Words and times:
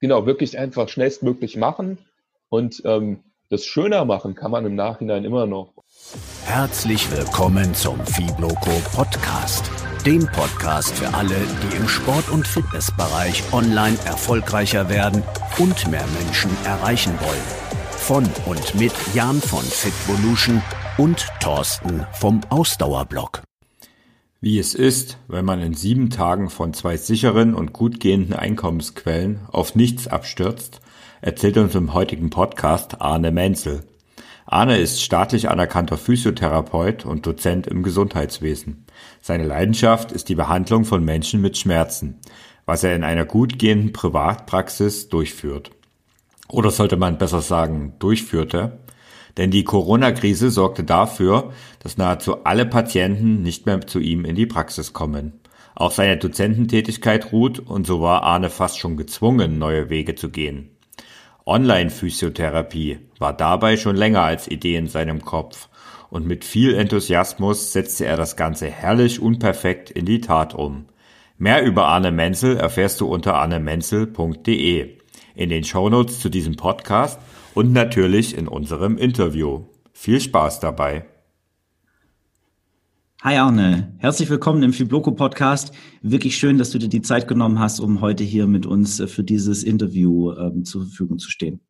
genau, 0.00 0.26
wirklich 0.26 0.58
einfach 0.58 0.88
schnellstmöglich 0.88 1.56
machen 1.56 1.98
und 2.48 2.82
ähm, 2.84 3.20
das 3.48 3.64
schöner 3.64 4.04
machen 4.04 4.34
kann 4.34 4.50
man 4.50 4.66
im 4.66 4.74
Nachhinein 4.74 5.24
immer 5.24 5.46
noch. 5.46 5.72
Herzlich 6.44 7.10
willkommen 7.10 7.74
zum 7.74 8.04
Fibloco 8.04 8.70
Podcast, 8.94 9.70
dem 10.04 10.26
Podcast 10.26 10.94
für 10.94 11.12
alle, 11.14 11.36
die 11.62 11.76
im 11.76 11.88
Sport- 11.88 12.30
und 12.30 12.46
Fitnessbereich 12.46 13.42
online 13.52 13.96
erfolgreicher 14.04 14.88
werden 14.88 15.22
und 15.58 15.88
mehr 15.90 16.06
Menschen 16.22 16.50
erreichen 16.64 17.12
wollen. 17.20 17.66
Von 17.90 18.24
und 18.46 18.74
mit 18.74 18.92
Jan 19.14 19.40
von 19.40 19.64
Fitvolution 19.64 20.62
und 20.98 21.26
Thorsten 21.40 22.06
vom 22.12 22.40
Ausdauerblock. 22.50 23.45
Wie 24.42 24.58
es 24.58 24.74
ist, 24.74 25.16
wenn 25.28 25.46
man 25.46 25.62
in 25.62 25.72
sieben 25.72 26.10
Tagen 26.10 26.50
von 26.50 26.74
zwei 26.74 26.98
sicheren 26.98 27.54
und 27.54 27.72
gut 27.72 28.00
gehenden 28.00 28.34
Einkommensquellen 28.34 29.40
auf 29.50 29.74
nichts 29.74 30.08
abstürzt, 30.08 30.82
erzählt 31.22 31.56
uns 31.56 31.74
im 31.74 31.94
heutigen 31.94 32.28
Podcast 32.28 33.00
Arne 33.00 33.32
Menzel. 33.32 33.84
Arne 34.44 34.76
ist 34.76 35.02
staatlich 35.02 35.48
anerkannter 35.48 35.96
Physiotherapeut 35.96 37.06
und 37.06 37.26
Dozent 37.26 37.66
im 37.66 37.82
Gesundheitswesen. 37.82 38.84
Seine 39.22 39.46
Leidenschaft 39.46 40.12
ist 40.12 40.28
die 40.28 40.34
Behandlung 40.34 40.84
von 40.84 41.02
Menschen 41.02 41.40
mit 41.40 41.56
Schmerzen, 41.56 42.18
was 42.66 42.84
er 42.84 42.94
in 42.94 43.04
einer 43.04 43.24
gut 43.24 43.58
gehenden 43.58 43.94
Privatpraxis 43.94 45.08
durchführt. 45.08 45.70
Oder 46.48 46.70
sollte 46.70 46.98
man 46.98 47.16
besser 47.16 47.40
sagen, 47.40 47.94
durchführte. 47.98 48.80
Denn 49.36 49.50
die 49.50 49.64
Corona-Krise 49.64 50.50
sorgte 50.50 50.84
dafür, 50.84 51.52
dass 51.80 51.98
nahezu 51.98 52.44
alle 52.44 52.66
Patienten 52.66 53.42
nicht 53.42 53.66
mehr 53.66 53.86
zu 53.86 53.98
ihm 53.98 54.24
in 54.24 54.34
die 54.34 54.46
Praxis 54.46 54.92
kommen. 54.92 55.40
Auch 55.74 55.90
seine 55.90 56.16
Dozententätigkeit 56.16 57.32
ruht 57.32 57.58
und 57.58 57.86
so 57.86 58.00
war 58.00 58.22
Arne 58.22 58.48
fast 58.48 58.78
schon 58.78 58.96
gezwungen, 58.96 59.58
neue 59.58 59.90
Wege 59.90 60.14
zu 60.14 60.30
gehen. 60.30 60.70
Online-Physiotherapie 61.44 62.98
war 63.18 63.34
dabei 63.34 63.76
schon 63.76 63.94
länger 63.94 64.22
als 64.22 64.48
Idee 64.48 64.76
in 64.76 64.88
seinem 64.88 65.22
Kopf 65.22 65.68
und 66.08 66.26
mit 66.26 66.44
viel 66.44 66.74
Enthusiasmus 66.74 67.72
setzte 67.72 68.06
er 68.06 68.16
das 68.16 68.36
Ganze 68.36 68.66
herrlich 68.68 69.20
unperfekt 69.20 69.90
in 69.90 70.06
die 70.06 70.20
Tat 70.20 70.54
um. 70.54 70.86
Mehr 71.38 71.62
über 71.62 71.86
Arne 71.86 72.10
Menzel 72.10 72.56
erfährst 72.56 73.00
du 73.02 73.06
unter 73.06 73.34
arnemenzel.de 73.34 74.96
in 75.36 75.50
den 75.50 75.64
Shownotes 75.64 76.18
zu 76.18 76.30
diesem 76.30 76.56
Podcast 76.56 77.20
und 77.54 77.72
natürlich 77.72 78.36
in 78.36 78.48
unserem 78.48 78.96
Interview. 78.96 79.66
Viel 79.92 80.20
Spaß 80.20 80.60
dabei. 80.60 81.04
Hi 83.22 83.36
Arne, 83.36 83.94
herzlich 83.98 84.30
willkommen 84.30 84.62
im 84.62 84.72
Fibloco 84.72 85.12
Podcast. 85.12 85.72
Wirklich 86.00 86.36
schön, 86.36 86.58
dass 86.58 86.70
du 86.70 86.78
dir 86.78 86.88
die 86.88 87.02
Zeit 87.02 87.28
genommen 87.28 87.58
hast, 87.58 87.80
um 87.80 88.00
heute 88.00 88.24
hier 88.24 88.46
mit 88.46 88.66
uns 88.66 89.00
äh, 89.00 89.06
für 89.06 89.24
dieses 89.24 89.62
Interview 89.62 90.32
ähm, 90.32 90.64
zur 90.64 90.82
Verfügung 90.82 91.18
zu 91.18 91.30
stehen. 91.30 91.60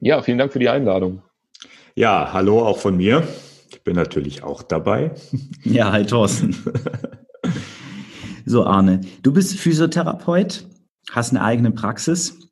Ja, 0.00 0.22
vielen 0.22 0.38
Dank 0.38 0.52
für 0.52 0.58
die 0.58 0.68
Einladung. 0.68 1.22
Ja, 1.94 2.32
hallo 2.32 2.64
auch 2.64 2.78
von 2.78 2.96
mir. 2.96 3.26
Ich 3.70 3.84
bin 3.84 3.94
natürlich 3.94 4.42
auch 4.42 4.62
dabei. 4.62 5.12
Ja, 5.64 5.92
hi 5.92 6.04
Thorsten. 6.04 6.56
so 8.46 8.64
Arne, 8.64 9.02
du 9.22 9.32
bist 9.32 9.58
Physiotherapeut, 9.58 10.64
hast 11.10 11.30
eine 11.30 11.42
eigene 11.42 11.72
Praxis 11.72 12.50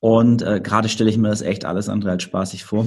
und 0.00 0.42
äh, 0.42 0.60
gerade 0.60 0.88
stelle 0.88 1.10
ich 1.10 1.18
mir 1.18 1.28
das 1.28 1.42
echt 1.42 1.64
alles 1.64 1.88
andere 1.88 2.10
als 2.12 2.22
spaßig 2.22 2.64
vor. 2.64 2.86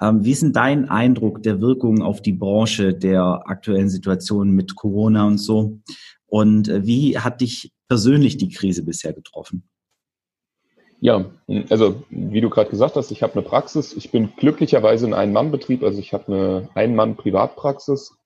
Ähm, 0.00 0.24
wie 0.24 0.32
ist 0.32 0.42
denn 0.42 0.52
dein 0.52 0.88
Eindruck 0.88 1.42
der 1.42 1.60
Wirkung 1.60 2.02
auf 2.02 2.20
die 2.20 2.32
Branche 2.32 2.92
der 2.92 3.42
aktuellen 3.46 3.88
Situation 3.88 4.50
mit 4.50 4.74
Corona 4.74 5.26
und 5.26 5.38
so? 5.38 5.78
Und 6.26 6.68
äh, 6.68 6.84
wie 6.84 7.18
hat 7.18 7.40
dich 7.40 7.72
persönlich 7.88 8.36
die 8.36 8.48
Krise 8.48 8.82
bisher 8.84 9.12
getroffen? 9.12 9.68
Ja, 11.00 11.24
also 11.68 12.04
wie 12.10 12.40
du 12.40 12.48
gerade 12.48 12.70
gesagt 12.70 12.96
hast, 12.96 13.10
ich 13.10 13.22
habe 13.22 13.32
eine 13.34 13.42
Praxis. 13.42 13.92
Ich 13.94 14.10
bin 14.10 14.32
glücklicherweise 14.36 15.04
in 15.04 15.14
einem 15.14 15.32
Mann-Betrieb, 15.32 15.82
also 15.82 15.98
ich 15.98 16.12
habe 16.12 16.26
eine 16.32 16.68
Ein-Mann-Privatpraxis 16.74 18.16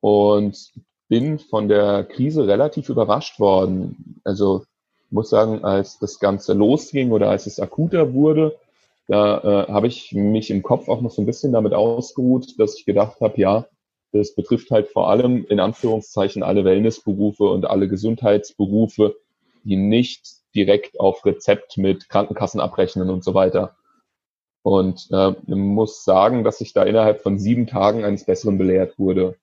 und 0.00 0.70
bin 1.08 1.38
von 1.38 1.68
der 1.68 2.04
Krise 2.04 2.46
relativ 2.46 2.88
überrascht 2.88 3.40
worden. 3.40 4.20
Also 4.24 4.64
muss 5.12 5.30
sagen, 5.30 5.64
als 5.64 5.98
das 5.98 6.18
Ganze 6.18 6.54
losging 6.54 7.12
oder 7.12 7.30
als 7.30 7.46
es 7.46 7.60
akuter 7.60 8.14
wurde, 8.14 8.56
da 9.08 9.38
äh, 9.38 9.72
habe 9.72 9.88
ich 9.88 10.12
mich 10.12 10.50
im 10.50 10.62
Kopf 10.62 10.88
auch 10.88 11.00
noch 11.00 11.10
so 11.10 11.22
ein 11.22 11.26
bisschen 11.26 11.52
damit 11.52 11.74
ausgeruht, 11.74 12.58
dass 12.58 12.78
ich 12.78 12.84
gedacht 12.84 13.20
habe, 13.20 13.40
ja, 13.40 13.66
das 14.12 14.34
betrifft 14.34 14.70
halt 14.70 14.88
vor 14.88 15.10
allem 15.10 15.46
in 15.46 15.58
Anführungszeichen 15.58 16.42
alle 16.42 16.64
Wellnessberufe 16.64 17.44
und 17.44 17.64
alle 17.64 17.88
Gesundheitsberufe, 17.88 19.16
die 19.64 19.76
nicht 19.76 20.26
direkt 20.54 21.00
auf 21.00 21.24
Rezept 21.24 21.78
mit 21.78 22.08
Krankenkassen 22.08 22.60
abrechnen 22.60 23.10
und 23.10 23.24
so 23.24 23.34
weiter. 23.34 23.76
Und 24.62 25.08
äh, 25.10 25.32
muss 25.46 26.04
sagen, 26.04 26.44
dass 26.44 26.60
ich 26.60 26.72
da 26.72 26.84
innerhalb 26.84 27.22
von 27.22 27.38
sieben 27.38 27.66
Tagen 27.66 28.04
eines 28.04 28.24
Besseren 28.24 28.58
belehrt 28.58 28.98
wurde. 28.98 29.36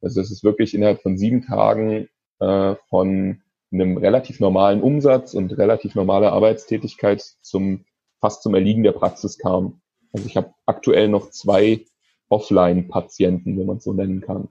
Also 0.00 0.20
es 0.20 0.30
ist 0.30 0.44
wirklich 0.44 0.74
innerhalb 0.74 1.02
von 1.02 1.18
sieben 1.18 1.42
Tagen 1.42 2.08
äh, 2.38 2.76
von 2.88 3.42
einem 3.80 3.96
relativ 3.96 4.40
normalen 4.40 4.82
Umsatz 4.82 5.34
und 5.34 5.56
relativ 5.56 5.94
normaler 5.94 6.32
Arbeitstätigkeit 6.32 7.22
zum 7.42 7.84
fast 8.20 8.42
zum 8.42 8.54
Erliegen 8.54 8.82
der 8.82 8.92
Praxis 8.92 9.38
kam. 9.38 9.80
Also 10.12 10.26
ich 10.26 10.36
habe 10.36 10.52
aktuell 10.64 11.08
noch 11.08 11.30
zwei 11.30 11.84
Offline-Patienten, 12.28 13.58
wenn 13.58 13.66
man 13.66 13.76
es 13.76 13.84
so 13.84 13.92
nennen 13.92 14.20
kann. 14.20 14.48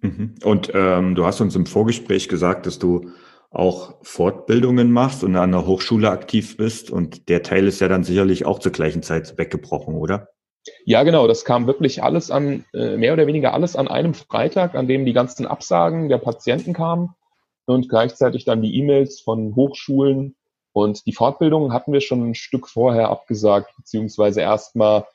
Mhm. 0.00 0.34
Und 0.44 0.70
ähm, 0.74 1.14
du 1.14 1.24
hast 1.24 1.40
uns 1.40 1.56
im 1.56 1.66
Vorgespräch 1.66 2.28
gesagt, 2.28 2.66
dass 2.66 2.78
du 2.78 3.10
auch 3.50 3.96
Fortbildungen 4.02 4.92
machst 4.92 5.24
und 5.24 5.34
an 5.34 5.52
der 5.52 5.66
Hochschule 5.66 6.10
aktiv 6.10 6.56
bist. 6.56 6.90
Und 6.90 7.28
der 7.28 7.42
Teil 7.42 7.66
ist 7.66 7.80
ja 7.80 7.88
dann 7.88 8.04
sicherlich 8.04 8.44
auch 8.44 8.58
zur 8.58 8.72
gleichen 8.72 9.02
Zeit 9.02 9.38
weggebrochen, 9.38 9.94
oder? 9.94 10.28
Ja, 10.84 11.02
genau. 11.02 11.26
Das 11.26 11.44
kam 11.44 11.66
wirklich 11.66 12.02
alles 12.02 12.30
an, 12.30 12.64
äh, 12.74 12.96
mehr 12.96 13.14
oder 13.14 13.26
weniger 13.26 13.54
alles 13.54 13.74
an 13.74 13.88
einem 13.88 14.12
Freitag, 14.12 14.74
an 14.74 14.86
dem 14.86 15.06
die 15.06 15.14
ganzen 15.14 15.46
Absagen 15.46 16.08
der 16.08 16.18
Patienten 16.18 16.74
kamen 16.74 17.14
und 17.68 17.88
gleichzeitig 17.88 18.44
dann 18.44 18.62
die 18.62 18.76
E-Mails 18.78 19.20
von 19.20 19.54
Hochschulen. 19.54 20.36
Und 20.72 21.06
die 21.06 21.12
Fortbildung 21.12 21.72
hatten 21.72 21.92
wir 21.92 22.00
schon 22.00 22.30
ein 22.30 22.34
Stück 22.34 22.68
vorher 22.68 23.08
abgesagt, 23.10 23.74
beziehungsweise 23.76 24.40
erstmal 24.40 25.06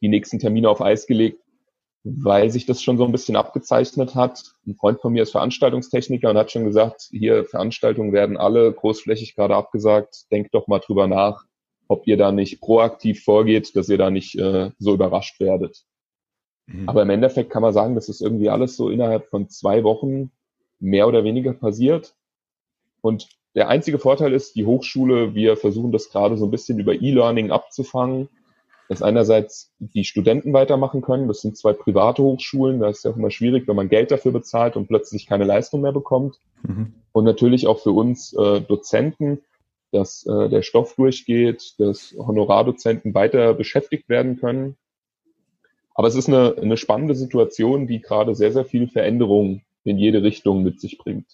die 0.00 0.08
nächsten 0.08 0.38
Termine 0.38 0.68
auf 0.68 0.80
Eis 0.80 1.06
gelegt, 1.06 1.42
weil 2.02 2.50
sich 2.50 2.66
das 2.66 2.82
schon 2.82 2.96
so 2.96 3.04
ein 3.04 3.12
bisschen 3.12 3.36
abgezeichnet 3.36 4.14
hat. 4.14 4.42
Ein 4.66 4.74
Freund 4.74 5.00
von 5.00 5.12
mir 5.12 5.22
ist 5.22 5.32
Veranstaltungstechniker 5.32 6.30
und 6.30 6.38
hat 6.38 6.50
schon 6.50 6.64
gesagt, 6.64 7.08
hier 7.10 7.44
Veranstaltungen 7.44 8.12
werden 8.12 8.36
alle 8.36 8.72
großflächig 8.72 9.36
gerade 9.36 9.54
abgesagt. 9.54 10.30
Denkt 10.32 10.54
doch 10.54 10.66
mal 10.66 10.80
drüber 10.80 11.06
nach, 11.06 11.44
ob 11.86 12.06
ihr 12.06 12.16
da 12.16 12.32
nicht 12.32 12.60
proaktiv 12.60 13.22
vorgeht, 13.22 13.76
dass 13.76 13.88
ihr 13.88 13.98
da 13.98 14.10
nicht 14.10 14.36
äh, 14.36 14.70
so 14.78 14.94
überrascht 14.94 15.38
werdet. 15.38 15.84
Mhm. 16.66 16.88
Aber 16.88 17.02
im 17.02 17.10
Endeffekt 17.10 17.50
kann 17.50 17.62
man 17.62 17.74
sagen, 17.74 17.94
das 17.94 18.08
ist 18.08 18.22
irgendwie 18.22 18.48
alles 18.48 18.76
so 18.76 18.88
innerhalb 18.88 19.26
von 19.26 19.48
zwei 19.48 19.84
Wochen 19.84 20.32
mehr 20.80 21.06
oder 21.06 21.24
weniger 21.24 21.52
passiert. 21.52 22.14
Und 23.00 23.28
der 23.54 23.68
einzige 23.68 23.98
Vorteil 23.98 24.32
ist, 24.32 24.56
die 24.56 24.66
Hochschule, 24.66 25.34
wir 25.34 25.56
versuchen 25.56 25.92
das 25.92 26.10
gerade 26.10 26.36
so 26.36 26.46
ein 26.46 26.50
bisschen 26.50 26.78
über 26.78 26.94
E-Learning 26.94 27.50
abzufangen, 27.50 28.28
dass 28.88 29.02
einerseits 29.02 29.72
die 29.78 30.04
Studenten 30.04 30.52
weitermachen 30.52 31.00
können. 31.00 31.28
Das 31.28 31.40
sind 31.40 31.56
zwei 31.56 31.72
private 31.72 32.22
Hochschulen. 32.22 32.80
Da 32.80 32.88
ist 32.88 33.04
ja 33.04 33.12
auch 33.12 33.16
immer 33.16 33.30
schwierig, 33.30 33.68
wenn 33.68 33.76
man 33.76 33.88
Geld 33.88 34.10
dafür 34.10 34.32
bezahlt 34.32 34.76
und 34.76 34.88
plötzlich 34.88 35.26
keine 35.26 35.44
Leistung 35.44 35.80
mehr 35.80 35.92
bekommt. 35.92 36.40
Mhm. 36.62 36.94
Und 37.12 37.24
natürlich 37.24 37.66
auch 37.66 37.80
für 37.80 37.92
uns 37.92 38.32
äh, 38.32 38.60
Dozenten, 38.60 39.42
dass 39.92 40.24
äh, 40.26 40.48
der 40.48 40.62
Stoff 40.62 40.94
durchgeht, 40.94 41.74
dass 41.78 42.14
Honorardozenten 42.18 43.14
weiter 43.14 43.54
beschäftigt 43.54 44.08
werden 44.08 44.38
können. 44.38 44.76
Aber 45.94 46.08
es 46.08 46.14
ist 46.14 46.28
eine, 46.28 46.56
eine 46.60 46.76
spannende 46.76 47.14
Situation, 47.14 47.86
die 47.86 48.00
gerade 48.00 48.34
sehr, 48.34 48.52
sehr 48.52 48.64
viel 48.64 48.88
Veränderung 48.88 49.62
in 49.84 49.98
jede 49.98 50.22
Richtung 50.22 50.62
mit 50.62 50.80
sich 50.80 50.98
bringt. 50.98 51.26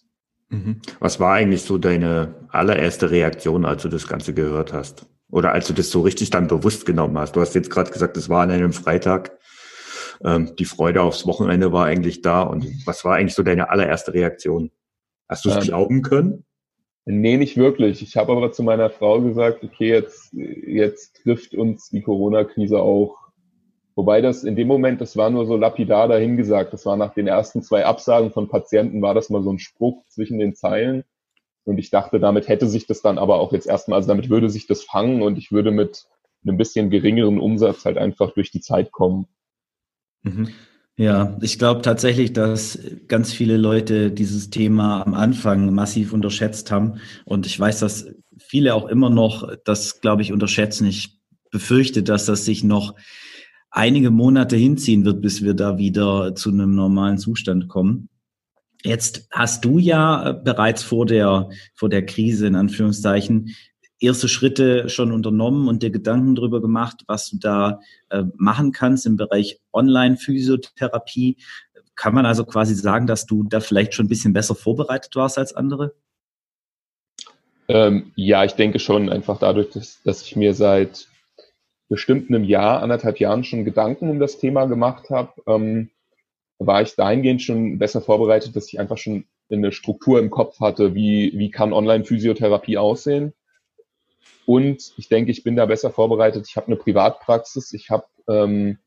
Mhm. 0.48 0.80
Was 1.00 1.18
war 1.20 1.34
eigentlich 1.34 1.62
so 1.62 1.78
deine 1.78 2.34
allererste 2.50 3.10
Reaktion, 3.10 3.64
als 3.64 3.82
du 3.82 3.88
das 3.88 4.06
Ganze 4.06 4.34
gehört 4.34 4.72
hast? 4.72 5.06
Oder 5.30 5.52
als 5.52 5.66
du 5.66 5.72
das 5.72 5.90
so 5.90 6.02
richtig 6.02 6.30
dann 6.30 6.46
bewusst 6.46 6.86
genommen 6.86 7.18
hast? 7.18 7.34
Du 7.34 7.40
hast 7.40 7.54
jetzt 7.54 7.70
gerade 7.70 7.90
gesagt, 7.90 8.16
es 8.16 8.28
war 8.28 8.42
an 8.42 8.50
einem 8.50 8.72
Freitag. 8.72 9.36
Ähm, 10.24 10.54
die 10.56 10.64
Freude 10.64 11.02
aufs 11.02 11.26
Wochenende 11.26 11.72
war 11.72 11.86
eigentlich 11.86 12.22
da. 12.22 12.42
Und 12.42 12.66
was 12.86 13.04
war 13.04 13.16
eigentlich 13.16 13.34
so 13.34 13.42
deine 13.42 13.70
allererste 13.70 14.14
Reaktion? 14.14 14.70
Hast 15.28 15.44
du 15.44 15.50
es 15.50 15.56
ähm, 15.56 15.62
glauben 15.62 16.02
können? 16.02 16.44
Nee, 17.06 17.36
nicht 17.36 17.56
wirklich. 17.56 18.02
Ich 18.02 18.16
habe 18.16 18.32
aber 18.32 18.52
zu 18.52 18.62
meiner 18.62 18.90
Frau 18.90 19.20
gesagt, 19.20 19.62
okay, 19.62 19.88
jetzt, 19.88 20.32
jetzt 20.32 21.22
trifft 21.22 21.54
uns 21.54 21.88
die 21.90 22.02
Corona-Krise 22.02 22.78
auch 22.78 23.25
Wobei 23.96 24.20
das 24.20 24.44
in 24.44 24.56
dem 24.56 24.68
Moment, 24.68 25.00
das 25.00 25.16
war 25.16 25.30
nur 25.30 25.46
so 25.46 25.56
lapidar 25.56 26.06
dahingesagt. 26.06 26.72
Das 26.72 26.84
war 26.84 26.98
nach 26.98 27.14
den 27.14 27.26
ersten 27.26 27.62
zwei 27.62 27.86
Absagen 27.86 28.30
von 28.30 28.48
Patienten, 28.48 29.00
war 29.00 29.14
das 29.14 29.30
mal 29.30 29.42
so 29.42 29.50
ein 29.50 29.58
Spruch 29.58 30.04
zwischen 30.08 30.38
den 30.38 30.54
Zeilen. 30.54 31.02
Und 31.64 31.78
ich 31.78 31.88
dachte, 31.88 32.20
damit 32.20 32.46
hätte 32.46 32.68
sich 32.68 32.86
das 32.86 33.00
dann 33.00 33.16
aber 33.16 33.40
auch 33.40 33.52
jetzt 33.52 33.66
erstmal, 33.66 33.96
also 33.96 34.08
damit 34.08 34.28
würde 34.28 34.50
sich 34.50 34.66
das 34.66 34.84
fangen 34.84 35.22
und 35.22 35.38
ich 35.38 35.50
würde 35.50 35.70
mit 35.70 36.06
einem 36.46 36.58
bisschen 36.58 36.90
geringeren 36.90 37.40
Umsatz 37.40 37.86
halt 37.86 37.96
einfach 37.96 38.32
durch 38.32 38.50
die 38.50 38.60
Zeit 38.60 38.92
kommen. 38.92 39.26
Mhm. 40.22 40.50
Ja, 40.98 41.36
ich 41.40 41.58
glaube 41.58 41.82
tatsächlich, 41.82 42.32
dass 42.32 42.78
ganz 43.08 43.32
viele 43.32 43.56
Leute 43.56 44.10
dieses 44.10 44.50
Thema 44.50 45.04
am 45.06 45.14
Anfang 45.14 45.74
massiv 45.74 46.12
unterschätzt 46.12 46.70
haben. 46.70 47.00
Und 47.24 47.46
ich 47.46 47.58
weiß 47.58 47.80
das 47.80 48.14
viele 48.38 48.74
auch 48.74 48.86
immer 48.86 49.10
noch 49.10 49.56
das, 49.64 50.00
glaube 50.00 50.22
ich, 50.22 50.32
unterschätzen. 50.32 50.86
Ich 50.86 51.18
befürchte, 51.50 52.02
dass 52.02 52.26
das 52.26 52.44
sich 52.44 52.62
noch 52.62 52.94
einige 53.76 54.10
Monate 54.10 54.56
hinziehen 54.56 55.04
wird, 55.04 55.20
bis 55.20 55.42
wir 55.42 55.54
da 55.54 55.76
wieder 55.76 56.34
zu 56.34 56.50
einem 56.50 56.74
normalen 56.74 57.18
Zustand 57.18 57.68
kommen. 57.68 58.08
Jetzt 58.82 59.28
hast 59.30 59.64
du 59.64 59.78
ja 59.78 60.32
bereits 60.32 60.82
vor 60.82 61.04
der, 61.04 61.50
vor 61.74 61.88
der 61.88 62.06
Krise 62.06 62.46
in 62.46 62.54
Anführungszeichen 62.54 63.54
erste 64.00 64.28
Schritte 64.28 64.88
schon 64.88 65.12
unternommen 65.12 65.68
und 65.68 65.82
dir 65.82 65.90
Gedanken 65.90 66.34
darüber 66.34 66.60
gemacht, 66.60 67.02
was 67.06 67.30
du 67.30 67.38
da 67.38 67.80
äh, 68.10 68.24
machen 68.36 68.72
kannst 68.72 69.06
im 69.06 69.16
Bereich 69.16 69.58
Online-Physiotherapie. 69.72 71.36
Kann 71.94 72.14
man 72.14 72.26
also 72.26 72.44
quasi 72.44 72.74
sagen, 72.74 73.06
dass 73.06 73.26
du 73.26 73.44
da 73.44 73.60
vielleicht 73.60 73.94
schon 73.94 74.06
ein 74.06 74.10
bisschen 74.10 74.32
besser 74.32 74.54
vorbereitet 74.54 75.16
warst 75.16 75.38
als 75.38 75.54
andere? 75.54 75.94
Ähm, 77.68 78.12
ja, 78.14 78.44
ich 78.44 78.52
denke 78.52 78.78
schon, 78.78 79.08
einfach 79.08 79.38
dadurch, 79.38 79.70
dass, 79.70 80.02
dass 80.02 80.22
ich 80.22 80.36
mir 80.36 80.54
seit 80.54 81.08
bestimmt 81.88 82.30
einem 82.30 82.44
Jahr, 82.44 82.82
anderthalb 82.82 83.20
Jahren 83.20 83.44
schon 83.44 83.64
Gedanken 83.64 84.10
um 84.10 84.18
das 84.18 84.38
Thema 84.38 84.66
gemacht 84.66 85.10
habe, 85.10 85.32
ähm, 85.46 85.90
war 86.58 86.82
ich 86.82 86.96
dahingehend 86.96 87.42
schon 87.42 87.78
besser 87.78 88.00
vorbereitet, 88.00 88.56
dass 88.56 88.68
ich 88.68 88.80
einfach 88.80 88.98
schon 88.98 89.24
eine 89.50 89.72
Struktur 89.72 90.18
im 90.18 90.30
Kopf 90.30 90.60
hatte, 90.60 90.94
wie, 90.94 91.32
wie 91.36 91.50
kann 91.50 91.72
Online-Physiotherapie 91.72 92.78
aussehen. 92.78 93.32
Und 94.46 94.92
ich 94.96 95.08
denke, 95.08 95.30
ich 95.30 95.44
bin 95.44 95.56
da 95.56 95.66
besser 95.66 95.90
vorbereitet. 95.90 96.46
Ich 96.48 96.56
habe 96.56 96.68
eine 96.68 96.76
Privatpraxis, 96.76 97.72
ich 97.72 97.90
habe 97.90 98.06
ähm, 98.28 98.78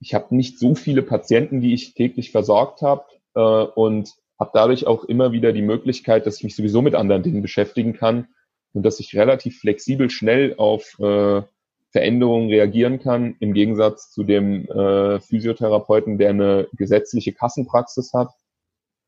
ich 0.00 0.14
habe 0.14 0.34
nicht 0.34 0.58
so 0.58 0.74
viele 0.74 1.02
Patienten, 1.02 1.60
die 1.60 1.74
ich 1.74 1.94
täglich 1.94 2.32
versorgt 2.32 2.82
habe 2.82 3.04
äh, 3.34 3.40
und 3.40 4.14
habe 4.38 4.50
dadurch 4.54 4.86
auch 4.86 5.04
immer 5.04 5.32
wieder 5.32 5.52
die 5.52 5.62
Möglichkeit, 5.62 6.26
dass 6.26 6.38
ich 6.38 6.44
mich 6.44 6.56
sowieso 6.56 6.80
mit 6.80 6.94
anderen 6.94 7.22
Dingen 7.22 7.42
beschäftigen 7.42 7.92
kann 7.92 8.28
und 8.72 8.82
dass 8.82 8.98
ich 8.98 9.14
relativ 9.14 9.60
flexibel 9.60 10.08
schnell 10.08 10.54
auf 10.56 10.98
äh, 10.98 11.42
Veränderungen 11.90 12.48
reagieren 12.48 13.00
kann, 13.00 13.36
im 13.40 13.52
Gegensatz 13.52 14.10
zu 14.10 14.22
dem 14.22 14.66
äh, 14.66 15.20
Physiotherapeuten, 15.20 16.18
der 16.18 16.30
eine 16.30 16.68
gesetzliche 16.72 17.32
Kassenpraxis 17.32 18.12
hat 18.14 18.30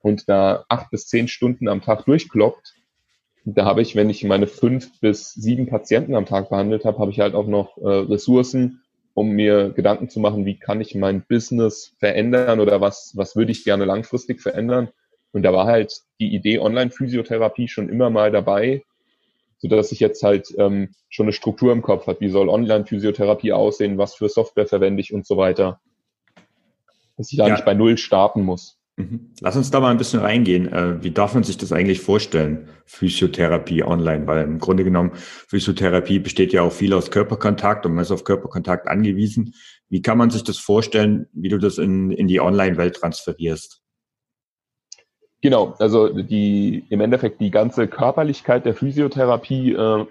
und 0.01 0.29
da 0.29 0.65
acht 0.69 0.91
bis 0.91 1.07
zehn 1.07 1.29
Stunden 1.29 1.69
am 1.69 1.81
Tag 1.81 2.05
durchkloppt. 2.05 2.75
Da 3.45 3.65
habe 3.65 3.83
ich, 3.83 3.97
wenn 3.97 4.11
ich 4.11 4.25
meine 4.25 4.47
fünf 4.47 5.01
bis 5.01 5.33
sieben 5.33 5.67
Patienten 5.67 6.15
am 6.15 6.27
Tag 6.27 6.51
behandelt 6.51 6.85
habe, 6.85 6.99
habe 6.99 7.11
ich 7.11 7.21
halt 7.21 7.35
auch 7.35 7.47
noch 7.47 7.77
äh, 7.79 7.89
Ressourcen, 7.89 8.83
um 9.15 9.31
mir 9.31 9.71
Gedanken 9.71 10.09
zu 10.09 10.21
machen, 10.21 10.45
wie 10.45 10.59
kann 10.59 10.81
ich 10.81 10.95
mein 10.95 11.23
Business 11.29 11.95
verändern 11.99 12.61
oder 12.61 12.81
was, 12.81 13.13
was 13.15 13.37
würde 13.37 13.53
ich 13.53 13.65
gerne 13.65 13.85
langfristig 13.85 14.41
verändern. 14.41 14.89
Und 15.33 15.43
da 15.43 15.53
war 15.53 15.67
halt 15.67 16.03
die 16.21 16.35
Idee 16.35 16.59
Online-Physiotherapie 16.59 17.69
schon 17.69 17.89
immer 17.89 18.11
mal 18.11 18.31
dabei, 18.31 18.83
so 19.63 19.69
dass 19.69 19.93
ich 19.93 20.01
jetzt 20.01 20.25
halt 20.25 20.53
ähm, 20.59 20.89
schon 21.09 21.27
eine 21.27 21.33
Struktur 21.33 21.73
im 21.73 21.83
Kopf 21.83 22.09
habe. 22.09 22.21
Wie 22.21 22.29
soll 22.29 22.49
Online-Physiotherapie 22.49 23.53
aussehen? 23.53 23.97
Was 23.97 24.15
für 24.15 24.29
Software 24.29 24.67
verwende 24.67 25.01
ich 25.01 25.15
und 25.15 25.25
so 25.25 25.37
weiter. 25.37 25.81
Dass 27.17 27.31
ich 27.31 27.39
da 27.39 27.47
ja. 27.47 27.55
nicht 27.55 27.65
bei 27.65 27.75
Null 27.75 27.97
starten 27.97 28.43
muss. 28.43 28.79
Mhm. 28.97 29.31
Lass 29.41 29.57
uns 29.57 29.71
da 29.71 29.79
mal 29.79 29.93
ein 29.93 29.99
bisschen 29.99 30.19
reingehen. 30.19 30.71
Äh, 30.73 31.03
wie 31.05 31.13
darf 31.13 31.35
man 31.35 31.45
sich 31.45 31.57
das 31.57 31.71
eigentlich 31.71 32.01
vorstellen, 32.01 32.69
Physiotherapie 32.87 33.85
online? 33.85 34.27
Weil 34.27 34.43
im 34.43 34.59
Grunde 34.59 34.83
genommen, 34.83 35.13
Physiotherapie 35.15 36.19
besteht 36.19 36.53
ja 36.53 36.63
auch 36.63 36.73
viel 36.73 36.93
aus 36.93 37.13
Körperkontakt 37.13 37.87
und 37.87 37.95
man 37.95 38.03
ist 38.03 38.11
auf 38.11 38.25
Körperkontakt 38.25 38.89
angewiesen. 38.89 39.55
Wie 39.89 40.03
kann 40.03 40.19
man 40.19 40.31
sich 40.31 40.43
das 40.43 40.59
vorstellen, 40.59 41.27
wie 41.33 41.49
du 41.51 41.59
das 41.59 41.79
in, 41.79 42.11
in 42.11 42.27
die 42.27 42.41
Online-Welt 42.41 42.97
transferierst? 42.97 43.82
Genau, 45.43 45.75
also 45.81 46.09
die 46.09 46.85
im 46.89 47.01
Endeffekt 47.01 47.41
die 47.41 47.51
ganze 47.51 47.89
Körperlichkeit 47.89 48.65
der 48.65 48.75
Physiotherapie 48.75 49.73
äh, 49.73 50.07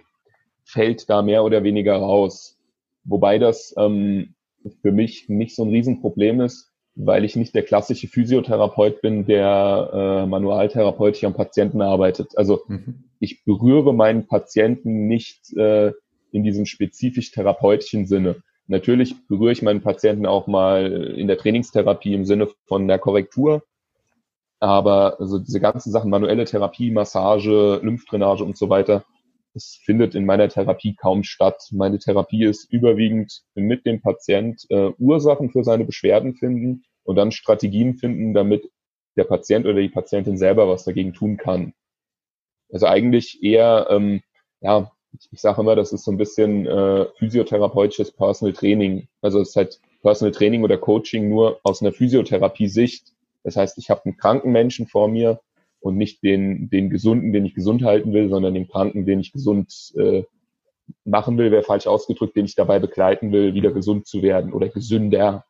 fällt 0.65 1.09
da 1.09 1.21
mehr 1.21 1.45
oder 1.45 1.63
weniger 1.63 1.95
raus. 1.95 2.59
Wobei 3.05 3.39
das 3.39 3.73
ähm, 3.77 4.35
für 4.81 4.91
mich 4.91 5.29
nicht 5.29 5.55
so 5.55 5.63
ein 5.63 5.69
Riesenproblem 5.69 6.41
ist, 6.41 6.71
weil 6.95 7.23
ich 7.23 7.37
nicht 7.37 7.55
der 7.55 7.63
klassische 7.63 8.09
Physiotherapeut 8.09 9.01
bin, 9.01 9.25
der 9.25 9.89
äh, 9.93 10.25
manualtherapeutisch 10.25 11.23
am 11.23 11.33
Patienten 11.33 11.81
arbeitet. 11.81 12.37
Also 12.37 12.63
mhm. 12.67 13.05
ich 13.21 13.45
berühre 13.45 13.93
meinen 13.93 14.27
Patienten 14.27 15.07
nicht 15.07 15.55
äh, 15.55 15.93
in 16.33 16.43
diesem 16.43 16.65
spezifisch 16.65 17.31
therapeutischen 17.31 18.05
Sinne. 18.05 18.35
Natürlich 18.67 19.15
berühre 19.27 19.53
ich 19.53 19.61
meinen 19.61 19.81
Patienten 19.81 20.25
auch 20.25 20.47
mal 20.47 20.91
in 20.91 21.27
der 21.27 21.37
Trainingstherapie 21.37 22.13
im 22.13 22.25
Sinne 22.25 22.49
von 22.67 22.89
der 22.89 22.99
Korrektur, 22.99 23.63
aber 24.61 25.19
also 25.19 25.39
diese 25.39 25.59
ganzen 25.59 25.91
Sachen, 25.91 26.11
manuelle 26.11 26.45
Therapie, 26.45 26.91
Massage, 26.91 27.79
Lymphdrainage 27.81 28.43
und 28.43 28.57
so 28.57 28.69
weiter, 28.69 29.03
das 29.53 29.79
findet 29.83 30.15
in 30.15 30.25
meiner 30.25 30.47
Therapie 30.47 30.95
kaum 30.95 31.23
statt. 31.23 31.67
Meine 31.71 31.97
Therapie 31.97 32.45
ist 32.45 32.71
überwiegend 32.71 33.41
mit 33.55 33.85
dem 33.85 34.01
Patient 34.01 34.63
äh, 34.69 34.91
Ursachen 34.99 35.49
für 35.49 35.63
seine 35.63 35.83
Beschwerden 35.83 36.35
finden 36.35 36.83
und 37.03 37.15
dann 37.15 37.31
Strategien 37.31 37.95
finden, 37.95 38.33
damit 38.33 38.69
der 39.17 39.25
Patient 39.25 39.65
oder 39.65 39.81
die 39.81 39.89
Patientin 39.89 40.37
selber 40.37 40.69
was 40.69 40.85
dagegen 40.85 41.13
tun 41.13 41.37
kann. 41.37 41.73
Also 42.71 42.85
eigentlich 42.85 43.43
eher, 43.43 43.87
ähm, 43.89 44.21
ja, 44.61 44.91
ich, 45.19 45.27
ich 45.31 45.41
sage 45.41 45.59
immer, 45.59 45.75
das 45.75 45.91
ist 45.91 46.05
so 46.05 46.11
ein 46.11 46.17
bisschen 46.17 46.67
äh, 46.67 47.07
physiotherapeutisches 47.17 48.11
Personal 48.11 48.53
Training. 48.53 49.07
Also 49.21 49.41
es 49.41 49.49
ist 49.49 49.55
halt 49.55 49.81
Personal 50.03 50.31
Training 50.31 50.63
oder 50.63 50.77
Coaching 50.77 51.29
nur 51.29 51.59
aus 51.63 51.81
einer 51.81 51.91
Physiotherapie-Sicht 51.91 53.11
das 53.43 53.55
heißt, 53.55 53.77
ich 53.77 53.89
habe 53.89 54.05
einen 54.05 54.17
kranken 54.17 54.51
Menschen 54.51 54.87
vor 54.87 55.07
mir 55.07 55.39
und 55.79 55.97
nicht 55.97 56.23
den, 56.23 56.69
den 56.69 56.89
Gesunden, 56.89 57.33
den 57.33 57.45
ich 57.45 57.55
gesund 57.55 57.83
halten 57.83 58.13
will, 58.13 58.29
sondern 58.29 58.53
den 58.53 58.67
Kranken, 58.67 59.05
den 59.05 59.19
ich 59.19 59.31
gesund 59.31 59.93
äh, 59.97 60.23
machen 61.05 61.37
will, 61.37 61.51
wäre 61.51 61.63
falsch 61.63 61.87
ausgedrückt, 61.87 62.35
den 62.35 62.45
ich 62.45 62.55
dabei 62.55 62.79
begleiten 62.79 63.31
will, 63.31 63.53
wieder 63.53 63.71
gesund 63.71 64.07
zu 64.07 64.21
werden 64.21 64.53
oder 64.53 64.69
gesünder. 64.69 65.45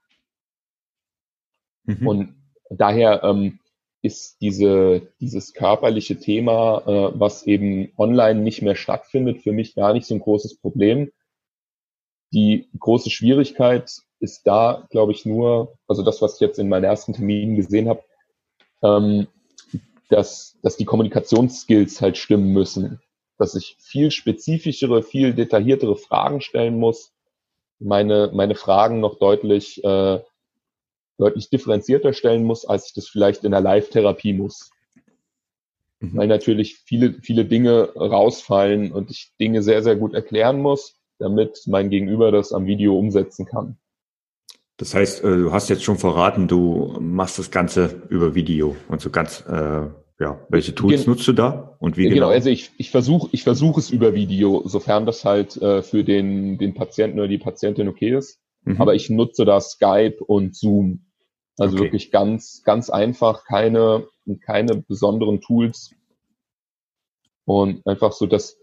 Mhm. 1.83 2.07
Und 2.07 2.35
daher 2.69 3.23
ähm, 3.23 3.59
ist 4.01 4.41
diese, 4.41 5.07
dieses 5.19 5.53
körperliche 5.53 6.17
Thema, 6.17 6.83
äh, 6.85 7.19
was 7.19 7.45
eben 7.45 7.91
online 7.97 8.39
nicht 8.41 8.61
mehr 8.61 8.75
stattfindet, 8.75 9.41
für 9.41 9.51
mich 9.51 9.75
gar 9.75 9.93
nicht 9.93 10.05
so 10.05 10.15
ein 10.15 10.21
großes 10.21 10.57
Problem. 10.57 11.11
Die 12.33 12.69
große 12.79 13.09
Schwierigkeit 13.09 13.91
ist 14.21 14.45
da, 14.45 14.87
glaube 14.91 15.11
ich, 15.11 15.25
nur, 15.25 15.77
also 15.87 16.03
das, 16.03 16.21
was 16.21 16.35
ich 16.35 16.39
jetzt 16.41 16.59
in 16.59 16.69
meinen 16.69 16.83
ersten 16.83 17.13
Terminen 17.13 17.55
gesehen 17.55 17.89
habe, 17.89 18.03
ähm, 18.83 19.27
dass, 20.09 20.57
dass 20.61 20.77
die 20.77 20.85
Kommunikationsskills 20.85 22.01
halt 22.01 22.17
stimmen 22.17 22.53
müssen. 22.53 23.01
Dass 23.37 23.55
ich 23.55 23.77
viel 23.79 24.11
spezifischere, 24.11 25.01
viel 25.01 25.33
detailliertere 25.33 25.95
Fragen 25.95 26.41
stellen 26.41 26.77
muss, 26.77 27.13
meine, 27.79 28.29
meine 28.33 28.55
Fragen 28.55 28.99
noch 28.99 29.17
deutlich, 29.17 29.83
äh, 29.83 30.19
deutlich 31.17 31.49
differenzierter 31.49 32.13
stellen 32.13 32.43
muss, 32.43 32.65
als 32.65 32.87
ich 32.87 32.93
das 32.93 33.07
vielleicht 33.07 33.43
in 33.43 33.51
der 33.51 33.61
Live-Therapie 33.61 34.33
muss. 34.33 34.69
Mhm. 35.99 36.17
Weil 36.17 36.27
natürlich 36.27 36.77
viele, 36.77 37.13
viele 37.21 37.45
Dinge 37.45 37.93
rausfallen 37.95 38.91
und 38.91 39.09
ich 39.09 39.33
Dinge 39.39 39.63
sehr, 39.63 39.81
sehr 39.81 39.95
gut 39.95 40.13
erklären 40.13 40.61
muss, 40.61 40.99
damit 41.17 41.63
mein 41.65 41.89
Gegenüber 41.89 42.31
das 42.31 42.53
am 42.53 42.65
Video 42.65 42.97
umsetzen 42.97 43.45
kann. 43.45 43.77
Das 44.81 44.95
heißt, 44.95 45.23
äh, 45.23 45.37
du 45.37 45.51
hast 45.51 45.69
jetzt 45.69 45.83
schon 45.83 45.99
verraten, 45.99 46.47
du 46.47 46.97
machst 46.99 47.37
das 47.37 47.51
Ganze 47.51 48.01
über 48.09 48.33
Video 48.33 48.75
und 48.87 48.99
so 48.99 49.11
ganz, 49.11 49.45
äh, 49.47 49.85
ja, 50.19 50.39
welche 50.49 50.73
Tools 50.73 51.03
Gen 51.03 51.11
nutzt 51.11 51.27
du 51.27 51.33
da 51.33 51.77
und 51.77 51.97
wie 51.97 52.05
genau? 52.05 52.15
Genau, 52.15 52.29
also 52.29 52.49
ich, 52.49 52.71
ich 52.79 52.89
versuche 52.89 53.29
ich 53.31 53.43
versuch 53.43 53.77
es 53.77 53.91
über 53.91 54.15
Video, 54.15 54.63
sofern 54.65 55.05
das 55.05 55.23
halt 55.23 55.55
äh, 55.61 55.83
für 55.83 56.03
den, 56.03 56.57
den 56.57 56.73
Patienten 56.73 57.19
oder 57.19 57.27
die 57.27 57.37
Patientin 57.37 57.87
okay 57.89 58.17
ist. 58.17 58.39
Mhm. 58.63 58.81
Aber 58.81 58.95
ich 58.95 59.11
nutze 59.11 59.45
da 59.45 59.61
Skype 59.61 60.17
und 60.25 60.55
Zoom. 60.55 61.05
Also 61.59 61.75
okay. 61.75 61.83
wirklich 61.83 62.09
ganz, 62.09 62.63
ganz 62.65 62.89
einfach, 62.89 63.45
keine, 63.45 64.07
keine 64.43 64.77
besonderen 64.77 65.41
Tools. 65.41 65.93
Und 67.45 67.85
einfach 67.85 68.13
so, 68.13 68.25
dass 68.25 68.57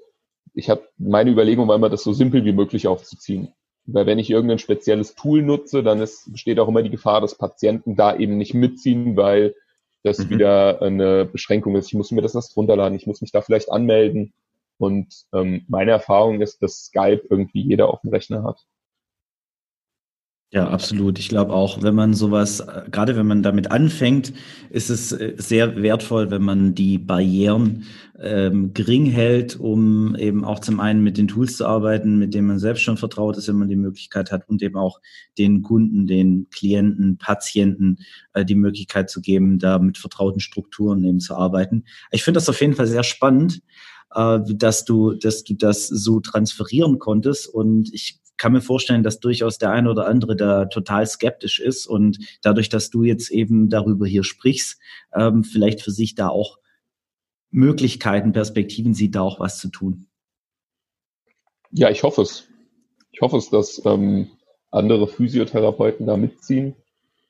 ich 0.53 0.69
habe 0.69 0.83
meine 0.97 1.31
Überlegung 1.31 1.69
war 1.69 1.77
immer, 1.77 1.91
das 1.91 2.03
so 2.03 2.13
simpel 2.13 2.45
wie 2.45 2.53
möglich 2.53 2.89
aufzuziehen. 2.89 3.53
Weil 3.91 4.07
wenn 4.07 4.19
ich 4.19 4.31
irgendein 4.31 4.59
spezielles 4.59 5.15
Tool 5.15 5.43
nutze, 5.43 5.83
dann 5.83 6.01
ist, 6.01 6.31
besteht 6.31 6.61
auch 6.61 6.69
immer 6.69 6.83
die 6.83 6.91
Gefahr, 6.91 7.23
dass 7.23 7.37
Patienten 7.37 7.97
da 7.97 8.15
eben 8.15 8.37
nicht 8.37 8.53
mitziehen, 8.53 9.17
weil 9.17 9.55
das 10.03 10.19
mhm. 10.19 10.31
wieder 10.31 10.83
eine 10.83 11.25
Beschränkung 11.25 11.75
ist. 11.75 11.89
Ich 11.89 11.95
muss 11.95 12.11
mir 12.11 12.21
das 12.21 12.35
erst 12.35 12.55
runterladen, 12.57 12.97
ich 12.97 13.07
muss 13.07 13.23
mich 13.23 13.33
da 13.33 13.41
vielleicht 13.41 13.73
anmelden. 13.73 14.35
Und 14.77 15.25
ähm, 15.33 15.65
meine 15.69 15.91
Erfahrung 15.91 16.43
ist, 16.43 16.63
dass 16.63 16.85
Skype 16.85 17.23
irgendwie 17.31 17.63
jeder 17.63 17.89
auf 17.89 18.03
dem 18.03 18.11
Rechner 18.11 18.45
hat. 18.45 18.65
Ja, 20.51 20.67
absolut. 20.71 21.19
Ich 21.19 21.29
glaube 21.29 21.53
auch, 21.53 21.83
wenn 21.83 21.95
man 21.95 22.15
sowas, 22.15 22.61
äh, 22.61 22.85
gerade 22.91 23.17
wenn 23.17 23.27
man 23.27 23.43
damit 23.43 23.71
anfängt, 23.71 24.33
ist 24.71 24.89
es 24.89 25.13
äh, 25.13 25.35
sehr 25.37 25.77
wertvoll, 25.83 26.31
wenn 26.31 26.41
man 26.43 26.75
die 26.75 26.97
Barrieren 26.97 27.85
ähm, 28.19 28.73
gering 28.73 29.05
hält, 29.05 29.61
um 29.61 30.17
eben 30.17 30.47
auch 30.47 30.61
zum 30.61 30.81
einen 30.81 31.03
mit 31.05 31.19
den 31.19 31.29
Tools 31.29 31.59
zu 31.59 31.67
arbeiten, 31.67 32.19
mit 32.19 32.33
denen 32.33 32.47
man 32.49 32.59
selbst 32.59 32.81
schon 32.81 32.97
vertraut 32.97 33.37
ist, 33.37 33.47
wenn 33.49 33.59
man 33.59 33.69
die 33.69 33.77
Möglichkeit 33.77 34.33
hat 34.33 34.49
und 34.49 34.63
eben 34.63 34.77
auch 34.77 35.01
den 35.37 35.61
Kunden, 35.63 36.07
den 36.07 36.49
Klienten, 36.51 37.19
Patienten 37.19 37.99
äh, 38.33 38.43
die 38.47 38.55
Möglichkeit 38.55 39.11
zu 39.11 39.21
geben, 39.21 39.59
da 39.59 39.79
mit 39.79 39.99
vertrauten 39.99 40.41
Strukturen 40.41 41.05
eben 41.05 41.21
zu 41.21 41.37
arbeiten. 41.37 41.85
Ich 42.11 42.25
finde 42.25 42.39
das 42.39 42.49
auf 42.49 42.61
jeden 42.63 42.75
Fall 42.75 42.87
sehr 42.87 43.05
spannend. 43.05 43.61
äh, 44.15 44.39
dass 44.47 44.85
du, 44.85 45.13
dass 45.15 45.45
du 45.45 45.55
das 45.55 45.87
so 45.89 46.21
transferieren 46.21 46.99
konntest. 46.99 47.49
Und 47.49 47.93
ich 47.93 48.19
kann 48.39 48.53
mir 48.53 48.61
vorstellen, 48.61 49.03
dass 49.03 49.21
durchaus 49.21 49.59
der 49.59 49.71
eine 49.71 49.91
oder 49.91 50.07
andere 50.07 50.37
da 50.37 50.65
total 50.67 51.07
skeptisch 51.07 51.59
ist 51.59 51.87
und 51.87 52.19
dadurch, 52.43 52.69
dass 52.69 52.91
du 52.91 53.03
jetzt 53.03 53.31
eben 53.31 53.69
darüber 53.69 54.07
hier 54.07 54.25
sprichst, 54.25 54.81
ähm, 55.15 55.45
vielleicht 55.45 55.83
für 55.83 55.91
sich 55.91 56.15
da 56.15 56.29
auch 56.29 56.59
Möglichkeiten, 57.51 58.33
Perspektiven 58.33 58.95
sieht, 58.95 59.15
da 59.15 59.23
auch 59.23 59.41
was 59.41 59.59
zu 59.59 59.69
tun. 59.69 60.07
Ja, 61.71 61.91
ich 61.91 62.03
hoffe 62.03 62.23
es. 62.23 62.49
Ich 63.11 63.21
hoffe 63.21 63.37
es, 63.37 63.51
dass 63.51 63.85
ähm, 63.85 64.31
andere 64.71 65.09
Physiotherapeuten 65.09 66.07
da 66.07 66.17
mitziehen, 66.17 66.77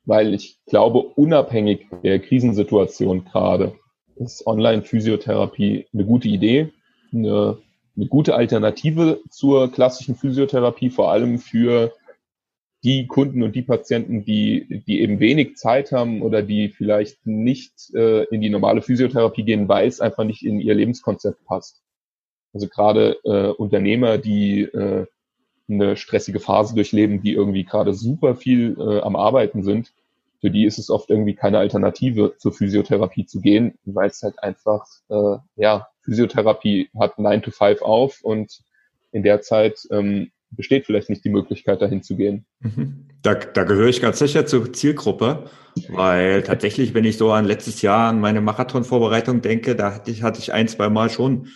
weil 0.05 0.35
ich 0.35 0.59
glaube, 0.67 1.01
unabhängig 1.01 1.87
der 2.03 2.19
Krisensituation 2.19 3.25
gerade 3.25 3.75
ist 4.17 4.47
Online-Physiotherapie 4.47 5.87
eine 5.93 6.05
gute 6.05 6.29
Idee, 6.29 6.73
eine, 7.13 7.59
eine 7.99 8.07
gute 8.07 8.35
Alternative 8.37 9.21
zur 9.29 9.73
klassischen 9.73 10.15
Physiotherapie, 10.15 10.91
vor 10.91 11.11
allem 11.11 11.39
für 11.39 11.93
die 12.85 13.09
Kunden 13.09 13.43
und 13.43 13.57
die 13.57 13.63
Patienten, 13.63 14.25
die, 14.25 14.85
die 14.87 15.01
eben 15.01 15.19
wenig 15.19 15.57
Zeit 15.57 15.91
haben 15.91 16.23
oder 16.23 16.43
die 16.43 16.69
vielleicht 16.69 17.27
nicht 17.27 17.93
äh, 17.95 18.23
in 18.27 18.41
die 18.41 18.51
normale 18.51 18.83
Physiotherapie 18.83 19.43
gehen, 19.43 19.69
weil 19.69 19.89
es 19.89 20.01
einfach 20.01 20.23
nicht 20.23 20.45
in 20.45 20.61
ihr 20.61 20.75
Lebenskonzept 20.75 21.45
passt. 21.45 21.83
Also 22.53 22.69
gerade 22.69 23.19
äh, 23.25 23.49
Unternehmer, 23.49 24.17
die 24.17 24.63
äh, 24.63 25.07
eine 25.69 25.97
stressige 25.97 26.39
Phase 26.39 26.77
durchleben, 26.77 27.21
die 27.21 27.33
irgendwie 27.33 27.65
gerade 27.65 27.95
super 27.95 28.37
viel 28.37 28.77
äh, 28.79 29.01
am 29.01 29.17
Arbeiten 29.17 29.65
sind, 29.65 29.93
für 30.41 30.51
die 30.51 30.65
ist 30.65 30.79
es 30.79 30.89
oft 30.89 31.11
irgendwie 31.11 31.35
keine 31.35 31.59
Alternative 31.59 32.35
zur 32.39 32.53
Physiotherapie 32.53 33.27
zu 33.27 33.41
gehen, 33.41 33.77
weil 33.85 34.09
es 34.09 34.23
halt 34.23 34.41
einfach, 34.41 34.87
äh, 35.09 35.39
ja, 35.57 35.89
Physiotherapie 36.09 36.89
hat 36.99 37.19
9 37.19 37.43
to 37.43 37.51
5 37.51 37.83
auf 37.83 38.23
und 38.23 38.61
in 39.13 39.23
der 39.23 39.43
Zeit 39.43 39.79
ähm, 39.91 40.31
besteht 40.51 40.87
vielleicht 40.87 41.11
nicht 41.11 41.25
die 41.25 41.31
Möglichkeit, 41.31 41.83
dahin 41.83 42.03
zu 42.03 42.17
gehen. 42.17 42.47
Mhm. 42.61 43.07
Da, 43.23 43.35
da 43.35 43.65
gehöre 43.65 43.89
ich 43.89 44.01
ganz 44.01 44.19
sicher 44.19 44.47
zur 44.47 44.73
Zielgruppe, 44.73 45.51
weil 45.89 46.43
tatsächlich, 46.43 46.95
wenn 46.95 47.05
ich 47.05 47.19
so 47.19 47.31
an 47.33 47.45
letztes 47.45 47.83
Jahr 47.83 48.09
an 48.09 48.21
meine 48.21 48.41
Marathonvorbereitung 48.41 49.43
denke, 49.43 49.77
da 49.77 49.95
hatte 49.95 50.11
ich, 50.11 50.23
hatte 50.23 50.41
ich 50.41 50.53
ein, 50.53 50.69
zwei 50.69 50.89
Mal 50.89 51.11
schon, 51.11 51.49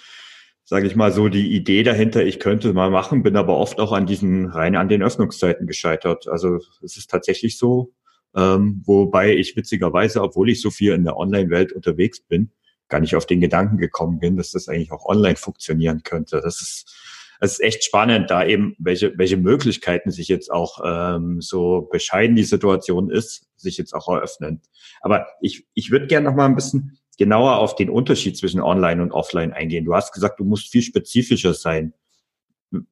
sage 0.64 0.87
ich 0.87 0.97
mal, 0.97 1.12
so 1.12 1.28
die 1.28 1.54
Idee 1.54 1.82
dahinter, 1.82 2.23
ich 2.25 2.38
könnte 2.38 2.73
mal 2.75 2.90
machen, 2.90 3.23
bin 3.23 3.37
aber 3.37 3.56
oft 3.56 3.80
auch 3.80 3.92
an 3.92 4.06
diesen, 4.06 4.47
rein 4.47 4.76
an 4.76 4.88
den 4.88 5.02
Öffnungszeiten 5.02 5.66
gescheitert. 5.66 6.28
Also 6.28 6.59
es 6.82 6.97
ist 6.97 7.11
tatsächlich 7.11 7.56
so, 7.56 7.92
ähm, 8.37 8.82
wobei 8.85 9.35
ich 9.35 9.56
witzigerweise, 9.56 10.21
obwohl 10.21 10.50
ich 10.50 10.61
so 10.61 10.71
viel 10.71 10.92
in 10.92 11.04
der 11.04 11.16
Online-Welt 11.16 11.73
unterwegs 11.73 12.21
bin, 12.21 12.50
gar 12.92 13.00
nicht 13.00 13.16
auf 13.16 13.26
den 13.26 13.40
Gedanken 13.40 13.78
gekommen 13.78 14.20
bin, 14.20 14.37
dass 14.37 14.52
das 14.52 14.68
eigentlich 14.68 14.92
auch 14.92 15.06
online 15.06 15.37
funktionieren 15.37 16.04
könnte. 16.04 16.40
Das 16.40 16.61
ist 16.61 16.94
es 17.42 17.54
ist 17.54 17.61
echt 17.61 17.82
spannend, 17.82 18.30
da 18.30 18.46
eben 18.46 18.76
welche, 18.78 19.18
welche 19.18 19.37
Möglichkeiten 19.37 20.12
sich 20.12 20.28
jetzt 20.28 20.52
auch 20.52 20.78
ähm, 20.84 21.40
so 21.40 21.88
bescheiden 21.90 22.37
die 22.37 22.44
Situation 22.44 23.11
ist, 23.11 23.49
sich 23.56 23.78
jetzt 23.78 23.94
auch 23.94 24.08
eröffnen. 24.08 24.62
Aber 25.00 25.26
ich, 25.40 25.66
ich 25.75 25.90
würde 25.90 26.06
gerne 26.06 26.28
noch 26.28 26.37
mal 26.37 26.46
ein 26.46 26.54
bisschen 26.54 27.00
genauer 27.18 27.56
auf 27.56 27.75
den 27.75 27.90
Unterschied 27.90 28.38
zwischen 28.38 28.61
Online 28.61 29.02
und 29.02 29.11
Offline 29.11 29.52
eingehen. 29.52 29.84
Du 29.84 29.92
hast 29.92 30.12
gesagt, 30.12 30.38
du 30.38 30.44
musst 30.44 30.70
viel 30.70 30.82
spezifischer 30.82 31.52
sein. 31.52 31.94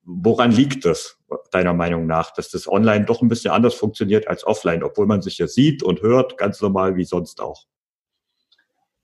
Woran 0.02 0.50
liegt 0.50 0.84
das, 0.84 1.16
deiner 1.52 1.72
Meinung 1.72 2.08
nach, 2.08 2.34
dass 2.34 2.50
das 2.50 2.66
Online 2.66 3.04
doch 3.04 3.22
ein 3.22 3.28
bisschen 3.28 3.52
anders 3.52 3.74
funktioniert 3.74 4.26
als 4.26 4.44
Offline, 4.44 4.82
obwohl 4.82 5.06
man 5.06 5.22
sich 5.22 5.38
ja 5.38 5.46
sieht 5.46 5.84
und 5.84 6.02
hört, 6.02 6.38
ganz 6.38 6.60
normal 6.60 6.96
wie 6.96 7.04
sonst 7.04 7.40
auch? 7.40 7.66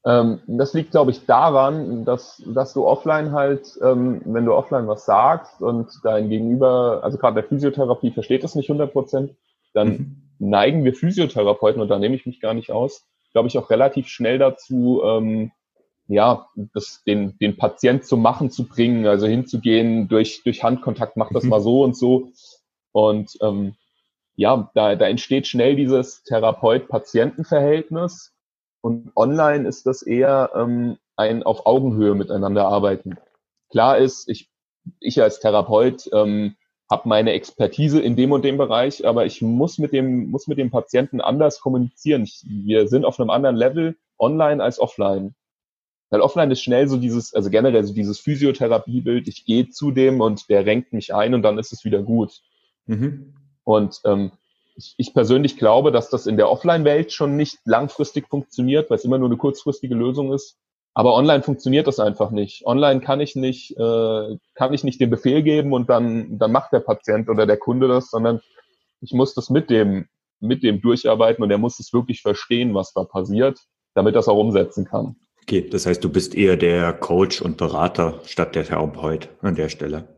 Ähm, 0.07 0.41
das 0.47 0.73
liegt, 0.73 0.93
glaube 0.93 1.11
ich, 1.11 1.27
daran, 1.27 2.05
dass, 2.05 2.41
dass 2.47 2.73
du 2.73 2.87
offline 2.87 3.33
halt, 3.33 3.77
ähm, 3.83 4.23
wenn 4.25 4.45
du 4.45 4.55
offline 4.55 4.87
was 4.87 5.05
sagst 5.05 5.61
und 5.61 5.91
dein 6.05 6.29
Gegenüber, 6.29 7.01
also 7.03 7.19
gerade 7.19 7.35
der 7.35 7.43
Physiotherapie 7.45 8.13
versteht 8.13 8.45
das 8.45 8.55
nicht 8.55 8.71
100 8.71 8.93
Prozent, 8.93 9.35
dann 9.75 9.89
mhm. 9.89 10.23
neigen 10.39 10.85
wir 10.85 10.95
Physiotherapeuten, 10.95 11.83
und 11.83 11.89
da 11.89 11.99
nehme 11.99 12.15
ich 12.15 12.25
mich 12.25 12.41
gar 12.41 12.55
nicht 12.55 12.71
aus, 12.71 13.05
glaube 13.33 13.49
ich, 13.49 13.59
auch 13.59 13.69
relativ 13.69 14.07
schnell 14.07 14.39
dazu, 14.39 15.03
ähm, 15.05 15.51
ja, 16.07 16.47
das, 16.73 17.03
den, 17.05 17.37
den 17.39 17.57
Patient 17.57 18.05
zum 18.05 18.23
Machen 18.23 18.53
zu 18.53 18.69
bringen, 18.69 19.09
also 19.09 19.27
hinzugehen 19.27 20.07
durch, 20.07 20.45
durch 20.45 20.63
Handkontakt, 20.63 21.17
mach 21.17 21.33
das 21.33 21.43
mhm. 21.43 21.51
mal 21.51 21.61
so 21.61 21.83
und 21.83 21.97
so. 21.97 22.29
Und 22.93 23.37
ähm, 23.43 23.75
ja, 24.37 24.71
da, 24.75 24.95
da 24.95 25.09
entsteht 25.09 25.49
schnell 25.49 25.75
dieses 25.75 26.23
Therapeut-Patienten-Verhältnis 26.23 28.36
und 28.87 29.11
online 29.17 29.67
ist 29.67 29.85
das 29.87 30.03
eher 30.03 30.53
ähm, 30.55 30.97
ein 31.17 31.43
auf 31.43 31.67
Augenhöhe 31.67 32.15
miteinander 32.15 32.69
arbeiten. 32.69 33.17
Klar 33.69 33.99
ist, 33.99 34.29
ich, 34.29 34.49
ich 35.01 35.21
als 35.21 35.41
Therapeut 35.41 36.09
ähm, 36.13 36.55
habe 36.89 37.09
meine 37.09 37.33
Expertise 37.33 38.01
in 38.01 38.15
dem 38.15 38.31
und 38.31 38.45
dem 38.45 38.59
Bereich, 38.59 39.05
aber 39.05 39.27
ich 39.27 39.43
muss 39.43 39.79
mit 39.79 39.93
dem, 39.93 40.31
muss 40.31 40.47
mit 40.47 40.59
dem 40.59 40.71
Patienten 40.71 41.21
anders 41.21 41.59
kommunizieren. 41.61 42.23
Ich, 42.23 42.45
wir 42.47 42.87
sind 42.87 43.05
auf 43.05 43.19
einem 43.19 43.31
anderen 43.31 43.57
Level 43.57 43.97
online 44.21 44.63
als 44.63 44.79
offline. 44.79 45.35
Weil 46.11 46.21
offline 46.21 46.53
ist 46.53 46.63
schnell 46.63 46.87
so 46.87 46.97
dieses, 46.97 47.35
also 47.35 47.51
generell 47.51 47.83
so 47.83 47.93
dieses 47.93 48.21
Physiotherapiebild, 48.21 49.27
ich 49.27 49.45
gehe 49.47 49.69
zu 49.69 49.91
dem 49.91 50.21
und 50.21 50.49
der 50.49 50.65
renkt 50.65 50.93
mich 50.93 51.13
ein 51.13 51.35
und 51.35 51.43
dann 51.43 51.59
ist 51.59 51.73
es 51.73 51.85
wieder 51.85 52.05
gut. 52.05 52.41
Mhm. 52.87 53.35
Und 53.65 54.01
ähm, 54.05 54.31
ich, 54.77 54.95
ich 54.99 55.15
persönlich 55.15 55.57
glaube, 55.57 55.91
dass 55.91 56.11
das 56.11 56.27
in 56.27 56.37
der 56.37 56.51
Offline-Welt 56.51 57.13
schon 57.13 57.37
nicht 57.37 57.59
langfristig 57.65 58.29
funktioniert, 58.29 58.91
weil 58.91 58.99
es 58.99 59.05
immer 59.05 59.19
nur 59.19 59.29
eine 59.29 59.39
kurzfristige 59.39 59.95
Lösung 59.95 60.33
ist. 60.33 60.57
Aber 60.95 61.15
online 61.15 61.43
funktioniert 61.43 61.87
das 61.87 62.01
einfach 62.01 62.31
nicht. 62.31 62.65
Online 62.65 63.01
kann 63.01 63.21
ich 63.21 63.37
nicht, 63.37 63.77
äh, 63.77 64.37
kann 64.55 64.73
ich 64.73 64.83
nicht 64.83 65.01
den 65.01 65.11
Befehl 65.11 65.43
geben 65.43 65.73
und 65.73 65.91
dann, 65.91 66.39
dann 66.39 66.53
macht 66.53 66.73
der 66.73 66.81
Patient 66.81 67.29
oder 67.29 67.47
der 67.47 67.59
Kunde 67.59 67.89
das, 67.89 68.11
sondern 68.11 68.41
ich 69.01 69.13
muss 69.13 69.35
das 69.35 69.51
mit 69.51 69.69
dem, 69.69 70.07
mit 70.41 70.63
dem 70.63 70.81
durcharbeiten 70.81 71.45
und 71.45 71.51
er 71.51 71.59
muss 71.59 71.79
es 71.81 71.93
wirklich 71.93 72.23
verstehen, 72.23 72.75
was 72.75 72.93
da 72.95 73.05
passiert, 73.05 73.61
damit 73.95 74.17
es 74.17 74.29
auch 74.29 74.39
umsetzen 74.39 74.87
kann. 74.87 75.17
Okay, 75.43 75.69
das 75.69 75.87
heißt, 75.87 76.03
du 76.03 76.09
bist 76.09 76.35
eher 76.35 76.57
der 76.57 76.93
Coach 76.93 77.43
und 77.43 77.57
Berater 77.57 78.21
statt 78.25 78.55
der 78.55 78.65
Therapeut 78.65 79.29
an 79.43 79.55
der 79.55 79.69
Stelle. 79.69 80.09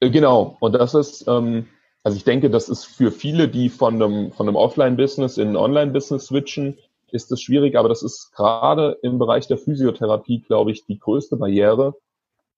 Äh, 0.00 0.10
genau. 0.10 0.56
Und 0.60 0.74
das 0.74 0.94
ist, 0.94 1.26
ähm, 1.28 1.66
also 2.06 2.18
ich 2.18 2.22
denke, 2.22 2.50
das 2.50 2.68
ist 2.68 2.84
für 2.84 3.10
viele, 3.10 3.48
die 3.48 3.68
von 3.68 4.00
einem, 4.00 4.30
von 4.30 4.46
einem 4.46 4.54
Offline-Business 4.54 5.38
in 5.38 5.48
ein 5.48 5.56
Online-Business 5.56 6.26
switchen, 6.26 6.78
ist 7.10 7.32
das 7.32 7.42
schwierig, 7.42 7.74
aber 7.74 7.88
das 7.88 8.04
ist 8.04 8.30
gerade 8.32 8.96
im 9.02 9.18
Bereich 9.18 9.48
der 9.48 9.58
Physiotherapie, 9.58 10.38
glaube 10.38 10.70
ich, 10.70 10.86
die 10.86 11.00
größte 11.00 11.36
Barriere, 11.36 11.96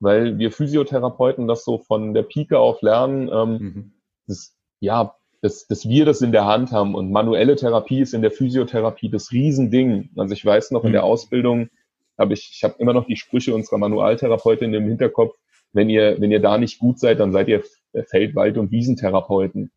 weil 0.01 0.37
wir 0.37 0.53
Physiotherapeuten 0.53 1.49
das 1.49 1.65
so 1.65 1.79
von 1.79 2.13
der 2.13 2.25
Pike 2.25 2.59
auf 2.59 2.83
lernen, 2.83 3.31
ähm, 3.33 3.53
mhm. 3.59 3.93
das, 4.27 4.55
ja, 4.81 5.15
dass, 5.41 5.67
dass 5.67 5.89
wir 5.89 6.05
das 6.05 6.21
in 6.21 6.33
der 6.33 6.45
Hand 6.45 6.71
haben 6.71 6.95
und 6.95 7.11
manuelle 7.11 7.57
Therapie 7.57 8.01
ist 8.01 8.13
in 8.13 8.21
der 8.21 8.33
Physiotherapie 8.33 9.09
das 9.09 9.33
Riesending. 9.33 10.11
Also 10.19 10.35
ich 10.35 10.45
weiß 10.45 10.73
noch, 10.73 10.85
in 10.85 10.93
der 10.93 11.05
mhm. 11.05 11.09
Ausbildung 11.09 11.71
habe 12.19 12.35
ich, 12.35 12.51
ich 12.53 12.65
habe 12.65 12.75
immer 12.81 12.93
noch 12.93 13.07
die 13.07 13.17
Sprüche 13.17 13.55
unserer 13.55 13.79
Manualtherapeutin 13.79 14.75
im 14.75 14.85
Hinterkopf, 14.85 15.39
wenn 15.73 15.89
ihr, 15.89 16.21
wenn 16.21 16.31
ihr 16.31 16.41
da 16.41 16.59
nicht 16.59 16.79
gut 16.79 16.99
seid, 16.99 17.21
dann 17.21 17.33
seid 17.33 17.49
ihr 17.49 17.63
Feld-, 18.07 18.35
Wald- 18.35 18.59
und 18.59 18.71
Wiesentherapeuten. 18.71 19.71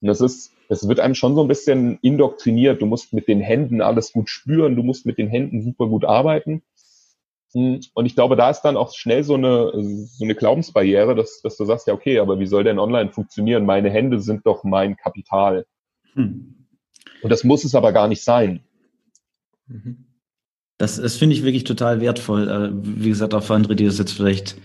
Und 0.00 0.08
das 0.08 0.20
ist, 0.20 0.52
es 0.68 0.86
wird 0.88 1.00
einem 1.00 1.14
schon 1.14 1.34
so 1.34 1.42
ein 1.42 1.48
bisschen 1.48 1.98
indoktriniert. 2.02 2.82
Du 2.82 2.86
musst 2.86 3.12
mit 3.12 3.28
den 3.28 3.40
Händen 3.40 3.80
alles 3.80 4.12
gut 4.12 4.28
spüren, 4.28 4.76
du 4.76 4.82
musst 4.82 5.06
mit 5.06 5.18
den 5.18 5.28
Händen 5.28 5.62
super 5.62 5.86
gut 5.86 6.04
arbeiten. 6.04 6.62
Und 7.52 8.04
ich 8.04 8.14
glaube, 8.14 8.36
da 8.36 8.50
ist 8.50 8.62
dann 8.62 8.76
auch 8.76 8.94
schnell 8.94 9.24
so 9.24 9.34
eine, 9.34 9.72
so 9.72 10.24
eine 10.24 10.34
Glaubensbarriere, 10.34 11.14
dass, 11.14 11.40
dass 11.40 11.56
du 11.56 11.64
sagst, 11.64 11.86
ja, 11.86 11.94
okay, 11.94 12.18
aber 12.18 12.38
wie 12.38 12.46
soll 12.46 12.64
denn 12.64 12.78
online 12.78 13.12
funktionieren? 13.12 13.64
Meine 13.64 13.88
Hände 13.88 14.20
sind 14.20 14.44
doch 14.44 14.62
mein 14.62 14.96
Kapital. 14.96 15.64
Hm. 16.12 16.66
Und 17.22 17.30
das 17.30 17.44
muss 17.44 17.64
es 17.64 17.74
aber 17.74 17.92
gar 17.92 18.08
nicht 18.08 18.22
sein. 18.22 18.60
Mhm. 19.68 20.04
Das, 20.78 20.96
das 21.00 21.16
finde 21.16 21.34
ich 21.34 21.44
wirklich 21.44 21.64
total 21.64 22.02
wertvoll. 22.02 22.48
Äh, 22.48 22.70
wie 23.02 23.08
gesagt, 23.08 23.32
auch 23.32 23.42
für 23.42 23.54
andere, 23.54 23.74
die 23.74 23.86
das 23.86 23.98
jetzt 23.98 24.12
vielleicht 24.12 24.56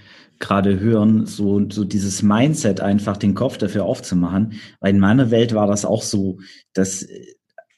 gerade 0.42 0.80
hören, 0.80 1.26
so, 1.26 1.70
so 1.70 1.86
dieses 1.86 2.22
Mindset 2.22 2.82
einfach 2.82 3.16
den 3.16 3.36
Kopf 3.36 3.58
dafür 3.58 3.86
aufzumachen. 3.86 4.54
Weil 4.80 4.94
in 4.94 5.00
meiner 5.00 5.32
Welt 5.32 5.54
war 5.54 5.68
das 5.68 5.86
auch 5.86 6.04
so, 6.04 6.40
dass 6.74 7.08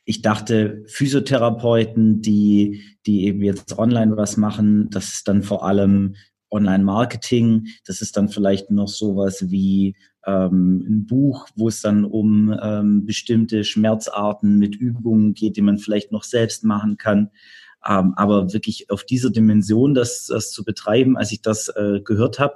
ich 0.05 0.21
dachte, 0.21 0.83
Physiotherapeuten, 0.87 2.21
die, 2.21 2.81
die 3.05 3.25
eben 3.25 3.41
jetzt 3.41 3.77
online 3.77 4.17
was 4.17 4.37
machen, 4.37 4.89
das 4.89 5.13
ist 5.13 5.27
dann 5.27 5.43
vor 5.43 5.65
allem 5.65 6.15
Online-Marketing, 6.49 7.67
das 7.85 8.01
ist 8.01 8.15
dann 8.17 8.29
vielleicht 8.29 8.69
noch 8.69 8.87
sowas 8.87 9.49
wie 9.49 9.95
ähm, 10.25 10.85
ein 10.87 11.05
Buch, 11.05 11.47
wo 11.55 11.67
es 11.67 11.81
dann 11.81 12.05
um 12.05 12.57
ähm, 12.61 13.05
bestimmte 13.05 13.63
Schmerzarten 13.63 14.59
mit 14.59 14.75
Übungen 14.75 15.33
geht, 15.33 15.57
die 15.57 15.61
man 15.61 15.77
vielleicht 15.77 16.11
noch 16.11 16.23
selbst 16.23 16.63
machen 16.63 16.97
kann. 16.97 17.31
Ähm, 17.87 18.13
aber 18.15 18.53
wirklich 18.53 18.89
auf 18.89 19.03
dieser 19.03 19.29
Dimension 19.29 19.93
das, 19.93 20.27
das 20.27 20.51
zu 20.51 20.63
betreiben, 20.63 21.17
als 21.17 21.31
ich 21.31 21.41
das 21.41 21.69
äh, 21.69 22.01
gehört 22.03 22.39
habe, 22.39 22.55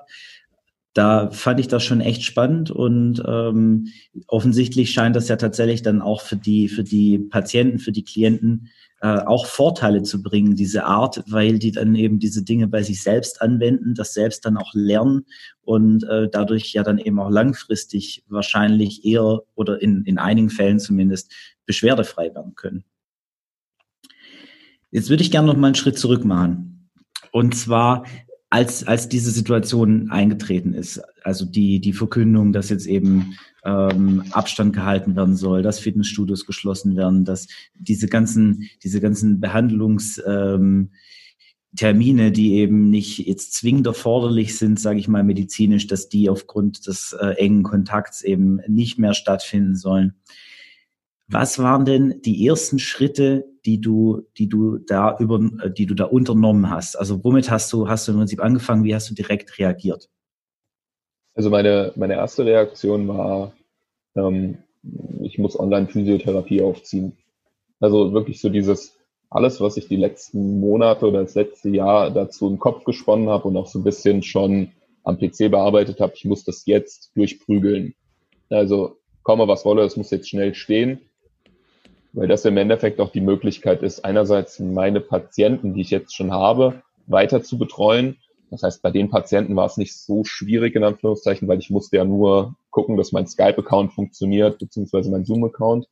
da 0.98 1.30
fand 1.30 1.60
ich 1.60 1.68
das 1.68 1.84
schon 1.84 2.02
echt 2.02 2.24
spannend 2.24 2.72
und 2.72 3.22
ähm, 3.28 3.88
offensichtlich 4.26 4.90
scheint 4.92 5.16
das 5.16 5.28
ja 5.28 5.36
tatsächlich 5.36 5.84
dann 5.84 6.02
auch 6.02 6.22
für 6.22 6.38
die 6.38 6.70
für 6.70 6.84
die 6.84 7.20
Patienten, 7.20 7.78
für 7.78 7.92
die 7.92 8.04
Klienten 8.04 8.70
äh, 9.02 9.20
auch 9.20 9.46
Vorteile 9.46 10.02
zu 10.02 10.24
bringen, 10.24 10.56
diese 10.56 10.86
Art, 10.86 11.24
weil 11.28 11.60
die 11.60 11.72
dann 11.72 11.94
eben 11.94 12.18
diese 12.18 12.44
Dinge 12.44 12.68
bei 12.68 12.82
sich 12.82 13.04
selbst 13.04 13.44
anwenden, 13.44 13.94
das 13.94 14.16
selbst 14.16 14.44
dann 14.44 14.58
auch 14.58 14.74
lernen 14.74 15.26
und 15.62 16.04
äh, 16.06 16.30
dadurch 16.32 16.74
ja 16.74 16.82
dann 16.82 16.98
eben 16.98 17.20
auch 17.20 17.30
langfristig 17.30 18.24
wahrscheinlich 18.28 19.06
eher 19.06 19.44
oder 19.54 19.80
in, 19.80 20.04
in 20.06 20.18
einigen 20.18 20.50
Fällen 20.50 20.80
zumindest 20.80 21.32
beschwerdefrei 21.68 22.34
werden 22.34 22.56
können. 22.56 22.86
Jetzt 24.92 25.10
würde 25.10 25.24
ich 25.24 25.32
gerne 25.32 25.48
noch 25.48 25.58
mal 25.58 25.68
einen 25.68 25.76
Schritt 25.76 25.98
zurück 25.98 26.24
machen. 26.26 26.90
Und 27.32 27.56
zwar, 27.56 28.06
als, 28.50 28.86
als 28.86 29.10
diese 29.10 29.32
Situation 29.32 30.10
eingetreten 30.10 30.74
ist, 30.74 31.02
also 31.24 31.46
die, 31.46 31.82
die 31.82 31.94
Verkündung, 31.94 32.54
dass 32.54 32.70
jetzt 32.70 32.86
eben 32.86 33.36
ähm, 33.66 34.24
Abstand 34.32 34.74
gehalten 34.74 35.16
werden 35.16 35.36
soll, 35.36 35.62
dass 35.62 35.80
Fitnessstudios 35.80 36.46
geschlossen 36.46 36.96
werden, 36.96 37.26
dass 37.26 37.48
diese 37.76 38.08
ganzen, 38.08 38.70
diese 38.84 39.02
ganzen 39.02 39.42
Behandlungs, 39.42 40.22
ähm, 40.26 40.92
die 41.74 42.54
eben 42.54 42.90
nicht 42.90 43.20
jetzt 43.20 43.54
zwingend 43.54 43.86
erforderlich 43.86 44.58
sind, 44.58 44.80
sage 44.80 45.00
ich 45.00 45.10
mal 45.10 45.24
medizinisch, 45.24 45.86
dass 45.88 46.08
die 46.08 46.30
aufgrund 46.30 46.88
des 46.88 47.14
äh, 47.20 47.34
engen 47.34 47.64
Kontakts 47.64 48.22
eben 48.22 48.62
nicht 48.68 48.98
mehr 48.98 49.14
stattfinden 49.14 49.76
sollen. 49.76 50.16
Was 51.28 51.60
waren 51.60 51.84
denn 51.84 52.22
die 52.24 52.48
ersten 52.48 52.80
Schritte, 52.80 53.46
die 53.68 53.82
du, 53.82 54.24
die 54.38 54.48
du 54.48 54.78
da 54.78 55.18
über, 55.20 55.40
äh, 55.62 55.70
die 55.70 55.86
du 55.86 55.94
da 55.94 56.06
unternommen 56.06 56.70
hast? 56.70 56.96
Also 56.96 57.24
womit 57.24 57.52
hast 57.52 57.72
du, 57.74 57.88
hast 57.88 58.08
du 58.08 58.14
im 58.14 58.20
Prinzip 58.20 58.42
angefangen? 58.42 58.86
Wie 58.86 58.96
hast 58.96 59.10
du 59.10 59.14
direkt 59.14 59.60
reagiert? 59.60 60.10
Also 61.36 61.50
meine, 61.50 61.92
meine 61.96 62.16
erste 62.16 62.46
Reaktion 62.46 63.08
war, 63.10 63.52
ähm, 64.16 64.58
ich 65.22 65.38
muss 65.38 65.60
Online-Physiotherapie 65.60 66.62
aufziehen. 66.62 67.18
Also 67.82 68.14
wirklich 68.14 68.40
so 68.40 68.50
dieses, 68.50 68.98
alles, 69.30 69.60
was 69.60 69.76
ich 69.76 69.90
die 69.90 69.98
letzten 69.98 70.62
Monate 70.62 71.06
oder 71.06 71.22
das 71.22 71.36
letzte 71.36 71.70
Jahr 71.70 72.10
dazu 72.10 72.48
im 72.48 72.58
Kopf 72.58 72.86
gesponnen 72.86 73.30
habe 73.30 73.50
und 73.50 73.58
auch 73.58 73.68
so 73.68 73.80
ein 73.80 73.84
bisschen 73.84 74.24
schon 74.24 74.72
am 75.04 75.20
PC 75.20 75.52
bearbeitet 75.52 76.00
habe, 76.00 76.14
ich 76.16 76.26
muss 76.26 76.46
das 76.46 76.66
jetzt 76.66 77.12
durchprügeln. 77.16 77.94
Also 78.50 78.98
komme 79.24 79.48
was 79.48 79.66
wolle, 79.66 79.84
es 79.84 79.98
muss 79.98 80.10
jetzt 80.10 80.30
schnell 80.30 80.56
stehen 80.56 81.02
weil 82.18 82.28
das 82.28 82.46
im 82.46 82.58
Endeffekt 82.58 83.00
auch 83.00 83.12
die 83.12 83.22
Möglichkeit 83.22 83.84
ist, 83.84 84.04
einerseits 84.04 84.60
meine 84.60 85.02
Patienten, 85.02 85.76
die 85.76 85.82
ich 85.82 85.92
jetzt 85.92 86.16
schon 86.16 86.32
habe, 86.32 86.82
weiter 87.06 87.44
zu 87.44 87.60
betreuen. 87.60 88.18
Das 88.50 88.64
heißt, 88.64 88.82
bei 88.82 88.90
den 88.90 89.12
Patienten 89.12 89.56
war 89.56 89.68
es 89.68 89.78
nicht 89.78 89.96
so 89.96 90.24
schwierig, 90.24 90.76
in 90.76 90.84
Anführungszeichen, 90.84 91.48
weil 91.48 91.60
ich 91.60 91.70
musste 91.70 91.98
ja 91.98 92.06
nur 92.06 92.56
gucken, 92.72 92.98
dass 92.98 93.12
mein 93.12 93.28
Skype-Account 93.28 93.94
funktioniert, 93.94 94.58
beziehungsweise 94.58 95.12
mein 95.12 95.26
Zoom-Account. 95.26 95.86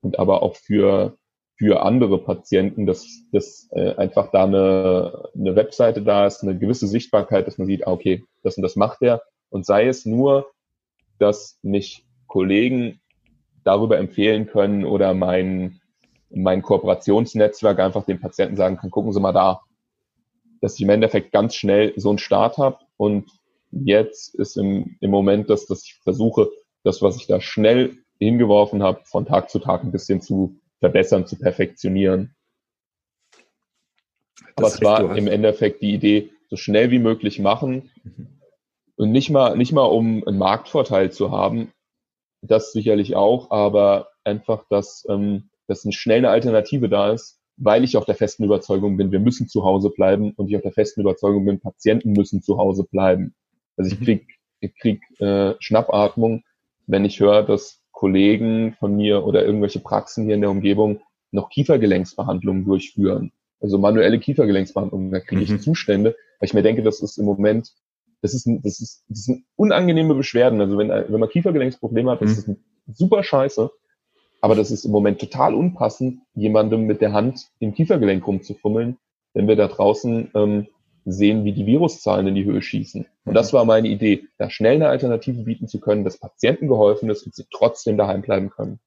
Und 0.00 0.18
aber 0.18 0.42
auch 0.42 0.56
für, 0.56 1.16
für 1.56 1.82
andere 1.82 2.18
Patienten, 2.18 2.84
dass, 2.84 3.06
dass 3.30 3.68
äh, 3.70 3.94
einfach 3.94 4.32
da 4.32 4.42
eine, 4.42 5.30
eine 5.36 5.54
Webseite 5.54 6.02
da 6.02 6.26
ist, 6.26 6.42
eine 6.42 6.58
gewisse 6.58 6.88
Sichtbarkeit, 6.88 7.46
dass 7.46 7.58
man 7.58 7.68
sieht, 7.68 7.86
ah, 7.86 7.92
okay, 7.92 8.24
das 8.42 8.56
und 8.56 8.64
das 8.64 8.74
macht 8.74 9.02
er. 9.02 9.22
Und 9.50 9.64
sei 9.64 9.86
es 9.86 10.04
nur, 10.04 10.50
dass 11.20 11.60
mich 11.62 12.04
Kollegen 12.26 13.00
darüber 13.68 13.98
empfehlen 13.98 14.46
können 14.46 14.86
oder 14.86 15.12
mein, 15.12 15.80
mein 16.30 16.62
Kooperationsnetzwerk 16.62 17.78
einfach 17.78 18.06
den 18.06 18.18
Patienten 18.18 18.56
sagen 18.56 18.78
kann, 18.78 18.90
gucken 18.90 19.12
Sie 19.12 19.20
mal 19.20 19.32
da, 19.32 19.60
dass 20.62 20.76
ich 20.76 20.80
im 20.80 20.88
Endeffekt 20.88 21.32
ganz 21.32 21.54
schnell 21.54 21.92
so 21.96 22.08
einen 22.08 22.18
Start 22.18 22.56
habe 22.56 22.78
und 22.96 23.30
jetzt 23.70 24.34
ist 24.34 24.56
im, 24.56 24.96
im 25.00 25.10
Moment, 25.10 25.50
dass, 25.50 25.66
dass 25.66 25.84
ich 25.84 26.00
versuche, 26.02 26.48
das, 26.82 27.02
was 27.02 27.16
ich 27.16 27.26
da 27.26 27.42
schnell 27.42 27.98
hingeworfen 28.18 28.82
habe, 28.82 29.00
von 29.04 29.26
Tag 29.26 29.50
zu 29.50 29.58
Tag 29.58 29.84
ein 29.84 29.92
bisschen 29.92 30.22
zu 30.22 30.58
verbessern, 30.80 31.26
zu 31.26 31.36
perfektionieren. 31.36 32.34
Aber 34.56 34.68
es 34.68 34.80
war 34.80 35.14
im 35.14 35.28
Endeffekt 35.28 35.82
die 35.82 35.92
Idee, 35.92 36.30
so 36.48 36.56
schnell 36.56 36.90
wie 36.90 36.98
möglich 36.98 37.38
machen 37.38 37.90
mhm. 38.02 38.28
und 38.96 39.12
nicht 39.12 39.28
mal, 39.28 39.58
nicht 39.58 39.72
mal 39.72 39.84
um 39.84 40.26
einen 40.26 40.38
Marktvorteil 40.38 41.12
zu 41.12 41.30
haben, 41.30 41.70
das 42.42 42.72
sicherlich 42.72 43.16
auch, 43.16 43.50
aber 43.50 44.08
einfach, 44.24 44.64
dass, 44.68 45.06
ähm, 45.08 45.50
dass 45.66 45.84
eine 45.84 45.92
schnelle 45.92 46.30
Alternative 46.30 46.88
da 46.88 47.12
ist, 47.12 47.40
weil 47.56 47.84
ich 47.84 47.96
auch 47.96 48.04
der 48.04 48.14
festen 48.14 48.44
Überzeugung 48.44 48.96
bin, 48.96 49.10
wir 49.10 49.20
müssen 49.20 49.48
zu 49.48 49.64
Hause 49.64 49.90
bleiben 49.90 50.32
und 50.36 50.48
ich 50.48 50.56
auch 50.56 50.62
der 50.62 50.72
festen 50.72 51.00
Überzeugung 51.00 51.44
bin, 51.44 51.60
Patienten 51.60 52.12
müssen 52.12 52.40
zu 52.40 52.58
Hause 52.58 52.84
bleiben. 52.84 53.34
Also 53.76 53.92
ich 53.92 54.00
mhm. 54.00 54.04
krieg, 54.04 54.26
ich 54.60 54.74
krieg 54.78 55.02
äh, 55.20 55.54
Schnappatmung, 55.58 56.44
wenn 56.86 57.04
ich 57.04 57.20
höre, 57.20 57.42
dass 57.42 57.82
Kollegen 57.92 58.74
von 58.78 58.96
mir 58.96 59.24
oder 59.24 59.44
irgendwelche 59.44 59.80
Praxen 59.80 60.24
hier 60.24 60.36
in 60.36 60.40
der 60.40 60.50
Umgebung 60.50 61.00
noch 61.32 61.50
Kiefergelenksbehandlungen 61.50 62.64
durchführen. 62.64 63.32
Also 63.60 63.76
manuelle 63.76 64.20
Kiefergelenksbehandlungen, 64.20 65.10
da 65.10 65.18
kriege 65.20 65.42
ich 65.42 65.50
mhm. 65.50 65.60
Zustände, 65.60 66.14
weil 66.38 66.46
ich 66.46 66.54
mir 66.54 66.62
denke, 66.62 66.82
das 66.82 67.00
ist 67.00 67.18
im 67.18 67.24
Moment 67.24 67.72
das 68.22 68.34
ist, 68.34 68.46
ein, 68.46 68.62
das 68.62 68.80
ist, 68.80 69.04
das 69.08 69.24
sind 69.24 69.44
unangenehme 69.56 70.14
Beschwerden. 70.14 70.60
Also 70.60 70.78
wenn, 70.78 70.88
wenn 70.88 71.20
man 71.20 71.28
Kiefergelenksprobleme 71.28 72.10
hat, 72.10 72.20
mhm. 72.20 72.28
ist 72.28 72.48
das 72.48 72.56
super 72.96 73.22
scheiße. 73.22 73.70
Aber 74.40 74.54
das 74.54 74.70
ist 74.70 74.84
im 74.84 74.92
Moment 74.92 75.20
total 75.20 75.54
unpassend, 75.54 76.20
jemandem 76.34 76.86
mit 76.86 77.00
der 77.00 77.12
Hand 77.12 77.48
im 77.58 77.74
Kiefergelenk 77.74 78.26
rumzufummeln, 78.26 78.98
wenn 79.34 79.48
wir 79.48 79.56
da 79.56 79.66
draußen 79.66 80.30
ähm, 80.34 80.68
sehen, 81.04 81.44
wie 81.44 81.52
die 81.52 81.66
Viruszahlen 81.66 82.26
in 82.28 82.34
die 82.34 82.44
Höhe 82.44 82.62
schießen. 82.62 83.06
Und 83.24 83.34
das 83.34 83.52
war 83.52 83.64
meine 83.64 83.88
Idee, 83.88 84.24
da 84.38 84.50
schnell 84.50 84.76
eine 84.76 84.88
Alternative 84.88 85.42
bieten 85.42 85.66
zu 85.66 85.80
können, 85.80 86.04
dass 86.04 86.18
Patienten 86.18 86.68
geholfen 86.68 87.10
ist 87.10 87.24
und 87.24 87.34
sie 87.34 87.46
trotzdem 87.50 87.96
daheim 87.96 88.22
bleiben 88.22 88.50
können. 88.50 88.78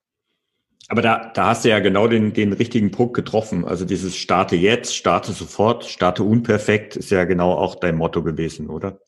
Aber 0.87 1.01
da, 1.01 1.31
da 1.33 1.47
hast 1.47 1.63
du 1.63 1.69
ja 1.69 1.79
genau 1.79 2.07
den, 2.07 2.33
den 2.33 2.53
richtigen 2.53 2.91
Punkt 2.91 3.13
getroffen. 3.13 3.65
Also 3.65 3.85
dieses 3.85 4.17
Starte 4.17 4.55
jetzt, 4.55 4.95
starte 4.95 5.31
sofort, 5.31 5.85
starte 5.85 6.23
unperfekt 6.23 6.95
ist 6.95 7.11
ja 7.11 7.23
genau 7.23 7.53
auch 7.53 7.75
dein 7.75 7.95
Motto 7.95 8.23
gewesen, 8.23 8.69
oder? 8.69 8.99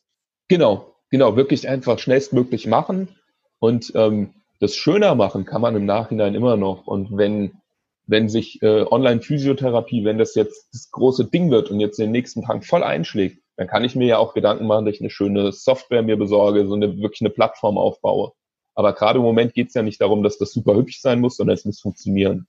Genau, 0.48 0.94
genau, 1.10 1.36
wirklich 1.36 1.68
einfach 1.68 1.98
schnellstmöglich 1.98 2.66
machen 2.66 3.08
und 3.58 3.92
ähm, 3.94 4.34
das 4.60 4.76
schöner 4.76 5.14
machen 5.14 5.44
kann 5.44 5.60
man 5.60 5.76
im 5.76 5.86
Nachhinein 5.86 6.34
immer 6.34 6.56
noch. 6.56 6.86
Und 6.86 7.16
wenn, 7.16 7.52
wenn 8.06 8.28
sich 8.28 8.62
äh, 8.62 8.84
Online-Physiotherapie, 8.90 10.04
wenn 10.04 10.18
das 10.18 10.34
jetzt 10.34 10.68
das 10.72 10.90
große 10.90 11.26
Ding 11.26 11.50
wird 11.50 11.70
und 11.70 11.80
jetzt 11.80 11.98
den 11.98 12.12
nächsten 12.12 12.42
Tag 12.42 12.64
voll 12.64 12.82
einschlägt, 12.82 13.42
dann 13.56 13.68
kann 13.68 13.84
ich 13.84 13.94
mir 13.94 14.06
ja 14.06 14.18
auch 14.18 14.34
Gedanken 14.34 14.66
machen, 14.66 14.84
dass 14.84 14.96
ich 14.96 15.00
eine 15.00 15.10
schöne 15.10 15.52
Software 15.52 16.02
mir 16.02 16.16
besorge, 16.16 16.66
so 16.66 16.74
eine 16.74 16.96
wirklich 16.98 17.20
eine 17.20 17.30
Plattform 17.30 17.78
aufbaue. 17.78 18.32
Aber 18.74 18.92
gerade 18.92 19.18
im 19.18 19.24
Moment 19.24 19.54
geht 19.54 19.68
es 19.68 19.74
ja 19.74 19.82
nicht 19.82 20.00
darum, 20.00 20.22
dass 20.22 20.38
das 20.38 20.52
super 20.52 20.74
hübsch 20.74 21.00
sein 21.00 21.20
muss, 21.20 21.36
sondern 21.36 21.54
es 21.54 21.64
muss 21.64 21.80
funktionieren. 21.80 22.46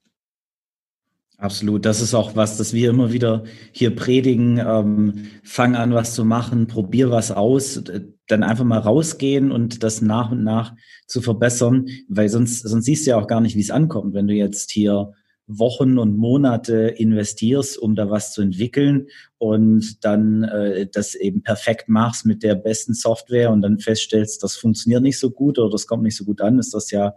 Absolut. 1.37 1.85
Das 1.85 2.01
ist 2.01 2.13
auch 2.13 2.35
was, 2.35 2.57
das 2.57 2.73
wir 2.73 2.89
immer 2.89 3.11
wieder 3.11 3.43
hier 3.73 3.93
predigen. 3.95 4.57
Ähm, 4.57 5.25
fang 5.43 5.75
an, 5.75 5.93
was 5.93 6.15
zu 6.15 6.23
machen, 6.23 6.67
probier 6.67 7.11
was 7.11 7.31
aus, 7.31 7.83
dann 8.27 8.43
einfach 8.43 8.63
mal 8.63 8.79
rausgehen 8.79 9.51
und 9.51 9.83
das 9.83 10.01
nach 10.01 10.31
und 10.31 10.43
nach 10.43 10.73
zu 11.07 11.21
verbessern, 11.21 11.87
weil 12.07 12.29
sonst, 12.29 12.61
sonst 12.61 12.85
siehst 12.85 13.05
du 13.05 13.11
ja 13.11 13.17
auch 13.17 13.27
gar 13.27 13.41
nicht, 13.41 13.55
wie 13.55 13.61
es 13.61 13.69
ankommt, 13.69 14.13
wenn 14.13 14.27
du 14.27 14.33
jetzt 14.33 14.71
hier 14.71 15.11
Wochen 15.47 15.99
und 15.99 16.17
Monate 16.17 16.87
investierst, 16.87 17.77
um 17.77 17.95
da 17.95 18.09
was 18.09 18.33
zu 18.33 18.41
entwickeln 18.41 19.07
und 19.37 20.03
dann 20.03 20.43
äh, 20.43 20.87
das 20.91 21.13
eben 21.13 21.43
perfekt 21.43 21.87
machst 21.87 22.25
mit 22.25 22.41
der 22.41 22.55
besten 22.55 22.95
Software 22.95 23.51
und 23.51 23.61
dann 23.61 23.77
feststellst, 23.77 24.41
das 24.41 24.55
funktioniert 24.55 25.03
nicht 25.03 25.19
so 25.19 25.29
gut 25.29 25.59
oder 25.59 25.69
das 25.69 25.85
kommt 25.85 26.01
nicht 26.01 26.15
so 26.17 26.25
gut 26.25 26.41
an, 26.41 26.57
ist 26.57 26.73
das 26.73 26.89
ja 26.89 27.13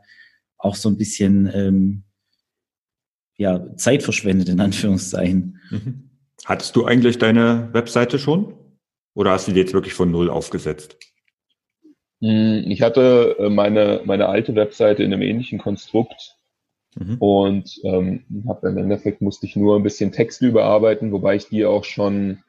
auch 0.59 0.75
so 0.75 0.91
ein 0.91 0.99
bisschen 0.99 1.49
ähm, 1.55 2.03
ja, 3.39 3.75
Zeit 3.77 4.03
verschwendet, 4.03 4.49
in 4.49 4.61
Anführungszeichen. 4.61 5.61
Mhm. 5.71 6.11
Hattest 6.45 6.77
du 6.77 6.85
eigentlich 6.85 7.19
deine 7.19 7.71
Webseite 7.73 8.19
schon? 8.19 8.55
Oder 9.15 9.31
hast 9.31 9.49
du 9.49 9.53
die 9.53 9.61
jetzt 9.61 9.73
wirklich 9.73 9.95
von 9.95 10.11
Null 10.11 10.29
aufgesetzt? 10.29 10.97
Hm, 12.21 12.65
ich 12.67 12.83
hatte 12.83 13.37
äh, 13.39 13.49
meine, 13.49 14.03
meine 14.05 14.29
alte 14.29 14.55
Webseite 14.55 15.03
in 15.03 15.13
einem 15.13 15.23
ähnlichen 15.23 15.59
Konstrukt 15.59 16.37
mhm. 16.97 17.17
und 17.19 17.81
ähm, 17.85 18.25
habe 18.49 18.69
im 18.69 18.79
Endeffekt 18.79 19.23
musste 19.23 19.47
ich 19.47 19.57
nur 19.57 19.77
ein 19.77 19.85
bisschen 19.85 20.13
Text 20.13 20.43
überarbeiten, 20.43 21.13
wobei 21.13 21.37
ich 21.37 21.49
die 21.49 21.65
auch 21.65 21.85
schon 21.85 22.43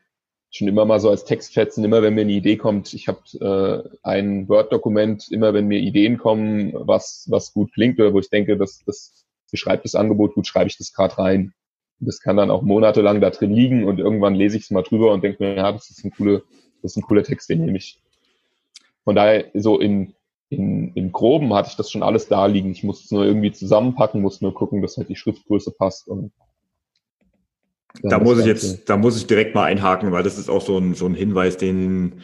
schon 0.51 0.67
immer 0.67 0.85
mal 0.85 0.99
so 0.99 1.11
als 1.11 1.25
Textfetzen, 1.25 1.85
immer 1.85 2.01
wenn 2.01 2.15
mir 2.15 2.21
eine 2.21 2.31
Idee 2.31 2.57
kommt, 2.57 2.95
ich 2.95 3.07
habe 3.07 3.19
äh, 3.39 3.97
ein 4.01 4.49
Word-Dokument, 4.49 5.31
immer 5.31 5.53
wenn 5.53 5.67
mir 5.67 5.77
Ideen 5.77 6.17
kommen, 6.17 6.73
was 6.73 7.27
was 7.29 7.53
gut 7.53 7.71
klingt 7.73 7.99
oder 7.99 8.13
wo 8.13 8.19
ich 8.19 8.31
denke, 8.31 8.57
dass 8.57 8.83
das 8.83 9.18
beschreibt 9.51 9.85
das 9.85 9.95
Angebot 9.95 10.33
gut, 10.33 10.47
schreibe 10.47 10.67
ich 10.67 10.77
das 10.77 10.93
gerade 10.93 11.17
rein. 11.17 11.53
Das 11.99 12.21
kann 12.21 12.37
dann 12.37 12.51
auch 12.51 12.61
monatelang 12.61 13.19
da 13.19 13.29
drin 13.29 13.51
liegen 13.51 13.85
und 13.85 13.99
irgendwann 13.99 14.35
lese 14.35 14.57
ich 14.57 14.63
es 14.63 14.71
mal 14.71 14.83
drüber 14.83 15.11
und 15.11 15.23
denke 15.23 15.43
mir, 15.43 15.55
ja, 15.55 15.71
das 15.71 15.89
ist 15.89 16.03
ein 16.05 16.11
cooler, 16.11 16.41
das 16.81 16.93
ist 16.93 16.97
ein 16.97 17.03
cooler 17.03 17.23
Text, 17.23 17.49
den 17.49 17.65
nehme 17.65 17.77
ich. 17.77 18.01
Von 19.03 19.15
daher, 19.15 19.45
so 19.53 19.79
in, 19.79 20.13
in, 20.49 20.93
im 20.93 21.11
Groben 21.11 21.53
hatte 21.53 21.69
ich 21.69 21.75
das 21.75 21.91
schon 21.91 22.03
alles 22.03 22.27
da 22.27 22.45
liegen. 22.45 22.71
Ich 22.71 22.83
musste 22.83 23.05
es 23.05 23.11
nur 23.11 23.25
irgendwie 23.25 23.51
zusammenpacken, 23.51 24.21
musste 24.21 24.45
nur 24.45 24.53
gucken, 24.53 24.81
dass 24.81 24.97
halt 24.97 25.09
die 25.09 25.15
Schriftgröße 25.15 25.71
passt 25.71 26.07
und 26.07 26.31
da 28.03 28.19
muss 28.19 28.39
ich 28.39 28.45
jetzt, 28.45 28.89
da 28.89 28.97
muss 28.97 29.17
ich 29.17 29.25
direkt 29.25 29.55
mal 29.55 29.63
einhaken, 29.63 30.11
weil 30.11 30.23
das 30.23 30.37
ist 30.37 30.49
auch 30.49 30.61
so 30.61 30.77
ein, 30.77 30.93
so 30.93 31.05
ein 31.05 31.15
Hinweis, 31.15 31.57
den 31.57 32.21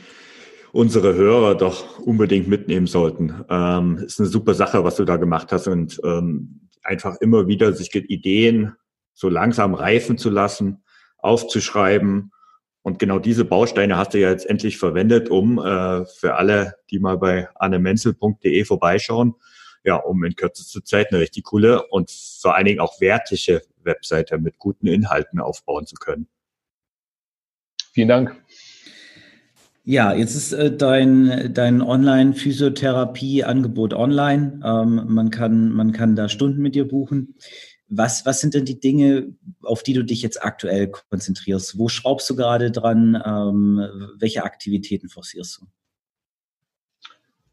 unsere 0.72 1.16
Hörer 1.16 1.56
doch 1.56 2.00
unbedingt 2.00 2.48
mitnehmen 2.48 2.86
sollten. 2.86 3.34
Ähm, 3.50 3.98
ist 4.06 4.20
eine 4.20 4.28
super 4.28 4.54
Sache, 4.54 4.84
was 4.84 4.98
du 4.98 5.06
da 5.06 5.16
gemacht 5.16 5.52
hast 5.52 5.68
und 5.68 6.00
ähm, 6.04 6.65
einfach 6.86 7.18
immer 7.22 7.48
wieder 7.48 7.74
sich 7.74 7.94
Ideen 7.96 8.76
so 9.14 9.30
langsam 9.30 9.74
reifen 9.74 10.18
zu 10.18 10.30
lassen, 10.30 10.84
aufzuschreiben. 11.18 12.32
Und 12.82 13.00
genau 13.00 13.18
diese 13.18 13.46
Bausteine 13.46 13.98
hast 13.98 14.14
du 14.14 14.20
ja 14.20 14.30
jetzt 14.30 14.46
endlich 14.46 14.78
verwendet, 14.78 15.30
um 15.30 15.58
äh, 15.58 16.06
für 16.06 16.36
alle, 16.36 16.76
die 16.92 17.00
mal 17.00 17.18
bei 17.18 17.50
annemenzel.de 17.56 18.64
vorbeischauen, 18.66 19.36
ja, 19.84 19.96
um 19.96 20.24
in 20.24 20.36
kürzester 20.36 20.84
Zeit 20.84 21.12
eine 21.12 21.22
richtig 21.22 21.46
coole 21.46 21.88
und 21.88 22.12
vor 22.12 22.56
allen 22.56 22.66
Dingen 22.66 22.80
auch 22.80 23.02
wertige 23.02 23.62
Webseite 23.84 24.38
mit 24.38 24.60
guten 24.60 24.88
Inhalten 24.88 25.40
aufbauen 25.40 25.88
zu 25.88 25.96
können. 25.96 26.28
Vielen 27.94 28.10
Dank. 28.10 28.36
Ja, 29.88 30.16
jetzt 30.16 30.34
ist 30.34 30.52
äh, 30.52 30.76
dein, 30.76 31.54
dein 31.54 31.84
Online-Physiotherapie-Angebot 31.84 33.94
online. 33.94 34.60
Ähm, 34.66 35.06
man, 35.08 35.30
kann, 35.30 35.72
man 35.72 35.92
kann 35.92 36.16
da 36.16 36.28
Stunden 36.28 36.64
mit 36.64 36.74
dir 36.74 36.88
buchen. 36.88 37.36
Was, 37.88 38.26
was 38.26 38.42
sind 38.42 38.56
denn 38.56 38.66
die 38.66 38.80
Dinge, 38.80 39.36
auf 39.62 39.84
die 39.84 39.94
du 39.94 40.04
dich 40.04 40.24
jetzt 40.24 40.44
aktuell 40.44 40.90
konzentrierst? 40.90 41.78
Wo 41.78 41.88
schraubst 41.88 42.28
du 42.32 42.36
gerade 42.36 42.72
dran? 42.72 43.14
Ähm, 43.24 43.80
welche 44.18 44.44
Aktivitäten 44.44 45.08
forcierst 45.08 45.62
du? 45.62 45.68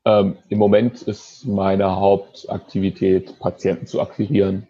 Ähm, 0.06 0.38
Im 0.48 0.58
Moment 0.58 1.02
ist 1.02 1.44
meine 1.44 1.96
Hauptaktivität, 1.96 3.38
Patienten 3.40 3.86
zu 3.86 4.00
akquirieren 4.00 4.66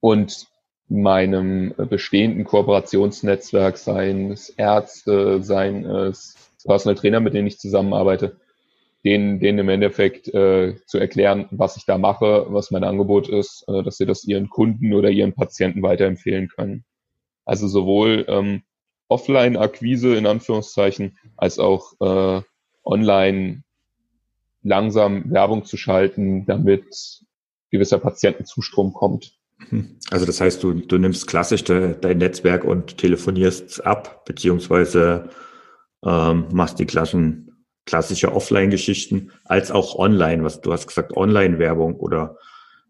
und 0.00 0.46
meinem 0.88 1.74
bestehenden 1.88 2.44
Kooperationsnetzwerk, 2.44 3.78
seien 3.78 4.30
es 4.30 4.50
Ärzte, 4.50 5.42
seien 5.42 5.86
es 5.86 6.36
Personal 6.64 6.96
Trainer, 6.96 7.20
mit 7.20 7.34
denen 7.34 7.46
ich 7.46 7.58
zusammenarbeite, 7.58 8.36
denen, 9.04 9.40
denen 9.40 9.60
im 9.60 9.68
Endeffekt 9.68 10.28
äh, 10.28 10.76
zu 10.86 10.98
erklären, 10.98 11.46
was 11.50 11.76
ich 11.76 11.86
da 11.86 11.98
mache, 11.98 12.46
was 12.48 12.70
mein 12.70 12.84
Angebot 12.84 13.28
ist, 13.28 13.64
äh, 13.68 13.82
dass 13.82 13.96
sie 13.96 14.06
das 14.06 14.24
ihren 14.24 14.50
Kunden 14.50 14.92
oder 14.92 15.10
ihren 15.10 15.32
Patienten 15.32 15.82
weiterempfehlen 15.82 16.48
können. 16.48 16.84
Also 17.44 17.66
sowohl 17.66 18.26
ähm, 18.28 18.62
Offline-Akquise 19.08 20.14
in 20.16 20.26
Anführungszeichen 20.26 21.18
als 21.36 21.58
auch 21.58 21.94
äh, 22.00 22.42
online 22.84 23.62
langsam 24.62 25.30
Werbung 25.30 25.64
zu 25.64 25.76
schalten, 25.76 26.44
damit 26.46 26.84
gewisser 27.70 27.98
Patientenzustrom 27.98 28.92
kommt. 28.92 29.38
Hm. 29.68 29.96
Also 30.10 30.26
das 30.26 30.40
heißt, 30.40 30.62
du, 30.62 30.74
du 30.74 30.98
nimmst 30.98 31.26
klassisch 31.26 31.64
de, 31.64 31.94
dein 32.00 32.18
Netzwerk 32.18 32.64
und 32.64 32.98
telefonierst 32.98 33.84
ab, 33.84 34.24
beziehungsweise 34.24 35.30
ähm, 36.04 36.46
machst 36.52 36.78
die 36.78 36.86
Klassen, 36.86 37.64
klassische 37.86 38.32
Offline-Geschichten, 38.32 39.32
als 39.44 39.70
auch 39.70 39.96
online, 39.96 40.44
was 40.44 40.60
du 40.60 40.72
hast 40.72 40.86
gesagt, 40.86 41.16
Online-Werbung 41.16 41.96
oder 41.96 42.36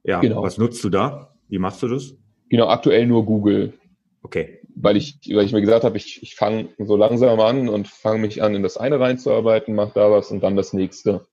ja, 0.05 0.21
genau. 0.21 0.43
was 0.43 0.59
nutzt 0.59 0.83
du 0.85 0.89
da? 0.89 1.35
Wie 1.49 1.59
machst 1.59 1.83
du 1.83 1.89
das? 1.89 2.15
Genau, 2.49 2.69
aktuell 2.69 3.07
nur 3.07 3.25
Google. 3.25 3.75
Okay. 4.23 4.61
Weil 4.75 4.97
ich, 4.97 5.19
weil 5.33 5.45
ich 5.45 5.53
mir 5.53 5.61
gesagt 5.61 5.85
habe, 5.85 5.97
ich, 5.97 6.23
ich 6.23 6.35
fange 6.35 6.69
so 6.79 6.97
langsam 6.97 7.39
an 7.41 7.69
und 7.69 7.89
fange 7.89 8.21
mich 8.21 8.43
an, 8.43 8.55
in 8.55 8.63
das 8.63 8.77
eine 8.77 9.01
reinzuarbeiten, 9.01 9.75
mache 9.75 9.93
da 9.95 10.11
was 10.11 10.31
und 10.31 10.43
dann 10.43 10.57
das 10.57 10.73
nächste. 10.73 11.27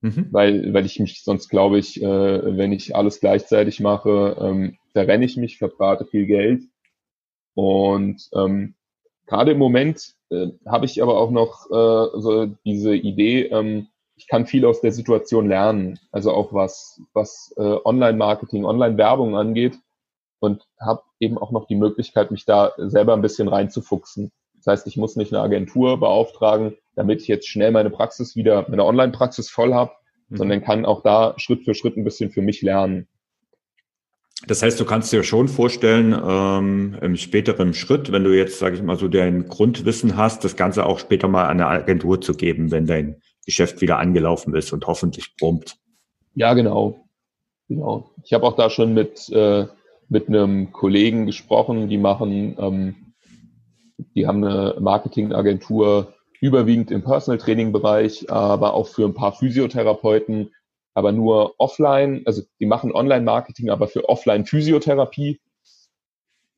Mhm. 0.00 0.28
Weil, 0.30 0.72
weil 0.72 0.86
ich 0.86 0.98
mich 0.98 1.22
sonst 1.24 1.48
glaube 1.48 1.78
ich, 1.78 2.02
äh, 2.02 2.56
wenn 2.56 2.72
ich 2.72 2.96
alles 2.96 3.20
gleichzeitig 3.20 3.80
mache, 3.80 4.36
ähm, 4.40 4.78
verrenne 4.92 5.24
ich 5.24 5.36
mich, 5.36 5.58
verbrate 5.58 6.06
viel 6.06 6.26
Geld. 6.26 6.64
Und 7.54 8.28
ähm, 8.34 8.74
gerade 9.26 9.52
im 9.52 9.58
Moment 9.58 10.14
äh, 10.30 10.48
habe 10.66 10.86
ich 10.86 11.02
aber 11.02 11.18
auch 11.18 11.30
noch 11.30 11.66
äh, 11.70 12.20
so 12.20 12.46
diese 12.64 12.94
Idee, 12.94 13.46
ähm, 13.46 13.88
ich 14.16 14.26
kann 14.26 14.46
viel 14.46 14.66
aus 14.66 14.82
der 14.82 14.92
Situation 14.92 15.48
lernen, 15.48 15.98
also 16.12 16.32
auch 16.32 16.52
was, 16.52 17.00
was 17.14 17.54
äh, 17.56 17.76
Online-Marketing, 17.84 18.66
Online-Werbung 18.66 19.34
angeht 19.34 19.78
und 20.40 20.66
habe 20.78 21.02
eben 21.20 21.38
auch 21.38 21.52
noch 21.52 21.66
die 21.66 21.76
Möglichkeit, 21.76 22.30
mich 22.30 22.44
da 22.44 22.72
selber 22.76 23.14
ein 23.14 23.22
bisschen 23.22 23.48
reinzufuchsen. 23.48 24.30
Das 24.56 24.66
heißt, 24.66 24.86
ich 24.86 24.98
muss 24.98 25.16
nicht 25.16 25.32
eine 25.32 25.42
Agentur 25.42 25.98
beauftragen, 25.98 26.76
damit 26.96 27.22
ich 27.22 27.28
jetzt 27.28 27.48
schnell 27.48 27.70
meine 27.70 27.88
Praxis 27.88 28.36
wieder, 28.36 28.66
meine 28.68 28.84
Online-Praxis 28.84 29.48
voll 29.48 29.72
habe, 29.72 29.92
mhm. 30.28 30.36
sondern 30.36 30.62
kann 30.62 30.84
auch 30.84 31.02
da 31.02 31.34
Schritt 31.38 31.64
für 31.64 31.74
Schritt 31.74 31.96
ein 31.96 32.04
bisschen 32.04 32.30
für 32.30 32.42
mich 32.42 32.60
lernen. 32.60 33.08
Das 34.46 34.62
heißt, 34.62 34.80
du 34.80 34.84
kannst 34.84 35.12
dir 35.12 35.22
schon 35.22 35.48
vorstellen, 35.48 36.18
ähm, 36.26 36.96
im 37.00 37.16
späteren 37.16 37.74
Schritt, 37.74 38.10
wenn 38.10 38.24
du 38.24 38.36
jetzt, 38.36 38.58
sage 38.58 38.76
ich 38.76 38.82
mal, 38.82 38.96
so 38.96 39.08
dein 39.08 39.48
Grundwissen 39.48 40.16
hast, 40.16 40.44
das 40.44 40.56
Ganze 40.56 40.86
auch 40.86 40.98
später 40.98 41.28
mal 41.28 41.44
an 41.44 41.60
eine 41.60 41.66
Agentur 41.66 42.20
zu 42.20 42.34
geben, 42.34 42.70
wenn 42.70 42.86
dein 42.86 43.16
Geschäft 43.44 43.80
wieder 43.80 43.98
angelaufen 43.98 44.54
ist 44.54 44.72
und 44.72 44.86
hoffentlich 44.86 45.36
brummt. 45.38 45.76
Ja, 46.34 46.54
genau. 46.54 47.06
Genau. 47.68 48.10
Ich 48.24 48.32
habe 48.32 48.46
auch 48.46 48.56
da 48.56 48.70
schon 48.70 48.94
mit, 48.94 49.28
äh, 49.30 49.66
mit 50.08 50.28
einem 50.28 50.72
Kollegen 50.72 51.26
gesprochen, 51.26 51.88
die 51.88 51.98
machen, 51.98 52.56
ähm, 52.58 52.94
die 54.14 54.26
haben 54.26 54.42
eine 54.42 54.76
Marketingagentur 54.80 56.14
überwiegend 56.40 56.90
im 56.90 57.02
Personal 57.02 57.38
Training 57.38 57.72
Bereich, 57.72 58.30
aber 58.30 58.74
auch 58.74 58.88
für 58.88 59.04
ein 59.04 59.14
paar 59.14 59.32
Physiotherapeuten 59.32 60.50
aber 61.00 61.12
nur 61.12 61.54
offline, 61.58 62.22
also 62.26 62.42
die 62.60 62.66
machen 62.66 62.92
Online-Marketing, 62.92 63.70
aber 63.70 63.88
für 63.88 64.06
Offline-Physiotherapie. 64.06 65.40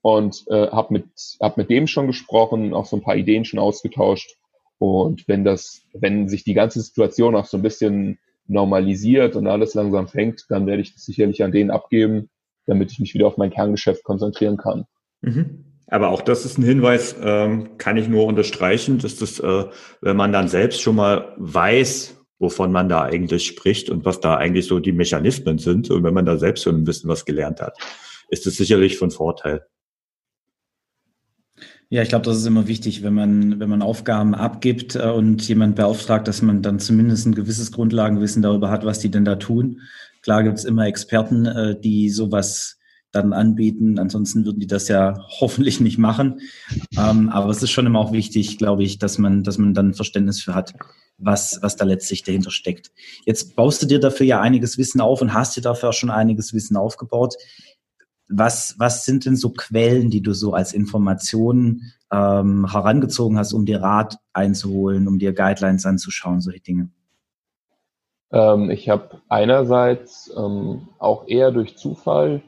Und 0.05 0.45
äh, 0.49 0.67
habe 0.67 0.95
mit, 0.95 1.07
hab 1.41 1.57
mit 1.57 1.71
dem 1.71 1.87
schon 1.87 2.09
gesprochen, 2.09 2.75
auch 2.75 2.87
so 2.87 2.97
ein 2.97 3.03
paar 3.03 3.15
Ideen 3.15 3.45
schon 3.45 3.61
ausgetauscht. 3.61 4.35
Und 4.79 5.29
wenn 5.29 5.45
das, 5.45 5.83
wenn 5.95 6.29
sich 6.29 6.43
die 6.43 6.55
ganze 6.55 6.81
Situation 6.81 7.37
auch 7.37 7.45
so 7.45 7.57
ein 7.57 7.63
bisschen 7.63 8.19
normalisiert 8.49 9.37
und 9.37 9.47
alles 9.47 9.75
langsam 9.75 10.09
fängt, 10.09 10.45
dann 10.49 10.67
werde 10.67 10.83
ich 10.83 10.93
das 10.93 11.05
sicherlich 11.05 11.45
an 11.45 11.53
denen 11.53 11.71
abgeben, 11.71 12.31
damit 12.67 12.91
ich 12.91 12.99
mich 12.99 13.15
wieder 13.15 13.29
auf 13.29 13.37
mein 13.37 13.51
Kerngeschäft 13.51 14.03
konzentrieren 14.03 14.57
kann. 14.57 14.87
Mhm. 15.21 15.67
Aber 15.87 16.09
auch 16.09 16.23
das 16.23 16.45
ist 16.45 16.59
ein 16.59 16.65
Hinweis, 16.65 17.15
ähm, 17.23 17.79
kann 17.79 17.97
ich 17.97 18.09
nur 18.09 18.27
unterstreichen, 18.27 18.99
dass 18.99 19.15
das, 19.15 19.39
äh, 19.39 19.67
wenn 20.01 20.17
man 20.17 20.33
dann 20.33 20.49
selbst 20.49 20.83
schon 20.83 20.97
mal 20.97 21.33
weiß, 21.37 22.22
wovon 22.43 22.73
man 22.73 22.89
da 22.89 23.03
eigentlich 23.03 23.47
spricht 23.47 23.89
und 23.89 24.05
was 24.05 24.21
da 24.21 24.35
eigentlich 24.35 24.67
so 24.67 24.81
die 24.81 24.93
Mechanismen 24.93 25.59
sind. 25.59 25.91
Und 25.91 26.03
wenn 26.03 26.13
man 26.13 26.27
da 26.27 26.37
selbst 26.37 26.65
schon 26.65 26.75
ein 26.75 26.85
bisschen 26.85 27.09
was 27.09 27.25
gelernt 27.25 27.61
hat, 27.61 27.79
ist 28.29 28.47
es 28.47 28.57
sicherlich 28.57 28.99
von 28.99 29.11
Vorteil. 29.11 29.65
Ja, 31.89 32.03
ich 32.03 32.09
glaube, 32.09 32.25
das 32.25 32.39
ist 32.39 32.47
immer 32.47 32.67
wichtig, 32.67 33.03
wenn 33.03 33.15
man, 33.15 33.61
wenn 33.61 33.69
man 33.69 33.83
Aufgaben 33.83 34.35
abgibt 34.35 34.97
äh, 34.97 35.11
und 35.11 35.47
jemand 35.47 35.77
beauftragt, 35.77 36.27
dass 36.27 36.43
man 36.43 36.63
dann 36.63 36.81
zumindest 36.81 37.27
ein 37.27 37.35
gewisses 37.35 37.71
Grundlagenwissen 37.71 38.43
darüber 38.43 38.71
hat, 38.71 38.85
was 38.85 38.99
die 38.99 39.11
denn 39.11 39.25
da 39.25 39.37
tun. 39.37 39.83
Klar 40.23 40.43
gibt 40.43 40.59
es 40.59 40.65
immer 40.65 40.87
Experten, 40.87 41.47
äh, 41.47 41.79
die 41.79 42.11
sowas 42.11 42.79
dann 43.13 43.33
anbieten. 43.33 43.99
Ansonsten 43.99 44.45
würden 44.45 44.61
die 44.61 44.67
das 44.67 44.89
ja 44.89 45.19
hoffentlich 45.41 45.81
nicht 45.81 45.99
machen. 45.99 46.41
Ähm, 46.99 47.29
aber 47.29 47.51
es 47.51 47.63
ist 47.63 47.71
schon 47.71 47.87
immer 47.87 48.01
auch 48.01 48.13
wichtig, 48.13 48.59
glaube 48.59 48.83
ich, 48.83 48.99
dass 48.99 49.19
man, 49.19 49.45
dass 49.45 49.59
man 49.59 49.75
dann 49.75 49.95
Verständnis 49.95 50.43
für 50.43 50.55
hat, 50.55 50.75
was, 51.19 51.59
was 51.63 51.77
da 51.77 51.85
letztlich 51.85 52.23
dahinter 52.23 52.51
steckt. 52.51 52.91
Jetzt 53.25 53.55
baust 53.55 53.83
du 53.83 53.87
dir 53.87 54.01
dafür 54.01 54.27
ja 54.27 54.41
einiges 54.41 54.79
Wissen 54.79 55.01
auf 55.01 55.23
und 55.23 55.35
hast 55.35 55.57
dir 55.57 55.61
dafür 55.61 55.91
auch 55.91 55.95
schon 55.95 56.11
einiges 56.11 56.53
Wissen 56.53 56.77
aufgebaut. 56.77 57.37
Was, 58.29 58.77
was 58.79 59.05
sind 59.05 59.27
denn 59.27 59.37
so 59.37 59.51
Quellen, 59.51 60.09
die 60.09 60.23
du 60.23 60.33
so 60.33 60.55
als 60.55 60.73
Informationen 60.73 61.93
ähm, 62.11 62.71
herangezogen 62.71 63.39
hast, 63.39 63.53
um 63.53 63.67
dir 63.67 63.83
Rat 63.83 64.17
einzuholen, 64.33 65.07
um 65.07 65.19
dir 65.19 65.35
Guidelines 65.35 65.85
anzuschauen, 65.85 66.41
solche 66.41 66.61
Dinge? 66.61 66.89
Ähm, 68.33 68.71
ich 68.71 68.89
habe 68.89 69.21
einerseits 69.29 70.33
ähm, 70.35 70.89
auch 70.99 71.29
eher 71.29 71.51
durch 71.51 71.77
Zufall 71.77 72.43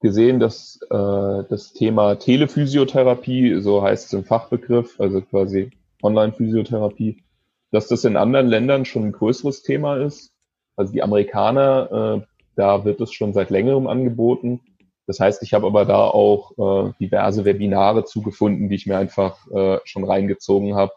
gesehen, 0.00 0.40
dass 0.40 0.78
äh, 0.90 1.44
das 1.48 1.72
Thema 1.72 2.16
Telephysiotherapie, 2.16 3.60
so 3.60 3.82
heißt 3.82 4.06
es 4.06 4.12
im 4.12 4.24
Fachbegriff, 4.24 5.00
also 5.00 5.20
quasi 5.22 5.70
Online-Physiotherapie, 6.02 7.22
dass 7.70 7.88
das 7.88 8.04
in 8.04 8.16
anderen 8.16 8.46
Ländern 8.46 8.84
schon 8.84 9.04
ein 9.04 9.12
größeres 9.12 9.62
Thema 9.62 9.96
ist. 9.96 10.30
Also 10.76 10.92
die 10.92 11.02
Amerikaner, 11.02 12.22
äh, 12.22 12.26
da 12.54 12.84
wird 12.84 13.00
es 13.00 13.12
schon 13.12 13.32
seit 13.32 13.50
längerem 13.50 13.86
angeboten. 13.86 14.60
Das 15.06 15.20
heißt, 15.20 15.42
ich 15.42 15.54
habe 15.54 15.66
aber 15.66 15.84
da 15.84 16.04
auch 16.04 16.52
äh, 16.88 16.92
diverse 17.00 17.44
Webinare 17.44 18.04
zugefunden, 18.04 18.68
die 18.68 18.74
ich 18.74 18.86
mir 18.86 18.98
einfach 18.98 19.46
äh, 19.50 19.78
schon 19.84 20.04
reingezogen 20.04 20.74
habe, 20.74 20.92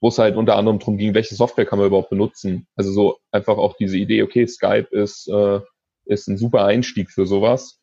wo 0.00 0.08
es 0.08 0.18
halt 0.18 0.36
unter 0.36 0.56
anderem 0.56 0.78
darum 0.78 0.96
ging, 0.96 1.14
welche 1.14 1.34
Software 1.34 1.66
kann 1.66 1.78
man 1.78 1.88
überhaupt 1.88 2.10
benutzen. 2.10 2.66
Also 2.76 2.92
so 2.92 3.16
einfach 3.32 3.58
auch 3.58 3.76
diese 3.76 3.98
Idee, 3.98 4.22
okay, 4.22 4.46
Skype 4.46 4.88
ist, 4.92 5.28
äh, 5.28 5.60
ist 6.04 6.28
ein 6.28 6.38
super 6.38 6.64
Einstieg 6.64 7.10
für 7.10 7.26
sowas. 7.26 7.77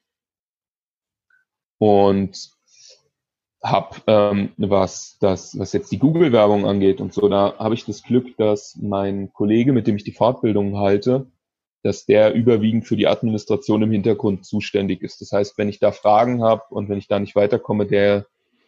Und 1.77 2.49
habe, 3.63 3.95
ähm, 4.07 4.51
was 4.57 5.17
das, 5.19 5.57
was 5.57 5.73
jetzt 5.73 5.91
die 5.91 5.99
Google-Werbung 5.99 6.65
angeht 6.65 7.01
und 7.01 7.13
so, 7.13 7.27
da 7.27 7.57
habe 7.57 7.73
ich 7.73 7.85
das 7.85 8.03
Glück, 8.03 8.37
dass 8.37 8.77
mein 8.81 9.33
Kollege, 9.33 9.73
mit 9.73 9.87
dem 9.87 9.95
ich 9.95 10.03
die 10.03 10.11
Fortbildung 10.11 10.77
halte, 10.77 11.27
dass 11.81 12.05
der 12.05 12.33
überwiegend 12.33 12.85
für 12.87 12.95
die 12.95 13.07
Administration 13.07 13.81
im 13.83 13.91
Hintergrund 13.91 14.45
zuständig 14.45 15.01
ist. 15.01 15.21
Das 15.21 15.31
heißt, 15.31 15.57
wenn 15.57 15.69
ich 15.69 15.79
da 15.79 15.91
Fragen 15.91 16.43
habe 16.43 16.63
und 16.69 16.89
wenn 16.89 16.97
ich 16.97 17.07
da 17.07 17.19
nicht 17.19 17.35
weiterkomme, 17.35 17.85
der 17.85 18.25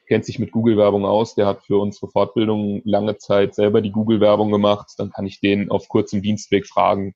kennt 0.08 0.26
sich 0.26 0.39
mit 0.39 0.52
Google-Werbung 0.52 1.06
aus, 1.06 1.36
der 1.36 1.46
hat 1.46 1.63
für 1.63 1.80
unsere 1.80 2.08
Fortbildung 2.08 2.82
lange 2.86 3.17
Zeit 3.17 3.54
selber 3.56 3.82
die 3.82 3.91
Google-Werbung 3.91 4.52
gemacht, 4.52 4.93
dann 4.98 5.12
kann 5.12 5.26
ich 5.26 5.39
den 5.39 5.70
auf 5.70 5.89
kurzem 5.89 6.22
Dienstweg 6.22 6.65
fragen. 6.65 7.13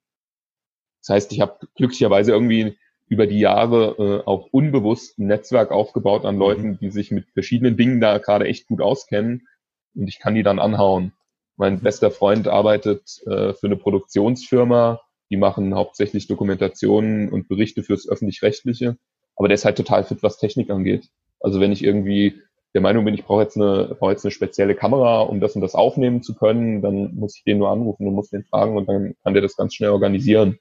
Das 1.01 1.15
heißt, 1.15 1.31
ich 1.31 1.41
habe 1.41 1.57
glücklicherweise 1.75 2.31
irgendwie 2.31 2.77
über 3.11 3.27
die 3.27 3.39
Jahre 3.39 3.95
äh, 3.99 4.25
auch 4.25 4.47
unbewusst 4.51 5.19
ein 5.19 5.27
Netzwerk 5.27 5.71
aufgebaut 5.71 6.23
an 6.23 6.37
Leuten, 6.37 6.69
mhm. 6.69 6.77
die 6.79 6.91
sich 6.91 7.11
mit 7.11 7.25
verschiedenen 7.33 7.75
Dingen 7.75 7.99
da 7.99 8.17
gerade 8.19 8.45
echt 8.45 8.67
gut 8.67 8.79
auskennen 8.81 9.49
und 9.93 10.07
ich 10.07 10.17
kann 10.17 10.33
die 10.33 10.43
dann 10.43 10.59
anhauen. 10.59 11.11
Mein 11.57 11.81
bester 11.81 12.09
Freund 12.09 12.47
arbeitet 12.47 13.19
äh, 13.27 13.53
für 13.53 13.67
eine 13.67 13.75
Produktionsfirma, 13.75 15.01
die 15.29 15.35
machen 15.35 15.75
hauptsächlich 15.75 16.27
Dokumentationen 16.27 17.27
und 17.27 17.49
Berichte 17.49 17.83
fürs 17.83 18.07
öffentlich-rechtliche, 18.07 18.95
aber 19.35 19.49
der 19.49 19.55
ist 19.55 19.65
halt 19.65 19.75
total 19.75 20.05
fit, 20.05 20.23
was 20.23 20.37
Technik 20.37 20.69
angeht. 20.69 21.09
Also 21.41 21.59
wenn 21.59 21.73
ich 21.73 21.83
irgendwie 21.83 22.41
der 22.73 22.79
Meinung 22.79 23.03
bin, 23.03 23.13
ich 23.13 23.25
brauche 23.25 23.41
jetzt 23.41 23.57
eine, 23.57 23.93
brauche 23.99 24.11
jetzt 24.11 24.23
eine 24.23 24.31
spezielle 24.31 24.73
Kamera, 24.73 25.19
um 25.23 25.41
das 25.41 25.55
und 25.55 25.61
das 25.61 25.75
aufnehmen 25.75 26.23
zu 26.23 26.33
können, 26.33 26.81
dann 26.81 27.13
muss 27.15 27.35
ich 27.35 27.43
den 27.43 27.57
nur 27.57 27.71
anrufen 27.71 28.07
und 28.07 28.13
muss 28.13 28.29
den 28.29 28.45
fragen 28.45 28.77
und 28.77 28.87
dann 28.87 29.15
kann 29.21 29.33
der 29.33 29.41
das 29.41 29.57
ganz 29.57 29.75
schnell 29.75 29.89
organisieren. 29.89 30.59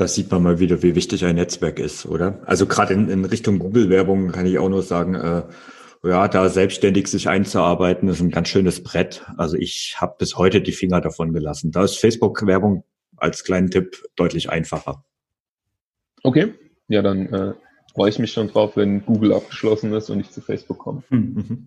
Da 0.00 0.08
sieht 0.08 0.30
man 0.30 0.42
mal 0.42 0.58
wieder, 0.58 0.82
wie 0.82 0.94
wichtig 0.94 1.26
ein 1.26 1.34
Netzwerk 1.34 1.78
ist, 1.78 2.06
oder? 2.06 2.40
Also 2.46 2.64
gerade 2.64 2.94
in, 2.94 3.10
in 3.10 3.26
Richtung 3.26 3.58
Google-Werbung 3.58 4.32
kann 4.32 4.46
ich 4.46 4.58
auch 4.58 4.70
nur 4.70 4.82
sagen, 4.82 5.14
äh, 5.14 5.42
ja, 6.02 6.26
da 6.26 6.48
selbstständig 6.48 7.06
sich 7.06 7.28
einzuarbeiten, 7.28 8.08
ist 8.08 8.22
ein 8.22 8.30
ganz 8.30 8.48
schönes 8.48 8.82
Brett. 8.82 9.26
Also 9.36 9.58
ich 9.58 9.96
habe 9.98 10.14
bis 10.18 10.38
heute 10.38 10.62
die 10.62 10.72
Finger 10.72 11.02
davon 11.02 11.34
gelassen. 11.34 11.70
Da 11.70 11.84
ist 11.84 11.98
Facebook-Werbung 11.98 12.84
als 13.18 13.44
kleinen 13.44 13.70
Tipp 13.70 14.02
deutlich 14.16 14.48
einfacher. 14.48 15.04
Okay, 16.22 16.54
ja, 16.88 17.02
dann 17.02 17.26
äh, 17.26 17.52
freue 17.92 18.10
ich 18.10 18.18
mich 18.18 18.32
schon 18.32 18.48
drauf, 18.48 18.76
wenn 18.76 19.04
Google 19.04 19.32
abgeschlossen 19.32 19.92
ist 19.92 20.10
und 20.10 20.20
ich 20.20 20.30
zu 20.30 20.40
Facebook 20.40 20.78
komme. 20.78 21.02
Mhm. 21.10 21.66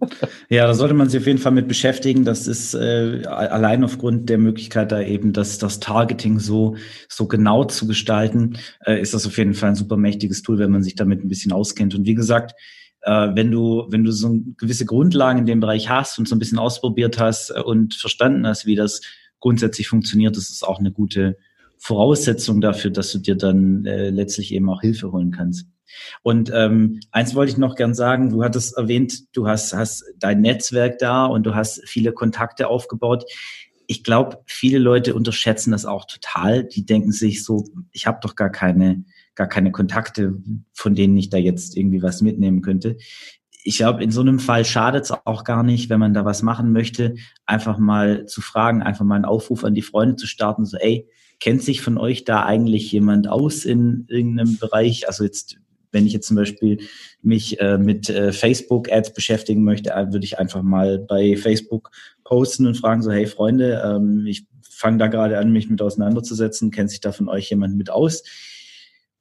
Ja, 0.49 0.67
da 0.67 0.73
sollte 0.73 0.93
man 0.93 1.09
sich 1.09 1.19
auf 1.19 1.27
jeden 1.27 1.39
Fall 1.39 1.51
mit 1.51 1.67
beschäftigen. 1.67 2.25
Das 2.25 2.47
ist 2.47 2.73
äh, 2.73 3.23
allein 3.25 3.83
aufgrund 3.83 4.29
der 4.29 4.37
Möglichkeit, 4.37 4.91
da 4.91 5.01
eben 5.01 5.33
das, 5.33 5.57
das 5.57 5.79
Targeting 5.79 6.39
so, 6.39 6.75
so 7.09 7.27
genau 7.27 7.65
zu 7.65 7.87
gestalten, 7.87 8.57
äh, 8.85 9.01
ist 9.01 9.13
das 9.13 9.25
auf 9.25 9.37
jeden 9.37 9.53
Fall 9.53 9.69
ein 9.69 9.75
super 9.75 9.97
mächtiges 9.97 10.41
Tool, 10.41 10.59
wenn 10.59 10.71
man 10.71 10.83
sich 10.83 10.95
damit 10.95 11.23
ein 11.23 11.29
bisschen 11.29 11.51
auskennt. 11.51 11.95
Und 11.95 12.05
wie 12.05 12.15
gesagt, 12.15 12.53
äh, 13.01 13.29
wenn 13.33 13.51
du, 13.51 13.85
wenn 13.89 14.03
du 14.03 14.11
so 14.11 14.39
gewisse 14.57 14.85
Grundlagen 14.85 15.39
in 15.39 15.45
dem 15.45 15.59
Bereich 15.59 15.89
hast 15.89 16.19
und 16.19 16.27
so 16.27 16.35
ein 16.35 16.39
bisschen 16.39 16.59
ausprobiert 16.59 17.19
hast 17.19 17.49
äh, 17.49 17.61
und 17.61 17.95
verstanden 17.95 18.47
hast, 18.47 18.65
wie 18.65 18.75
das 18.75 19.01
grundsätzlich 19.39 19.89
funktioniert, 19.89 20.37
das 20.37 20.49
ist 20.49 20.65
auch 20.65 20.79
eine 20.79 20.91
gute 20.91 21.37
Voraussetzung 21.77 22.61
dafür, 22.61 22.91
dass 22.91 23.11
du 23.11 23.19
dir 23.19 23.35
dann 23.35 23.85
äh, 23.85 24.09
letztlich 24.09 24.53
eben 24.53 24.69
auch 24.69 24.79
Hilfe 24.79 25.11
holen 25.11 25.31
kannst. 25.31 25.67
Und 26.21 26.51
ähm, 26.53 26.99
eins 27.11 27.35
wollte 27.35 27.51
ich 27.51 27.57
noch 27.57 27.75
gern 27.75 27.93
sagen, 27.93 28.29
du 28.29 28.43
hattest 28.43 28.77
erwähnt, 28.77 29.35
du 29.35 29.47
hast, 29.47 29.73
hast 29.73 30.03
dein 30.17 30.41
Netzwerk 30.41 30.99
da 30.99 31.25
und 31.25 31.43
du 31.43 31.55
hast 31.55 31.87
viele 31.87 32.13
Kontakte 32.13 32.67
aufgebaut. 32.67 33.25
Ich 33.87 34.03
glaube, 34.03 34.41
viele 34.45 34.79
Leute 34.79 35.13
unterschätzen 35.13 35.71
das 35.71 35.85
auch 35.85 36.05
total. 36.05 36.63
Die 36.63 36.85
denken 36.85 37.11
sich 37.11 37.43
so, 37.43 37.65
ich 37.91 38.07
habe 38.07 38.19
doch 38.21 38.35
gar 38.35 38.49
keine, 38.49 39.03
gar 39.35 39.47
keine 39.47 39.71
Kontakte, 39.71 40.35
von 40.73 40.95
denen 40.95 41.17
ich 41.17 41.29
da 41.29 41.37
jetzt 41.37 41.75
irgendwie 41.77 42.01
was 42.01 42.21
mitnehmen 42.21 42.61
könnte. 42.61 42.97
Ich 43.65 43.77
glaube, 43.77 44.03
in 44.03 44.11
so 44.11 44.21
einem 44.21 44.39
Fall 44.39 44.65
schadet 44.65 45.05
es 45.05 45.11
auch 45.11 45.45
gar 45.45 45.63
nicht, 45.63 45.89
wenn 45.89 45.99
man 45.99 46.13
da 46.13 46.25
was 46.25 46.41
machen 46.41 46.73
möchte, 46.73 47.15
einfach 47.45 47.77
mal 47.77 48.25
zu 48.25 48.41
fragen, 48.41 48.81
einfach 48.81 49.05
mal 49.05 49.15
einen 49.15 49.25
Aufruf 49.25 49.63
an 49.63 49.73
die 49.73 49.81
Freunde 49.81 50.17
zu 50.17 50.27
starten, 50.27 50.65
so, 50.65 50.77
ey, 50.77 51.07
kennt 51.39 51.61
sich 51.61 51.81
von 51.81 51.97
euch 51.97 52.23
da 52.23 52.45
eigentlich 52.45 52.91
jemand 52.91 53.27
aus 53.27 53.65
in 53.65 54.05
irgendeinem 54.07 54.57
Bereich? 54.57 55.07
Also 55.07 55.23
jetzt 55.23 55.57
wenn 55.93 56.05
ich 56.05 56.11
jetzt 56.11 56.27
zum 56.27 56.35
Beispiel 56.35 56.79
mich 57.21 57.59
äh, 57.61 57.77
mit 57.77 58.09
äh, 58.09 58.33
Facebook-Ads 58.33 59.13
beschäftigen 59.13 59.63
möchte, 59.63 59.91
äh, 59.91 60.11
würde 60.11 60.25
ich 60.25 60.37
einfach 60.37 60.61
mal 60.61 60.99
bei 60.99 61.37
Facebook 61.37 61.91
posten 62.25 62.67
und 62.67 62.75
fragen 62.75 63.01
so, 63.01 63.11
hey 63.11 63.27
Freunde, 63.27 63.81
ähm, 63.85 64.25
ich 64.27 64.45
fange 64.61 64.97
da 64.97 65.07
gerade 65.07 65.37
an, 65.37 65.53
mich 65.53 65.69
mit 65.69 65.81
auseinanderzusetzen, 65.81 66.71
kennt 66.71 66.89
sich 66.89 66.99
da 66.99 67.13
von 67.13 67.29
euch 67.29 67.49
jemand 67.49 67.77
mit 67.77 67.89
aus? 67.89 68.23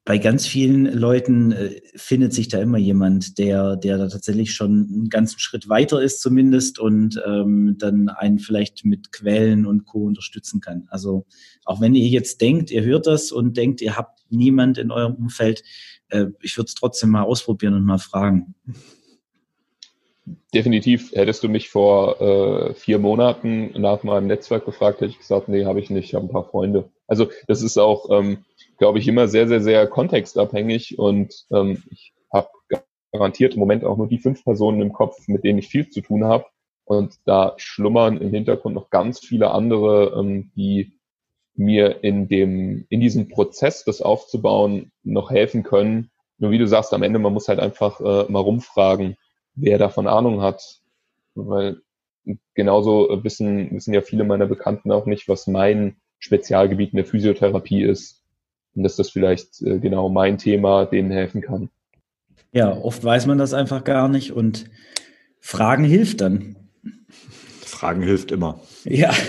Bei 0.04 0.18
ganz 0.18 0.46
vielen 0.46 0.86
Leuten 0.92 1.52
äh, 1.52 1.80
findet 1.94 2.32
sich 2.32 2.48
da 2.48 2.60
immer 2.60 2.78
jemand, 2.78 3.38
der, 3.38 3.76
der 3.76 3.98
da 3.98 4.08
tatsächlich 4.08 4.52
schon 4.52 4.88
einen 4.92 5.08
ganzen 5.08 5.38
Schritt 5.38 5.68
weiter 5.68 6.02
ist 6.02 6.20
zumindest 6.20 6.80
und 6.80 7.22
ähm, 7.24 7.76
dann 7.78 8.08
einen 8.08 8.40
vielleicht 8.40 8.84
mit 8.84 9.12
Quellen 9.12 9.64
und 9.64 9.84
Co. 9.84 10.04
unterstützen 10.04 10.60
kann. 10.60 10.88
Also 10.90 11.24
auch 11.64 11.80
wenn 11.80 11.94
ihr 11.94 12.08
jetzt 12.08 12.40
denkt, 12.40 12.72
ihr 12.72 12.82
hört 12.82 13.06
das 13.06 13.30
und 13.30 13.56
denkt, 13.56 13.80
ihr 13.80 13.96
habt 13.96 14.18
niemand 14.28 14.76
in 14.76 14.90
eurem 14.90 15.14
Umfeld, 15.14 15.62
äh, 16.08 16.26
ich 16.40 16.56
würde 16.56 16.66
es 16.66 16.74
trotzdem 16.74 17.10
mal 17.10 17.22
ausprobieren 17.22 17.74
und 17.74 17.84
mal 17.84 17.98
fragen. 17.98 18.56
Definitiv. 20.54 21.12
Hättest 21.12 21.42
du 21.42 21.48
mich 21.48 21.68
vor 21.70 22.20
äh, 22.20 22.74
vier 22.74 22.98
Monaten 22.98 23.72
nach 23.80 24.02
meinem 24.02 24.26
Netzwerk 24.26 24.64
gefragt, 24.64 25.00
hätte 25.00 25.10
ich 25.10 25.18
gesagt, 25.18 25.48
nee, 25.48 25.64
habe 25.64 25.80
ich 25.80 25.90
nicht, 25.90 26.06
ich 26.06 26.14
habe 26.14 26.26
ein 26.26 26.30
paar 26.30 26.48
Freunde. 26.48 26.90
Also 27.06 27.28
das 27.46 27.62
ist 27.62 27.78
auch, 27.78 28.08
ähm, 28.10 28.44
glaube 28.82 28.98
ich, 28.98 29.06
immer 29.06 29.28
sehr, 29.28 29.46
sehr, 29.46 29.60
sehr 29.60 29.86
kontextabhängig 29.86 30.98
und 30.98 31.46
ähm, 31.52 31.84
ich 31.88 32.14
habe 32.32 32.48
garantiert 33.12 33.54
im 33.54 33.60
Moment 33.60 33.84
auch 33.84 33.96
nur 33.96 34.08
die 34.08 34.18
fünf 34.18 34.42
Personen 34.42 34.82
im 34.82 34.92
Kopf, 34.92 35.28
mit 35.28 35.44
denen 35.44 35.60
ich 35.60 35.68
viel 35.68 35.88
zu 35.88 36.00
tun 36.00 36.24
habe. 36.24 36.46
Und 36.84 37.14
da 37.24 37.54
schlummern 37.58 38.16
im 38.20 38.30
Hintergrund 38.30 38.74
noch 38.74 38.90
ganz 38.90 39.20
viele 39.20 39.52
andere, 39.52 40.18
ähm, 40.18 40.50
die 40.56 40.98
mir 41.54 42.02
in 42.02 42.26
dem, 42.26 42.84
in 42.88 43.00
diesem 43.00 43.28
Prozess, 43.28 43.84
das 43.84 44.02
aufzubauen, 44.02 44.90
noch 45.04 45.30
helfen 45.30 45.62
können. 45.62 46.10
Nur 46.38 46.50
wie 46.50 46.58
du 46.58 46.66
sagst, 46.66 46.92
am 46.92 47.04
Ende, 47.04 47.20
man 47.20 47.32
muss 47.32 47.46
halt 47.46 47.60
einfach 47.60 48.00
äh, 48.00 48.32
mal 48.32 48.40
rumfragen, 48.40 49.16
wer 49.54 49.78
davon 49.78 50.08
Ahnung 50.08 50.42
hat. 50.42 50.80
Weil 51.36 51.82
genauso 52.54 53.20
wissen, 53.22 53.70
wissen 53.70 53.94
ja 53.94 54.00
viele 54.00 54.24
meiner 54.24 54.46
Bekannten 54.46 54.90
auch 54.90 55.06
nicht, 55.06 55.28
was 55.28 55.46
mein 55.46 55.98
Spezialgebiet 56.18 56.90
in 56.90 56.96
der 56.96 57.06
Physiotherapie 57.06 57.84
ist. 57.84 58.21
Und 58.74 58.82
dass 58.82 58.96
das 58.96 59.10
vielleicht 59.10 59.60
äh, 59.62 59.78
genau 59.78 60.08
mein 60.08 60.38
Thema 60.38 60.86
denen 60.86 61.10
helfen 61.10 61.40
kann. 61.40 61.68
Ja, 62.52 62.76
oft 62.76 63.02
weiß 63.02 63.26
man 63.26 63.38
das 63.38 63.54
einfach 63.54 63.84
gar 63.84 64.08
nicht 64.08 64.32
und 64.32 64.66
Fragen 65.40 65.84
hilft 65.84 66.20
dann. 66.20 66.56
Fragen 67.60 68.02
hilft 68.02 68.30
immer. 68.30 68.60
Ja. 68.84 69.12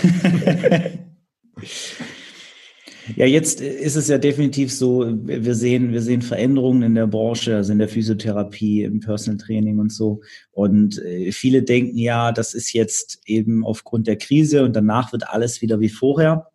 Ja, 3.16 3.26
jetzt 3.26 3.60
ist 3.60 3.96
es 3.96 4.08
ja 4.08 4.16
definitiv 4.16 4.72
so, 4.72 5.06
wir 5.06 5.54
sehen, 5.54 5.92
wir 5.92 6.00
sehen 6.00 6.22
Veränderungen 6.22 6.82
in 6.82 6.94
der 6.94 7.06
Branche, 7.06 7.54
also 7.54 7.72
in 7.72 7.78
der 7.78 7.88
Physiotherapie, 7.88 8.82
im 8.82 9.00
Personal 9.00 9.36
Training 9.36 9.78
und 9.78 9.92
so. 9.92 10.22
Und 10.52 10.98
äh, 11.04 11.30
viele 11.30 11.62
denken 11.62 11.98
ja, 11.98 12.32
das 12.32 12.54
ist 12.54 12.72
jetzt 12.72 13.20
eben 13.26 13.64
aufgrund 13.64 14.06
der 14.06 14.16
Krise 14.16 14.64
und 14.64 14.74
danach 14.74 15.12
wird 15.12 15.28
alles 15.28 15.60
wieder 15.60 15.80
wie 15.80 15.90
vorher. 15.90 16.50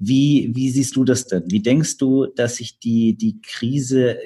Wie, 0.00 0.50
wie 0.54 0.70
siehst 0.70 0.96
du 0.96 1.04
das 1.04 1.26
denn? 1.26 1.44
Wie 1.46 1.60
denkst 1.60 1.98
du, 1.98 2.26
dass 2.26 2.56
sich 2.56 2.80
die, 2.80 3.16
die 3.16 3.40
Krise 3.40 4.18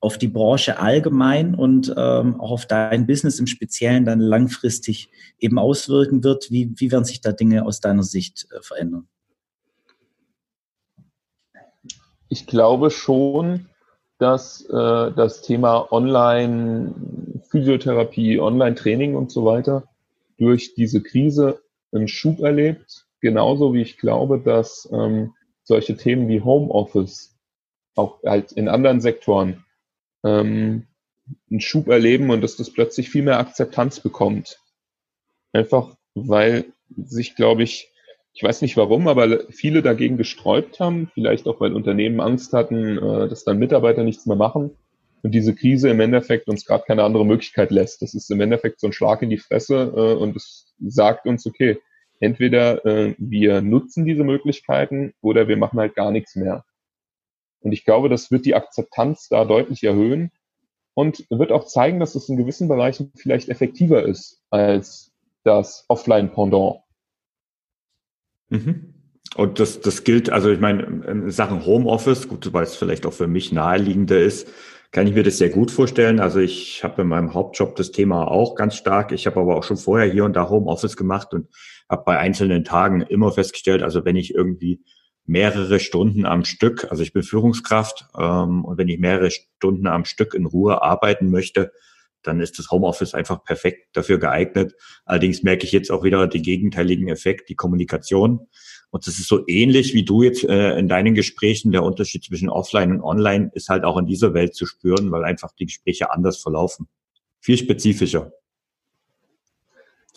auf 0.00 0.18
die 0.18 0.28
Branche 0.28 0.78
allgemein 0.78 1.54
und 1.54 1.94
ähm, 1.96 2.40
auch 2.40 2.50
auf 2.50 2.66
dein 2.66 3.06
Business 3.06 3.38
im 3.38 3.46
Speziellen 3.46 4.04
dann 4.04 4.18
langfristig 4.18 5.10
eben 5.38 5.58
auswirken 5.58 6.24
wird? 6.24 6.50
Wie, 6.50 6.72
wie 6.76 6.90
werden 6.90 7.04
sich 7.04 7.20
da 7.20 7.30
Dinge 7.30 7.64
aus 7.64 7.80
deiner 7.80 8.02
Sicht 8.02 8.48
äh, 8.50 8.62
verändern? 8.62 9.06
ich 12.30 12.46
glaube 12.46 12.90
schon, 12.90 13.66
dass 14.18 14.64
äh, 14.66 15.12
das 15.12 15.42
Thema 15.42 15.92
Online-Physiotherapie, 15.92 18.40
Online-Training 18.40 19.14
und 19.16 19.30
so 19.30 19.44
weiter 19.44 19.84
durch 20.38 20.72
diese 20.74 21.02
Krise 21.02 21.60
einen 21.92 22.08
Schub 22.08 22.40
erlebt. 22.40 23.06
Genauso 23.20 23.74
wie 23.74 23.82
ich 23.82 23.98
glaube, 23.98 24.40
dass 24.40 24.88
ähm, 24.92 25.34
solche 25.62 25.96
Themen 25.96 26.28
wie 26.28 26.40
Homeoffice 26.40 27.38
auch 27.96 28.22
halt 28.24 28.52
in 28.52 28.68
anderen 28.68 29.00
Sektoren 29.00 29.64
ähm, 30.24 30.86
einen 31.50 31.60
Schub 31.60 31.88
erleben 31.88 32.30
und 32.30 32.40
dass 32.40 32.56
das 32.56 32.72
plötzlich 32.72 33.10
viel 33.10 33.22
mehr 33.22 33.38
Akzeptanz 33.38 34.00
bekommt. 34.00 34.58
Einfach 35.52 35.96
weil 36.14 36.72
sich, 36.96 37.36
glaube 37.36 37.62
ich, 37.62 37.92
ich 38.32 38.42
weiß 38.42 38.62
nicht 38.62 38.76
warum, 38.76 39.08
aber 39.08 39.50
viele 39.50 39.82
dagegen 39.82 40.16
gesträubt 40.16 40.80
haben, 40.80 41.10
vielleicht 41.14 41.46
auch 41.46 41.60
weil 41.60 41.74
Unternehmen 41.74 42.20
Angst 42.20 42.52
hatten, 42.52 42.98
äh, 42.98 43.28
dass 43.28 43.44
dann 43.44 43.58
Mitarbeiter 43.58 44.02
nichts 44.02 44.26
mehr 44.26 44.36
machen 44.36 44.70
und 45.22 45.32
diese 45.32 45.54
Krise 45.54 45.90
im 45.90 46.00
Endeffekt 46.00 46.48
uns 46.48 46.64
gerade 46.64 46.84
keine 46.86 47.04
andere 47.04 47.26
Möglichkeit 47.26 47.70
lässt. 47.70 48.02
Das 48.02 48.14
ist 48.14 48.30
im 48.30 48.40
Endeffekt 48.40 48.80
so 48.80 48.86
ein 48.86 48.92
Schlag 48.92 49.22
in 49.22 49.30
die 49.30 49.38
Fresse 49.38 49.92
äh, 49.94 50.14
und 50.14 50.36
es 50.36 50.72
sagt 50.80 51.26
uns, 51.26 51.46
okay, 51.46 51.78
entweder 52.20 52.84
äh, 52.84 53.14
wir 53.18 53.62
nutzen 53.62 54.04
diese 54.04 54.24
Möglichkeiten 54.24 55.12
oder 55.20 55.48
wir 55.48 55.56
machen 55.56 55.80
halt 55.80 55.94
gar 55.94 56.12
nichts 56.12 56.36
mehr. 56.36 56.64
Und 57.60 57.72
ich 57.72 57.84
glaube, 57.84 58.08
das 58.08 58.30
wird 58.30 58.46
die 58.46 58.54
Akzeptanz 58.54 59.28
da 59.28 59.44
deutlich 59.44 59.82
erhöhen 59.82 60.30
und 60.94 61.26
wird 61.30 61.52
auch 61.52 61.66
zeigen, 61.66 62.00
dass 62.00 62.14
es 62.14 62.28
in 62.28 62.36
gewissen 62.36 62.68
Bereichen 62.68 63.12
vielleicht 63.16 63.48
effektiver 63.48 64.02
ist 64.04 64.42
als 64.50 65.12
das 65.44 65.84
Offline-Pendant. 65.88 66.80
Mhm. 68.48 68.94
Und 69.36 69.60
das, 69.60 69.80
das 69.80 70.04
gilt, 70.04 70.30
also 70.30 70.50
ich 70.50 70.60
meine, 70.60 70.82
in 70.82 71.30
Sachen 71.30 71.64
Homeoffice, 71.64 72.28
gut, 72.28 72.52
weil 72.52 72.64
es 72.64 72.74
vielleicht 72.74 73.06
auch 73.06 73.12
für 73.12 73.28
mich 73.28 73.52
naheliegender 73.52 74.18
ist, 74.18 74.48
kann 74.92 75.06
ich 75.06 75.14
mir 75.14 75.22
das 75.22 75.38
sehr 75.38 75.50
gut 75.50 75.70
vorstellen. 75.70 76.20
Also 76.20 76.40
ich 76.40 76.82
habe 76.82 77.02
in 77.02 77.08
meinem 77.08 77.34
Hauptjob 77.34 77.76
das 77.76 77.92
Thema 77.92 78.28
auch 78.28 78.54
ganz 78.56 78.74
stark. 78.74 79.12
Ich 79.12 79.26
habe 79.26 79.40
aber 79.40 79.56
auch 79.56 79.62
schon 79.62 79.76
vorher 79.76 80.10
hier 80.10 80.24
und 80.24 80.34
da 80.34 80.48
Homeoffice 80.48 80.96
gemacht 80.96 81.32
und 81.32 81.48
habe 81.88 82.02
bei 82.04 82.18
einzelnen 82.18 82.64
Tagen 82.64 83.02
immer 83.02 83.32
festgestellt, 83.32 83.82
also 83.82 84.04
wenn 84.04 84.16
ich 84.16 84.34
irgendwie 84.34 84.82
mehrere 85.26 85.78
Stunden 85.78 86.26
am 86.26 86.44
Stück, 86.44 86.90
also 86.90 87.02
ich 87.02 87.12
bin 87.12 87.22
Führungskraft 87.22 88.06
ähm, 88.18 88.64
und 88.64 88.78
wenn 88.78 88.88
ich 88.88 88.98
mehrere 88.98 89.30
Stunden 89.30 89.86
am 89.86 90.04
Stück 90.04 90.34
in 90.34 90.46
Ruhe 90.46 90.82
arbeiten 90.82 91.30
möchte, 91.30 91.72
dann 92.22 92.40
ist 92.40 92.58
das 92.58 92.70
Homeoffice 92.70 93.14
einfach 93.14 93.44
perfekt 93.44 93.96
dafür 93.96 94.18
geeignet. 94.18 94.74
Allerdings 95.04 95.42
merke 95.42 95.64
ich 95.64 95.72
jetzt 95.72 95.90
auch 95.90 96.02
wieder 96.02 96.26
den 96.26 96.42
gegenteiligen 96.42 97.08
Effekt, 97.08 97.48
die 97.48 97.54
Kommunikation. 97.54 98.48
Und 98.90 99.06
das 99.06 99.18
ist 99.18 99.28
so 99.28 99.44
ähnlich 99.46 99.94
wie 99.94 100.04
du 100.04 100.22
jetzt 100.22 100.44
äh, 100.44 100.76
in 100.78 100.88
deinen 100.88 101.14
Gesprächen. 101.14 101.70
Der 101.70 101.84
Unterschied 101.84 102.24
zwischen 102.24 102.48
Offline 102.48 102.92
und 102.92 103.02
Online 103.02 103.50
ist 103.54 103.68
halt 103.68 103.84
auch 103.84 103.96
in 103.96 104.06
dieser 104.06 104.34
Welt 104.34 104.54
zu 104.54 104.66
spüren, 104.66 105.10
weil 105.12 105.24
einfach 105.24 105.52
die 105.58 105.66
Gespräche 105.66 106.10
anders 106.10 106.38
verlaufen. 106.38 106.88
Viel 107.40 107.56
spezifischer. 107.56 108.32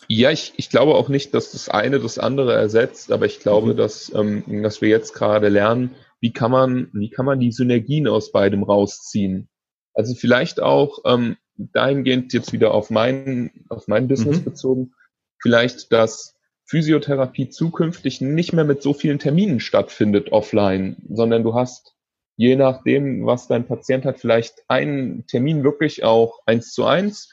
Ja, 0.08 0.30
ich, 0.30 0.52
ich 0.56 0.70
glaube 0.70 0.96
auch 0.96 1.08
nicht, 1.08 1.34
dass 1.34 1.52
das 1.52 1.68
eine 1.68 1.98
das 1.98 2.18
andere 2.18 2.52
ersetzt, 2.52 3.10
aber 3.12 3.26
ich 3.26 3.40
glaube, 3.40 3.72
mhm. 3.72 3.76
dass, 3.76 4.12
ähm, 4.14 4.62
dass 4.62 4.80
wir 4.80 4.88
jetzt 4.88 5.14
gerade 5.14 5.48
lernen, 5.48 5.92
wie 6.20 6.32
kann 6.32 6.50
man, 6.50 6.90
wie 6.92 7.10
kann 7.10 7.26
man 7.26 7.40
die 7.40 7.52
Synergien 7.52 8.08
aus 8.08 8.32
beidem 8.32 8.62
rausziehen. 8.62 9.48
Also 9.94 10.14
vielleicht 10.14 10.60
auch 10.60 10.98
ähm, 11.04 11.36
dahingehend 11.56 12.32
jetzt 12.32 12.52
wieder 12.52 12.74
auf 12.74 12.90
mein, 12.90 13.64
auf 13.68 13.86
mein 13.86 14.08
Business 14.08 14.40
mhm. 14.40 14.44
bezogen, 14.44 14.94
vielleicht, 15.40 15.92
dass 15.92 16.34
Physiotherapie 16.66 17.50
zukünftig 17.50 18.20
nicht 18.20 18.52
mehr 18.52 18.64
mit 18.64 18.82
so 18.82 18.94
vielen 18.94 19.18
Terminen 19.18 19.60
stattfindet 19.60 20.32
offline, 20.32 20.96
sondern 21.08 21.42
du 21.42 21.54
hast 21.54 21.94
je 22.36 22.56
nachdem, 22.56 23.26
was 23.26 23.46
dein 23.46 23.66
Patient 23.66 24.04
hat, 24.04 24.18
vielleicht 24.18 24.64
einen 24.68 25.26
Termin 25.26 25.62
wirklich 25.62 26.04
auch 26.04 26.40
eins 26.46 26.72
zu 26.72 26.84
eins, 26.84 27.30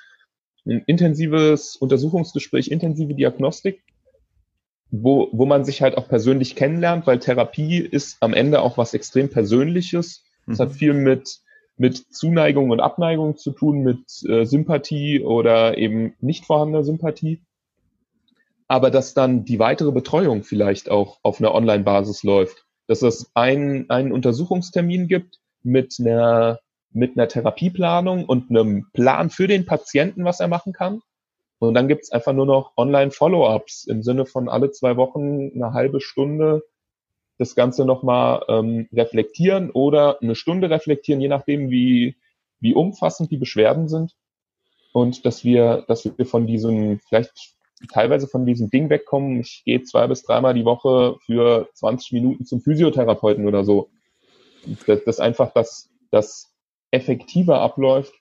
ein 0.66 0.84
intensives 0.86 1.76
Untersuchungsgespräch, 1.76 2.70
intensive 2.70 3.16
Diagnostik, 3.16 3.82
wo, 4.92 5.30
wo 5.32 5.46
man 5.46 5.66
sich 5.66 5.82
halt 5.82 5.98
auch 5.98 6.08
persönlich 6.08 6.56
kennenlernt, 6.56 7.08
weil 7.08 7.20
Therapie 7.20 7.80
ist 7.80 8.18
am 8.22 8.34
Ende 8.34 8.62
auch 8.62 8.78
was 8.78 8.94
extrem 8.94 9.30
Persönliches. 9.30 10.24
Es 10.48 10.60
mhm. 10.60 10.64
hat 10.64 10.72
viel 10.74 10.94
mit 10.94 11.42
mit 11.78 12.14
Zuneigung 12.14 12.70
und 12.70 12.80
Abneigung 12.80 13.38
zu 13.38 13.52
tun, 13.52 13.82
mit 13.82 14.06
äh, 14.30 14.46
Sympathie 14.46 15.24
oder 15.24 15.80
eben 15.80 16.14
nicht 16.20 16.46
vorhandener 16.46 16.84
Sympathie. 16.84 17.42
Aber 18.72 18.90
dass 18.90 19.14
dann 19.14 19.44
die 19.44 19.60
weitere 19.60 19.92
Betreuung 19.92 20.44
vielleicht 20.44 20.90
auch 20.90 21.20
auf 21.24 21.42
einer 21.42 21.54
Online-Basis 21.54 22.24
läuft. 22.24 22.66
Dass 22.88 23.02
es 23.02 23.30
einen, 23.34 23.90
einen 23.90 24.14
Untersuchungstermin 24.14 25.10
gibt 25.10 25.42
mit 25.62 25.98
einer, 26.00 26.62
mit 26.94 27.18
einer 27.18 27.28
Therapieplanung 27.28 28.24
und 28.24 28.50
einem 28.50 28.88
Plan 28.94 29.30
für 29.30 29.48
den 29.48 29.66
Patienten, 29.66 30.24
was 30.24 30.40
er 30.40 30.48
machen 30.48 30.72
kann. 30.72 31.02
Und 31.60 31.74
dann 31.74 31.90
gibt 31.90 32.04
es 32.04 32.14
einfach 32.14 32.32
nur 32.32 32.46
noch 32.46 32.72
Online-Follow-ups 32.78 33.88
im 33.88 34.04
Sinne 34.04 34.26
von 34.26 34.48
alle 34.48 34.72
zwei 34.72 34.96
Wochen 34.96 35.52
eine 35.54 35.74
halbe 35.74 36.00
Stunde 36.00 36.64
das 37.38 37.56
Ganze 37.56 37.84
nochmal 37.84 38.46
ähm, 38.48 38.88
reflektieren 38.94 39.72
oder 39.72 40.22
eine 40.22 40.36
Stunde 40.36 40.70
reflektieren, 40.70 41.20
je 41.20 41.28
nachdem, 41.28 41.72
wie, 41.72 42.16
wie 42.62 42.74
umfassend 42.74 43.32
die 43.32 43.38
Beschwerden 43.38 43.90
sind. 43.90 44.16
Und 44.94 45.26
dass 45.26 45.44
wir, 45.44 45.84
dass 45.90 46.06
wir 46.06 46.26
von 46.26 46.48
diesem, 46.48 47.00
vielleicht 47.00 47.58
teilweise 47.88 48.28
von 48.28 48.46
diesem 48.46 48.70
Ding 48.70 48.90
wegkommen, 48.90 49.40
ich 49.40 49.64
gehe 49.66 49.84
zwei 49.84 50.08
bis 50.08 50.24
dreimal 50.24 50.54
die 50.54 50.66
Woche 50.66 51.18
für 51.26 51.70
20 51.74 52.12
Minuten 52.14 52.46
zum 52.46 52.62
Physiotherapeuten 52.62 53.48
oder 53.48 53.64
so. 53.64 53.90
Dass, 54.86 55.04
dass 55.04 55.20
einfach 55.20 55.52
das, 55.54 55.90
das 56.12 56.54
effektiver 56.92 57.60
abläuft, 57.62 58.14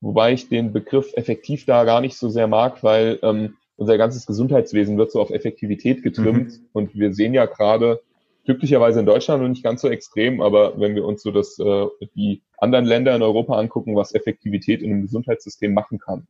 wobei 0.00 0.32
ich 0.32 0.48
den 0.48 0.72
Begriff 0.72 1.12
effektiv 1.14 1.66
da 1.66 1.84
gar 1.84 2.00
nicht 2.00 2.16
so 2.16 2.28
sehr 2.28 2.46
mag, 2.46 2.82
weil 2.84 3.18
ähm, 3.22 3.56
unser 3.76 3.98
ganzes 3.98 4.26
Gesundheitswesen 4.26 4.98
wird 4.98 5.10
so 5.10 5.20
auf 5.20 5.30
Effektivität 5.30 6.02
getrimmt 6.02 6.52
mhm. 6.52 6.68
und 6.72 6.94
wir 6.94 7.12
sehen 7.12 7.34
ja 7.34 7.46
gerade, 7.46 8.00
glücklicherweise 8.44 9.00
in 9.00 9.06
Deutschland 9.06 9.42
noch 9.42 9.48
nicht 9.48 9.62
ganz 9.62 9.80
so 9.80 9.88
extrem, 9.88 10.40
aber 10.40 10.78
wenn 10.80 10.94
wir 10.94 11.04
uns 11.04 11.22
so 11.22 11.30
das, 11.30 11.58
äh, 11.58 11.86
die 12.14 12.42
anderen 12.58 12.84
Länder 12.84 13.14
in 13.14 13.22
Europa 13.22 13.58
angucken, 13.58 13.96
was 13.96 14.14
Effektivität 14.14 14.82
in 14.82 14.92
einem 14.92 15.02
Gesundheitssystem 15.02 15.72
machen 15.72 15.98
kann. 15.98 16.26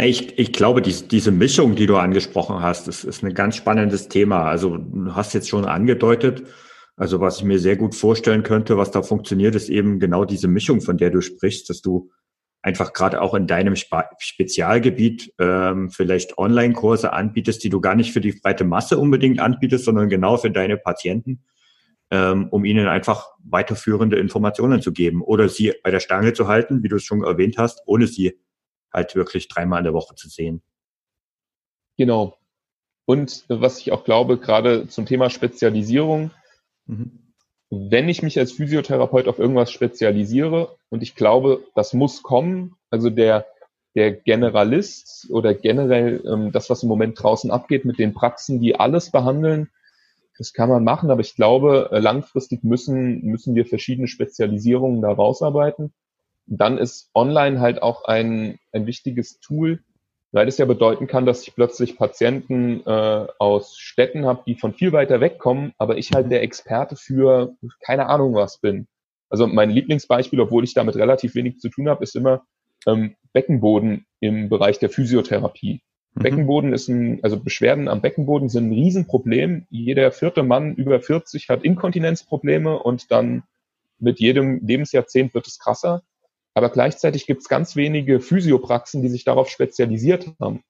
Ich, 0.00 0.38
ich 0.38 0.52
glaube, 0.52 0.80
die, 0.80 0.92
diese 1.08 1.32
Mischung, 1.32 1.74
die 1.74 1.86
du 1.86 1.96
angesprochen 1.96 2.62
hast, 2.62 2.86
ist, 2.86 3.02
ist 3.02 3.24
ein 3.24 3.34
ganz 3.34 3.56
spannendes 3.56 4.08
Thema. 4.08 4.44
Also 4.44 4.76
du 4.76 5.14
hast 5.14 5.34
jetzt 5.34 5.48
schon 5.48 5.64
angedeutet, 5.64 6.44
also 6.96 7.20
was 7.20 7.38
ich 7.38 7.44
mir 7.44 7.58
sehr 7.58 7.76
gut 7.76 7.94
vorstellen 7.94 8.44
könnte, 8.44 8.76
was 8.76 8.92
da 8.92 9.02
funktioniert, 9.02 9.54
ist 9.54 9.68
eben 9.68 9.98
genau 9.98 10.24
diese 10.24 10.46
Mischung, 10.46 10.80
von 10.80 10.98
der 10.98 11.10
du 11.10 11.20
sprichst, 11.20 11.68
dass 11.68 11.80
du 11.80 12.10
einfach 12.62 12.92
gerade 12.92 13.20
auch 13.22 13.34
in 13.34 13.46
deinem 13.46 13.76
Spe 13.76 14.04
Spezialgebiet 14.18 15.32
ähm, 15.38 15.90
vielleicht 15.90 16.38
Online-Kurse 16.38 17.12
anbietest, 17.12 17.64
die 17.64 17.70
du 17.70 17.80
gar 17.80 17.94
nicht 17.94 18.12
für 18.12 18.20
die 18.20 18.32
breite 18.32 18.64
Masse 18.64 18.98
unbedingt 18.98 19.40
anbietest, 19.40 19.84
sondern 19.84 20.08
genau 20.08 20.36
für 20.36 20.50
deine 20.50 20.76
Patienten, 20.76 21.44
ähm, 22.10 22.48
um 22.50 22.64
ihnen 22.64 22.86
einfach 22.86 23.28
weiterführende 23.44 24.16
Informationen 24.18 24.80
zu 24.80 24.92
geben 24.92 25.22
oder 25.22 25.48
sie 25.48 25.74
bei 25.82 25.90
der 25.90 26.00
Stange 26.00 26.34
zu 26.34 26.46
halten, 26.46 26.82
wie 26.82 26.88
du 26.88 26.96
es 26.96 27.04
schon 27.04 27.22
erwähnt 27.22 27.58
hast, 27.58 27.82
ohne 27.86 28.06
sie 28.06 28.38
halt 28.92 29.14
wirklich 29.14 29.48
dreimal 29.48 29.80
in 29.80 29.84
der 29.84 29.94
Woche 29.94 30.14
zu 30.14 30.28
sehen. 30.28 30.62
Genau. 31.96 32.36
Und 33.06 33.44
was 33.48 33.78
ich 33.78 33.92
auch 33.92 34.04
glaube, 34.04 34.38
gerade 34.38 34.88
zum 34.88 35.06
Thema 35.06 35.30
Spezialisierung, 35.30 36.30
mhm 36.86 37.28
wenn 37.70 38.08
ich 38.08 38.22
mich 38.22 38.38
als 38.38 38.52
Physiotherapeut 38.52 39.28
auf 39.28 39.38
irgendwas 39.38 39.70
spezialisiere, 39.70 40.76
und 40.88 41.02
ich 41.02 41.14
glaube, 41.14 41.64
das 41.74 41.92
muss 41.92 42.22
kommen, 42.22 42.76
also 42.90 43.10
der, 43.10 43.46
der 43.94 44.12
Generalist 44.12 45.28
oder 45.30 45.54
generell 45.54 46.22
ähm, 46.26 46.52
das, 46.52 46.70
was 46.70 46.82
im 46.82 46.88
Moment 46.88 47.22
draußen 47.22 47.50
abgeht 47.50 47.84
mit 47.84 47.98
den 47.98 48.14
Praxen, 48.14 48.60
die 48.60 48.76
alles 48.76 49.10
behandeln, 49.10 49.68
das 50.38 50.52
kann 50.52 50.68
man 50.68 50.84
machen, 50.84 51.10
aber 51.10 51.20
ich 51.20 51.34
glaube, 51.34 51.90
äh, 51.92 51.98
langfristig 51.98 52.62
müssen, 52.64 53.22
müssen 53.22 53.54
wir 53.54 53.66
verschiedene 53.66 54.08
Spezialisierungen 54.08 55.02
da 55.02 55.10
rausarbeiten. 55.10 55.92
Dann 56.48 56.78
ist 56.78 57.10
online 57.14 57.60
halt 57.60 57.82
auch 57.82 58.04
ein, 58.04 58.58
ein 58.72 58.86
wichtiges 58.86 59.38
Tool, 59.40 59.80
weil 60.32 60.48
es 60.48 60.58
ja 60.58 60.66
bedeuten 60.66 61.06
kann, 61.06 61.26
dass 61.26 61.46
ich 61.46 61.54
plötzlich 61.54 61.96
Patienten 61.96 62.82
äh, 62.86 63.26
aus 63.38 63.78
Städten 63.78 64.26
habe, 64.26 64.42
die 64.46 64.54
von 64.54 64.74
viel 64.74 64.92
weiter 64.92 65.20
weg 65.20 65.38
kommen, 65.38 65.72
aber 65.78 65.96
ich 65.96 66.12
halt 66.12 66.26
mhm. 66.26 66.30
der 66.30 66.42
Experte 66.42 66.96
für 66.96 67.54
keine 67.80 68.06
Ahnung 68.06 68.34
was 68.34 68.58
bin. 68.58 68.86
Also 69.30 69.46
mein 69.46 69.70
Lieblingsbeispiel, 69.70 70.40
obwohl 70.40 70.64
ich 70.64 70.74
damit 70.74 70.96
relativ 70.96 71.34
wenig 71.34 71.58
zu 71.58 71.68
tun 71.68 71.88
habe, 71.88 72.02
ist 72.02 72.16
immer 72.16 72.42
ähm, 72.86 73.14
Beckenboden 73.32 74.06
im 74.20 74.48
Bereich 74.48 74.78
der 74.78 74.90
Physiotherapie. 74.90 75.80
Mhm. 76.14 76.22
Beckenboden 76.22 76.72
ist 76.72 76.88
ein, 76.88 77.22
also 77.22 77.38
Beschwerden 77.38 77.88
am 77.88 78.00
Beckenboden 78.00 78.48
sind 78.48 78.68
ein 78.68 78.72
Riesenproblem. 78.72 79.66
Jeder 79.70 80.12
vierte 80.12 80.42
Mann 80.42 80.74
über 80.74 81.00
40 81.00 81.48
hat 81.48 81.62
Inkontinenzprobleme 81.62 82.78
und 82.78 83.10
dann 83.10 83.42
mit 83.98 84.20
jedem 84.20 84.66
Lebensjahrzehnt 84.66 85.34
wird 85.34 85.46
es 85.46 85.58
krasser. 85.58 86.02
Aber 86.54 86.70
gleichzeitig 86.70 87.26
gibt 87.26 87.42
es 87.42 87.48
ganz 87.48 87.76
wenige 87.76 88.20
Physiopraxen, 88.20 89.02
die 89.02 89.08
sich 89.08 89.24
darauf 89.24 89.48
spezialisiert 89.48 90.32
haben. 90.40 90.62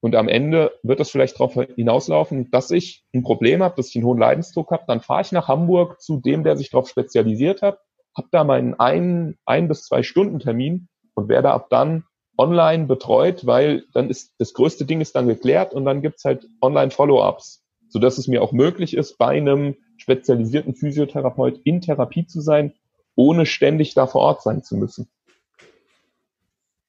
Und 0.00 0.16
am 0.16 0.28
Ende 0.28 0.72
wird 0.82 0.98
das 0.98 1.10
vielleicht 1.10 1.36
darauf 1.36 1.54
hinauslaufen, 1.54 2.50
dass 2.50 2.70
ich 2.72 3.04
ein 3.14 3.22
Problem 3.22 3.62
habe, 3.62 3.76
dass 3.76 3.88
ich 3.88 3.96
einen 3.96 4.04
hohen 4.04 4.18
Leidensdruck 4.18 4.72
habe. 4.72 4.82
Dann 4.88 5.00
fahre 5.00 5.22
ich 5.22 5.32
nach 5.32 5.46
Hamburg 5.46 6.00
zu 6.00 6.18
dem, 6.18 6.42
der 6.42 6.56
sich 6.56 6.70
darauf 6.70 6.88
spezialisiert 6.88 7.62
hat, 7.62 7.78
habe 8.16 8.28
da 8.30 8.44
meinen 8.44 8.74
ein, 8.74 9.36
ein 9.46 9.68
bis 9.68 9.84
zwei 9.84 10.02
Stunden 10.02 10.40
Termin 10.40 10.88
und 11.14 11.28
werde 11.28 11.50
ab 11.52 11.68
dann 11.70 12.04
online 12.36 12.86
betreut, 12.86 13.46
weil 13.46 13.84
dann 13.92 14.10
ist 14.10 14.34
das 14.38 14.54
größte 14.54 14.84
Ding 14.84 15.00
ist 15.00 15.14
dann 15.14 15.28
geklärt 15.28 15.74
und 15.74 15.84
dann 15.84 16.02
gibt's 16.02 16.24
halt 16.24 16.48
online 16.60 16.90
Follow-ups, 16.90 17.64
sodass 17.88 18.18
es 18.18 18.26
mir 18.26 18.42
auch 18.42 18.52
möglich 18.52 18.96
ist, 18.96 19.18
bei 19.18 19.36
einem 19.36 19.76
spezialisierten 19.98 20.74
Physiotherapeut 20.74 21.60
in 21.64 21.80
Therapie 21.80 22.26
zu 22.26 22.40
sein, 22.40 22.74
ohne 23.14 23.46
ständig 23.46 23.94
da 23.94 24.06
vor 24.06 24.22
Ort 24.22 24.42
sein 24.42 24.62
zu 24.62 24.76
müssen. 24.76 25.08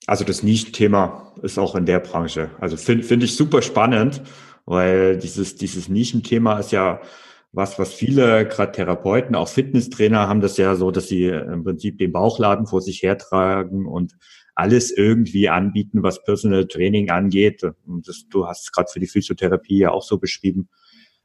Also 0.06 0.26
das 0.26 0.44
Nischenthema 0.44 1.34
ist 1.42 1.58
auch 1.58 1.76
in 1.76 1.86
der 1.86 2.00
Branche. 2.00 2.50
Also 2.60 2.76
finde 2.78 3.04
find 3.04 3.24
ich 3.24 3.36
super 3.36 3.62
spannend, 3.62 4.22
weil 4.66 5.18
dieses, 5.18 5.56
dieses 5.56 5.88
Nischenthema 5.88 6.60
ist 6.60 6.72
ja 6.72 7.02
was, 7.54 7.78
was 7.78 7.94
viele, 7.94 8.48
gerade 8.48 8.72
Therapeuten, 8.72 9.36
auch 9.36 9.48
Fitnesstrainer 9.48 10.28
haben 10.28 10.42
das 10.42 10.58
ja 10.58 10.76
so, 10.76 10.90
dass 10.90 11.08
sie 11.08 11.28
im 11.28 11.64
Prinzip 11.64 12.00
den 12.00 12.12
Bauchladen 12.12 12.66
vor 12.66 12.82
sich 12.82 13.04
hertragen 13.04 13.86
und 13.86 14.18
alles 14.56 14.92
irgendwie 14.92 15.50
anbieten, 15.50 16.04
was 16.04 16.24
Personal 16.24 16.65
Training 16.65 17.12
angeht. 17.12 17.63
Und 17.86 18.08
das, 18.08 18.28
du 18.30 18.48
hast 18.48 18.65
es 18.65 18.71
gerade 18.71 18.92
für 18.92 19.00
die 19.00 19.08
Physiotherapie 19.08 19.78
ja 19.78 19.92
auch 19.92 20.04
so 20.04 20.17
beschrieben. 20.17 20.67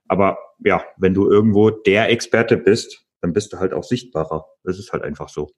Aber 0.06 0.38
ja, 0.64 0.82
wenn 0.98 1.14
du 1.14 1.30
irgendwo 1.30 1.70
der 1.70 2.10
Experte 2.10 2.56
bist, 2.58 3.06
dann 3.20 3.32
bist 3.32 3.52
du 3.52 3.58
halt 3.58 3.72
auch 3.72 3.84
sichtbarer. 3.84 4.46
Das 4.64 4.78
ist 4.78 4.92
halt 4.92 5.02
einfach 5.02 5.28
so. 5.28 5.50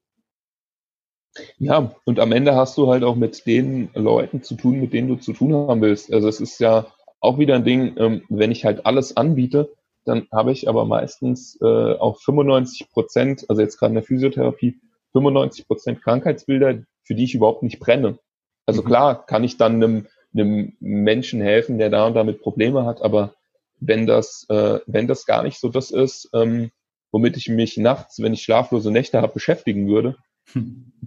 Ja, 1.59 1.95
und 2.05 2.19
am 2.19 2.33
Ende 2.33 2.57
hast 2.57 2.77
du 2.77 2.89
halt 2.89 3.05
auch 3.05 3.15
mit 3.15 3.47
den 3.47 3.91
Leuten 3.95 4.43
zu 4.43 4.57
tun, 4.57 4.81
mit 4.81 4.93
denen 4.93 5.09
du 5.09 5.17
zu 5.17 5.33
tun 5.33 5.55
haben 5.55 5.81
willst. 5.81 6.13
Also 6.13 6.29
es 6.29 6.41
ist 6.41 6.59
ja 6.59 6.87
auch 7.21 7.39
wieder 7.39 7.55
ein 7.55 7.65
Ding, 7.65 7.97
ähm, 7.99 8.23
wenn 8.29 8.51
ich 8.51 8.65
halt 8.65 8.87
alles 8.87 9.17
anbiete, 9.17 9.73
dann 10.05 10.27
habe 10.33 10.53
ich 10.53 10.69
aber 10.69 10.87
meistens 10.87 11.59
äh, 11.61 11.95
auch 11.95 12.19
95 12.21 12.91
Prozent, 12.91 13.45
also 13.49 13.61
jetzt 13.63 13.79
gerade 13.79 13.91
in 13.91 13.97
der 13.97 14.05
Physiotherapie, 14.05 14.81
95 15.13 15.67
Prozent 15.67 16.03
Krankheitsbilder, 16.03 16.83
für 17.05 17.15
die 17.15 17.25
ich 17.25 17.35
überhaupt 17.35 17.63
nicht 17.63 17.79
brenne. 17.79 18.19
Also 18.67 18.83
mhm. 18.83 18.87
klar 18.87 19.27
kann 19.27 19.45
ich 19.45 19.57
dann 19.57 19.75
einem, 19.75 20.07
einem 20.33 20.77
Menschen 20.81 21.41
helfen, 21.41 21.79
der 21.79 21.91
da 21.91 22.07
und 22.07 22.15
damit 22.15 22.41
Probleme 22.41 22.85
hat, 22.87 23.03
aber 23.03 23.35
wenn 23.79 24.07
das, 24.07 24.47
äh, 24.49 24.81
wenn 24.87 25.07
das 25.07 25.27
gar 25.27 25.43
nicht 25.43 25.59
so 25.59 25.69
das 25.69 25.91
ist, 25.91 26.31
ähm, 26.35 26.71
womit 27.13 27.37
ich 27.37 27.49
mich 27.49 27.77
nachts, 27.77 28.21
wenn 28.21 28.33
ich 28.33 28.43
schlaflose 28.43 28.91
Nächte 28.91 29.21
habe, 29.21 29.33
beschäftigen 29.33 29.89
würde, 29.89 30.17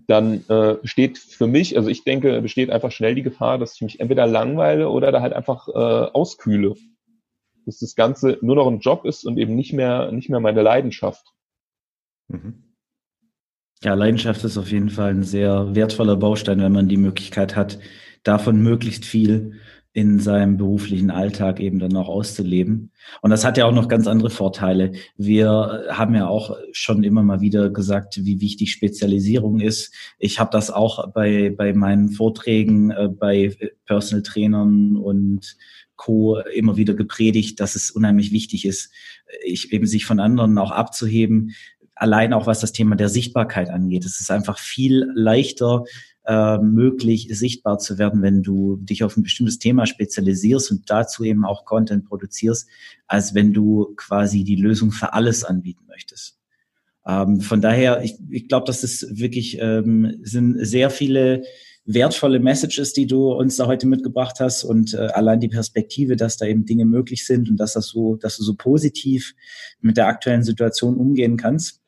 dann 0.07 0.43
äh, 0.49 0.75
besteht 0.81 1.17
für 1.17 1.47
mich, 1.47 1.77
also 1.77 1.89
ich 1.89 2.03
denke, 2.03 2.41
besteht 2.41 2.69
einfach 2.69 2.91
schnell 2.91 3.15
die 3.15 3.23
Gefahr, 3.23 3.57
dass 3.57 3.75
ich 3.75 3.81
mich 3.81 3.99
entweder 3.99 4.27
langweile 4.27 4.89
oder 4.89 5.11
da 5.11 5.21
halt 5.21 5.33
einfach 5.33 5.67
äh, 5.67 5.71
auskühle. 5.71 6.75
Dass 7.65 7.79
das 7.79 7.95
Ganze 7.95 8.37
nur 8.41 8.55
noch 8.55 8.67
ein 8.67 8.79
Job 8.79 9.05
ist 9.05 9.25
und 9.25 9.37
eben 9.37 9.55
nicht 9.55 9.73
mehr, 9.73 10.11
nicht 10.11 10.29
mehr 10.29 10.39
meine 10.39 10.61
Leidenschaft. 10.61 11.25
Mhm. 12.27 12.75
Ja, 13.81 13.93
Leidenschaft 13.95 14.43
ist 14.43 14.57
auf 14.57 14.71
jeden 14.71 14.89
Fall 14.89 15.09
ein 15.11 15.23
sehr 15.23 15.75
wertvoller 15.75 16.15
Baustein, 16.15 16.61
wenn 16.61 16.71
man 16.71 16.87
die 16.87 16.97
Möglichkeit 16.97 17.55
hat, 17.55 17.79
davon 18.23 18.61
möglichst 18.61 19.05
viel 19.05 19.59
in 19.93 20.19
seinem 20.19 20.57
beruflichen 20.57 21.11
Alltag 21.11 21.59
eben 21.59 21.77
dann 21.77 21.95
auch 21.95 22.09
auszuleben. 22.09 22.91
Und 23.21 23.29
das 23.29 23.45
hat 23.45 23.57
ja 23.57 23.65
auch 23.65 23.71
noch 23.73 23.87
ganz 23.87 24.07
andere 24.07 24.31
Vorteile. 24.31 24.93
Wir 25.17 25.85
haben 25.89 26.15
ja 26.15 26.27
auch 26.27 26.57
schon 26.71 27.03
immer 27.03 27.21
mal 27.21 27.41
wieder 27.41 27.69
gesagt, 27.69 28.25
wie 28.25 28.41
wichtig 28.41 28.71
Spezialisierung 28.71 29.59
ist. 29.59 29.93
Ich 30.17 30.39
habe 30.39 30.49
das 30.51 30.71
auch 30.71 31.11
bei, 31.11 31.53
bei 31.55 31.73
meinen 31.73 32.09
Vorträgen 32.09 32.89
äh, 32.89 33.07
bei 33.07 33.55
Personal 33.85 34.23
Trainern 34.23 34.95
und 34.95 35.57
Co. 35.95 36.39
immer 36.39 36.75
wieder 36.75 36.95
gepredigt, 36.95 37.59
dass 37.59 37.75
es 37.75 37.91
unheimlich 37.91 38.31
wichtig 38.31 38.65
ist, 38.65 38.91
ich 39.45 39.71
eben 39.71 39.85
sich 39.85 40.05
von 40.05 40.19
anderen 40.19 40.57
auch 40.57 40.71
abzuheben, 40.71 41.53
allein 41.95 42.33
auch 42.33 42.47
was 42.47 42.59
das 42.59 42.71
Thema 42.71 42.95
der 42.95 43.09
Sichtbarkeit 43.09 43.69
angeht. 43.69 44.05
Es 44.05 44.19
ist 44.19 44.31
einfach 44.31 44.57
viel 44.57 45.11
leichter, 45.13 45.83
äh, 46.25 46.57
möglich, 46.57 47.27
sichtbar 47.31 47.79
zu 47.79 47.97
werden, 47.97 48.21
wenn 48.21 48.43
du 48.43 48.77
dich 48.77 49.03
auf 49.03 49.17
ein 49.17 49.23
bestimmtes 49.23 49.59
Thema 49.59 49.85
spezialisierst 49.85 50.71
und 50.71 50.89
dazu 50.89 51.23
eben 51.23 51.45
auch 51.45 51.65
Content 51.65 52.05
produzierst, 52.05 52.67
als 53.07 53.33
wenn 53.33 53.53
du 53.53 53.93
quasi 53.95 54.43
die 54.43 54.55
Lösung 54.55 54.91
für 54.91 55.13
alles 55.13 55.43
anbieten 55.43 55.85
möchtest. 55.87 56.39
Ähm, 57.05 57.41
von 57.41 57.61
daher, 57.61 58.03
ich, 58.03 58.15
ich 58.29 58.47
glaube, 58.47 58.65
das 58.67 58.83
ist 58.83 59.19
wirklich 59.19 59.57
ähm, 59.59 60.19
sind 60.23 60.65
sehr 60.65 60.89
viele 60.89 61.43
wertvolle 61.85 62.39
Messages, 62.39 62.93
die 62.93 63.07
du 63.07 63.33
uns 63.33 63.57
da 63.57 63.67
heute 63.67 63.87
mitgebracht 63.87 64.39
hast 64.39 64.63
und 64.63 64.93
äh, 64.93 65.07
allein 65.07 65.41
die 65.41 65.49
Perspektive, 65.49 66.15
dass 66.15 66.37
da 66.37 66.45
eben 66.45 66.65
Dinge 66.65 66.85
möglich 66.85 67.25
sind 67.25 67.49
und 67.49 67.57
dass 67.57 67.73
das 67.73 67.87
so, 67.87 68.15
dass 68.15 68.37
du 68.37 68.43
so 68.43 68.55
positiv 68.55 69.35
mit 69.81 69.97
der 69.97 70.07
aktuellen 70.07 70.43
Situation 70.43 70.95
umgehen 70.95 71.35
kannst. 71.35 71.81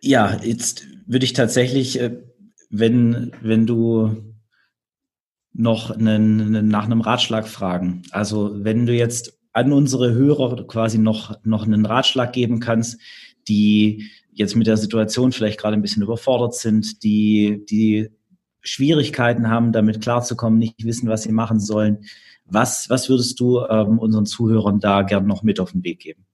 Ja, 0.00 0.38
jetzt 0.42 0.86
würde 1.06 1.24
ich 1.24 1.32
tatsächlich, 1.32 2.00
äh, 2.00 2.16
wenn, 2.70 3.32
wenn 3.40 3.66
du 3.66 4.34
noch 5.52 5.90
einen, 5.90 6.66
nach 6.68 6.84
einem 6.84 7.00
Ratschlag 7.00 7.46
fragen. 7.46 8.02
Also 8.10 8.64
wenn 8.64 8.86
du 8.86 8.92
jetzt 8.92 9.38
an 9.52 9.72
unsere 9.72 10.12
Hörer 10.12 10.66
quasi 10.66 10.98
noch, 10.98 11.36
noch 11.44 11.64
einen 11.64 11.86
Ratschlag 11.86 12.32
geben 12.32 12.58
kannst, 12.58 13.00
die 13.46 14.10
jetzt 14.32 14.56
mit 14.56 14.66
der 14.66 14.76
Situation 14.76 15.30
vielleicht 15.30 15.60
gerade 15.60 15.76
ein 15.76 15.82
bisschen 15.82 16.02
überfordert 16.02 16.54
sind, 16.54 17.04
die, 17.04 17.64
die 17.70 18.10
Schwierigkeiten 18.62 19.48
haben, 19.48 19.70
damit 19.70 20.00
klarzukommen, 20.00 20.58
nicht 20.58 20.84
wissen, 20.84 21.08
was 21.08 21.22
sie 21.22 21.32
machen 21.32 21.60
sollen. 21.60 22.04
Was, 22.46 22.90
was 22.90 23.08
würdest 23.08 23.38
du 23.38 23.60
ähm, 23.60 23.98
unseren 23.98 24.26
Zuhörern 24.26 24.80
da 24.80 25.02
gern 25.02 25.26
noch 25.26 25.44
mit 25.44 25.60
auf 25.60 25.72
den 25.72 25.84
Weg 25.84 26.00
geben? 26.00 26.26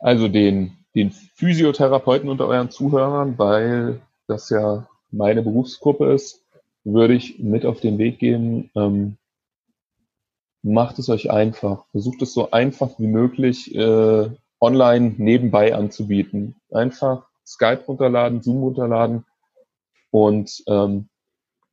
Also 0.00 0.28
den 0.28 0.72
den 0.98 1.12
Physiotherapeuten 1.12 2.28
unter 2.28 2.46
euren 2.46 2.70
Zuhörern, 2.70 3.38
weil 3.38 4.00
das 4.26 4.50
ja 4.50 4.86
meine 5.10 5.42
Berufsgruppe 5.42 6.12
ist, 6.12 6.44
würde 6.84 7.14
ich 7.14 7.38
mit 7.38 7.64
auf 7.64 7.80
den 7.80 7.98
Weg 7.98 8.18
geben, 8.18 8.70
ähm, 8.74 9.16
macht 10.62 10.98
es 10.98 11.08
euch 11.08 11.30
einfach. 11.30 11.84
Versucht 11.92 12.22
es 12.22 12.34
so 12.34 12.50
einfach 12.50 12.98
wie 12.98 13.06
möglich 13.06 13.74
äh, 13.74 14.30
online 14.60 15.14
nebenbei 15.18 15.74
anzubieten. 15.74 16.56
Einfach 16.70 17.26
Skype 17.46 17.84
runterladen, 17.86 18.42
Zoom 18.42 18.62
runterladen 18.62 19.24
und 20.10 20.62
ähm, 20.66 21.08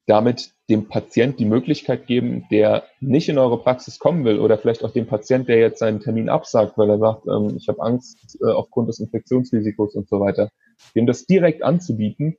damit 0.05 0.53
dem 0.70 0.88
Patient 0.88 1.39
die 1.39 1.45
Möglichkeit 1.45 2.07
geben, 2.07 2.45
der 2.49 2.84
nicht 2.99 3.30
in 3.30 3.38
eure 3.38 3.59
Praxis 3.59 3.99
kommen 3.99 4.26
will 4.26 4.39
oder 4.39 4.57
vielleicht 4.57 4.84
auch 4.84 4.91
dem 4.91 5.05
Patient, 5.05 5.47
der 5.47 5.59
jetzt 5.59 5.80
seinen 5.80 5.99
Termin 5.99 6.28
absagt, 6.28 6.78
weil 6.78 6.89
er 6.89 6.97
sagt, 6.97 7.28
ähm, 7.28 7.55
ich 7.55 7.68
habe 7.68 7.82
Angst 7.82 8.38
äh, 8.41 8.51
aufgrund 8.51 8.89
des 8.89 8.99
Infektionsrisikos 8.99 9.95
und 9.95 10.09
so 10.09 10.20
weiter, 10.20 10.49
dem 10.95 11.05
das 11.05 11.26
direkt 11.26 11.61
anzubieten. 11.61 12.38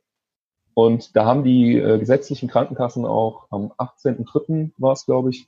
Und 0.73 1.15
da 1.15 1.25
haben 1.25 1.43
die 1.43 1.77
äh, 1.77 1.97
gesetzlichen 1.97 2.49
Krankenkassen 2.49 3.05
auch 3.05 3.47
am 3.49 3.71
18.03. 3.77 4.71
war 4.77 4.93
es, 4.93 5.05
glaube 5.05 5.29
ich, 5.29 5.47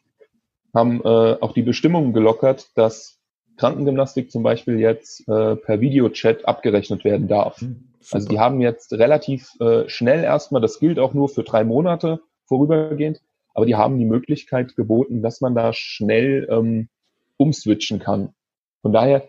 haben 0.73 1.01
äh, 1.03 1.37
auch 1.41 1.53
die 1.53 1.61
Bestimmungen 1.61 2.13
gelockert, 2.13 2.69
dass 2.75 3.19
Krankengymnastik 3.57 4.31
zum 4.31 4.41
Beispiel 4.41 4.79
jetzt 4.79 5.27
äh, 5.27 5.55
per 5.55 5.81
Videochat 5.81 6.45
abgerechnet 6.45 7.03
werden 7.03 7.27
darf. 7.27 7.59
Hm, 7.59 7.89
also 8.11 8.27
die 8.27 8.39
haben 8.39 8.61
jetzt 8.61 8.93
relativ 8.93 9.51
äh, 9.59 9.87
schnell 9.89 10.23
erstmal, 10.23 10.61
das 10.61 10.79
gilt 10.79 10.97
auch 10.97 11.13
nur 11.13 11.27
für 11.27 11.43
drei 11.43 11.63
Monate, 11.63 12.21
vorübergehend, 12.49 13.21
aber 13.53 13.65
die 13.65 13.75
haben 13.75 13.97
die 13.97 14.05
Möglichkeit 14.05 14.75
geboten, 14.75 15.21
dass 15.21 15.39
man 15.39 15.55
da 15.55 15.71
schnell 15.73 16.47
ähm, 16.51 16.89
umswitchen 17.37 17.99
kann. 17.99 18.33
Von 18.81 18.91
daher, 18.91 19.27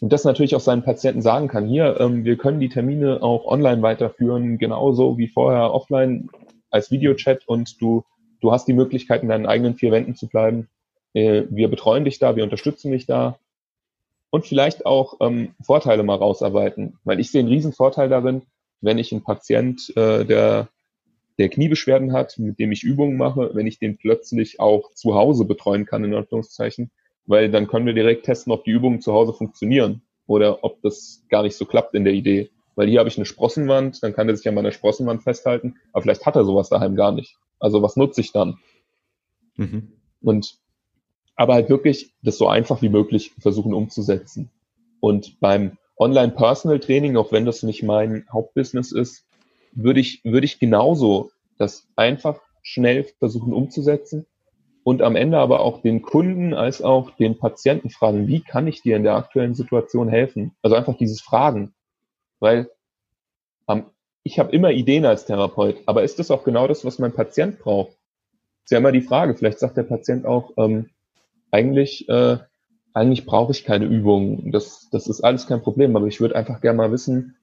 und 0.00 0.12
das 0.12 0.24
natürlich 0.24 0.54
auch 0.54 0.60
seinen 0.60 0.84
Patienten 0.84 1.22
sagen 1.22 1.48
kann, 1.48 1.66
hier, 1.66 1.98
ähm, 2.00 2.24
wir 2.24 2.36
können 2.36 2.60
die 2.60 2.68
Termine 2.68 3.22
auch 3.22 3.44
online 3.46 3.82
weiterführen, 3.82 4.58
genauso 4.58 5.18
wie 5.18 5.28
vorher 5.28 5.72
offline 5.72 6.28
als 6.70 6.90
Videochat 6.90 7.46
und 7.46 7.80
du, 7.80 8.04
du 8.40 8.52
hast 8.52 8.66
die 8.66 8.72
Möglichkeit, 8.72 9.22
in 9.22 9.28
deinen 9.28 9.46
eigenen 9.46 9.74
vier 9.74 9.92
Wänden 9.92 10.14
zu 10.14 10.28
bleiben. 10.28 10.68
Äh, 11.14 11.44
wir 11.50 11.68
betreuen 11.68 12.04
dich 12.04 12.18
da, 12.18 12.36
wir 12.36 12.44
unterstützen 12.44 12.92
dich 12.92 13.06
da 13.06 13.38
und 14.30 14.46
vielleicht 14.46 14.86
auch 14.86 15.18
ähm, 15.20 15.54
Vorteile 15.62 16.02
mal 16.02 16.16
rausarbeiten, 16.16 16.98
weil 17.04 17.20
ich 17.20 17.30
sehe 17.30 17.40
einen 17.40 17.50
riesen 17.50 17.72
Vorteil 17.72 18.08
darin, 18.08 18.42
wenn 18.80 18.98
ich 18.98 19.12
einen 19.12 19.22
Patient, 19.22 19.94
äh, 19.96 20.24
der 20.24 20.68
der 21.42 21.48
Kniebeschwerden 21.48 22.12
hat, 22.12 22.38
mit 22.38 22.60
dem 22.60 22.70
ich 22.70 22.84
Übungen 22.84 23.16
mache, 23.16 23.50
wenn 23.54 23.66
ich 23.66 23.80
den 23.80 23.98
plötzlich 23.98 24.60
auch 24.60 24.94
zu 24.94 25.16
Hause 25.16 25.44
betreuen 25.44 25.86
kann, 25.86 26.04
in 26.04 26.14
Anführungszeichen, 26.14 26.92
weil 27.26 27.50
dann 27.50 27.66
können 27.66 27.84
wir 27.84 27.94
direkt 27.94 28.24
testen, 28.24 28.52
ob 28.52 28.62
die 28.62 28.70
Übungen 28.70 29.00
zu 29.00 29.12
Hause 29.12 29.32
funktionieren 29.32 30.02
oder 30.28 30.62
ob 30.62 30.80
das 30.82 31.24
gar 31.28 31.42
nicht 31.42 31.56
so 31.56 31.66
klappt 31.66 31.96
in 31.96 32.04
der 32.04 32.12
Idee. 32.12 32.50
Weil 32.76 32.88
hier 32.88 33.00
habe 33.00 33.08
ich 33.08 33.16
eine 33.16 33.26
Sprossenwand, 33.26 34.04
dann 34.04 34.14
kann 34.14 34.28
er 34.28 34.36
sich 34.36 34.48
an 34.48 34.54
meiner 34.54 34.70
Sprossenwand 34.70 35.24
festhalten, 35.24 35.74
aber 35.92 36.02
vielleicht 36.02 36.26
hat 36.26 36.36
er 36.36 36.44
sowas 36.44 36.68
daheim 36.68 36.94
gar 36.94 37.10
nicht. 37.10 37.36
Also 37.58 37.82
was 37.82 37.96
nutze 37.96 38.20
ich 38.20 38.30
dann? 38.30 38.58
Mhm. 39.56 39.92
Und 40.22 40.58
aber 41.34 41.54
halt 41.54 41.68
wirklich 41.70 42.12
das 42.22 42.38
so 42.38 42.46
einfach 42.46 42.82
wie 42.82 42.88
möglich 42.88 43.32
versuchen 43.40 43.74
umzusetzen. 43.74 44.48
Und 45.00 45.40
beim 45.40 45.76
Online-Personal-Training, 45.98 47.16
auch 47.16 47.32
wenn 47.32 47.46
das 47.46 47.64
nicht 47.64 47.82
mein 47.82 48.26
Hauptbusiness 48.32 48.92
ist, 48.92 49.24
würde 49.72 50.00
ich, 50.00 50.24
würde 50.24 50.44
ich 50.44 50.58
genauso 50.58 51.30
das 51.58 51.86
einfach 51.96 52.40
schnell 52.62 53.04
versuchen 53.18 53.52
umzusetzen 53.52 54.26
und 54.84 55.02
am 55.02 55.16
Ende 55.16 55.38
aber 55.38 55.60
auch 55.60 55.82
den 55.82 56.02
Kunden 56.02 56.54
als 56.54 56.82
auch 56.82 57.10
den 57.16 57.38
Patienten 57.38 57.90
fragen, 57.90 58.28
wie 58.28 58.40
kann 58.40 58.66
ich 58.66 58.82
dir 58.82 58.96
in 58.96 59.02
der 59.04 59.16
aktuellen 59.16 59.54
Situation 59.54 60.08
helfen? 60.08 60.54
Also 60.62 60.76
einfach 60.76 60.96
dieses 60.96 61.20
Fragen, 61.20 61.74
weil 62.40 62.70
ähm, 63.68 63.84
ich 64.24 64.38
habe 64.38 64.52
immer 64.52 64.70
Ideen 64.70 65.04
als 65.04 65.26
Therapeut, 65.26 65.76
aber 65.86 66.02
ist 66.02 66.18
das 66.18 66.30
auch 66.30 66.44
genau 66.44 66.66
das, 66.68 66.84
was 66.84 66.98
mein 66.98 67.12
Patient 67.12 67.58
braucht? 67.58 67.96
ist 68.64 68.70
ja 68.70 68.78
immer 68.78 68.92
die 68.92 69.02
Frage. 69.02 69.34
Vielleicht 69.34 69.58
sagt 69.58 69.76
der 69.76 69.82
Patient 69.82 70.26
auch, 70.26 70.52
ähm, 70.56 70.90
eigentlich, 71.50 72.08
äh, 72.08 72.38
eigentlich 72.94 73.26
brauche 73.26 73.52
ich 73.52 73.64
keine 73.64 73.86
Übungen. 73.86 74.52
Das, 74.52 74.88
das 74.90 75.08
ist 75.08 75.22
alles 75.22 75.46
kein 75.46 75.62
Problem, 75.62 75.96
aber 75.96 76.06
ich 76.06 76.20
würde 76.20 76.36
einfach 76.36 76.60
gerne 76.60 76.76
mal 76.76 76.92
wissen, 76.92 77.36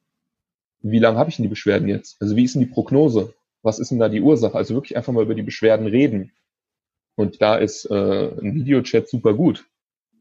wie 0.81 0.99
lange 0.99 1.17
habe 1.17 1.29
ich 1.29 1.37
denn 1.37 1.43
die 1.43 1.49
Beschwerden 1.49 1.87
jetzt? 1.87 2.21
Also 2.21 2.35
wie 2.35 2.45
ist 2.45 2.55
denn 2.55 2.61
die 2.61 2.67
Prognose? 2.67 3.33
Was 3.61 3.79
ist 3.79 3.91
denn 3.91 3.99
da 3.99 4.09
die 4.09 4.21
Ursache? 4.21 4.55
Also 4.55 4.73
wirklich 4.73 4.95
einfach 4.95 5.13
mal 5.13 5.23
über 5.23 5.35
die 5.35 5.43
Beschwerden 5.43 5.87
reden. 5.87 6.31
Und 7.15 7.41
da 7.41 7.57
ist 7.57 7.85
äh, 7.85 8.29
ein 8.39 8.55
Videochat 8.55 9.09
super 9.09 9.33
gut. 9.33 9.65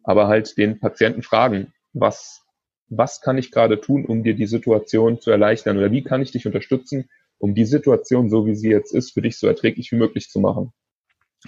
Aber 0.03 0.27
halt 0.27 0.57
den 0.57 0.81
Patienten 0.81 1.23
fragen, 1.23 1.73
was, 1.93 2.43
was 2.89 3.21
kann 3.21 3.39
ich 3.39 3.53
gerade 3.53 3.81
tun, 3.81 4.05
um 4.05 4.25
dir 4.25 4.35
die 4.35 4.47
Situation 4.47 5.21
zu 5.21 5.31
erleichtern? 5.31 5.79
Oder 5.79 5.93
wie 5.93 6.03
kann 6.03 6.23
ich 6.23 6.33
dich 6.33 6.47
unterstützen, 6.47 7.09
um 7.39 7.55
die 7.55 7.67
Situation, 7.67 8.31
so 8.31 8.47
wie 8.47 8.57
sie 8.57 8.71
jetzt 8.71 8.93
ist, 8.93 9.13
für 9.13 9.23
dich 9.23 9.39
so 9.39 9.47
erträglich 9.47 9.93
wie 9.93 9.97
möglich 9.97 10.29
zu 10.29 10.41
machen? 10.41 10.73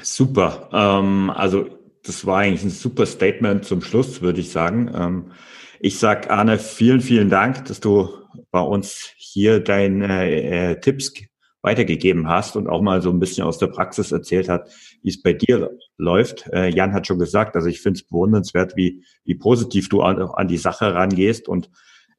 Super. 0.01 0.71
Ähm, 0.73 1.31
also 1.31 1.67
das 2.05 2.26
war 2.26 2.38
eigentlich 2.38 2.64
ein 2.64 2.70
super 2.70 3.07
Statement 3.07 3.64
zum 3.64 3.82
Schluss, 3.82 4.22
würde 4.22 4.40
ich 4.40 4.51
sagen. 4.51 4.90
Ähm, 4.94 5.32
ich 5.80 5.98
sag 5.98 6.30
Arne, 6.30 6.59
vielen, 6.59 7.01
vielen 7.01 7.30
Dank, 7.30 7.64
dass 7.66 7.80
du 7.80 8.09
bei 8.51 8.61
uns 8.61 9.12
hier 9.16 9.61
deine 9.61 10.30
äh, 10.30 10.80
Tipps 10.80 11.12
weitergegeben 11.62 12.28
hast 12.28 12.57
und 12.57 12.68
auch 12.68 12.80
mal 12.80 13.03
so 13.03 13.11
ein 13.11 13.18
bisschen 13.18 13.44
aus 13.44 13.59
der 13.59 13.66
Praxis 13.66 14.12
erzählt 14.12 14.48
hat, 14.48 14.70
wie 15.03 15.11
es 15.11 15.22
bei 15.22 15.34
dir 15.34 15.70
läuft. 15.98 16.46
Äh, 16.53 16.68
Jan 16.70 16.94
hat 16.94 17.07
schon 17.07 17.18
gesagt, 17.18 17.55
also 17.55 17.68
ich 17.68 17.82
finde 17.82 17.98
es 17.98 18.07
bewundernswert, 18.07 18.76
wie, 18.76 19.05
wie 19.24 19.34
positiv 19.34 19.88
du 19.90 20.01
an, 20.01 20.20
an 20.22 20.48
die 20.48 20.57
Sache 20.59 20.94
rangehst 20.94 21.48
und 21.48 21.70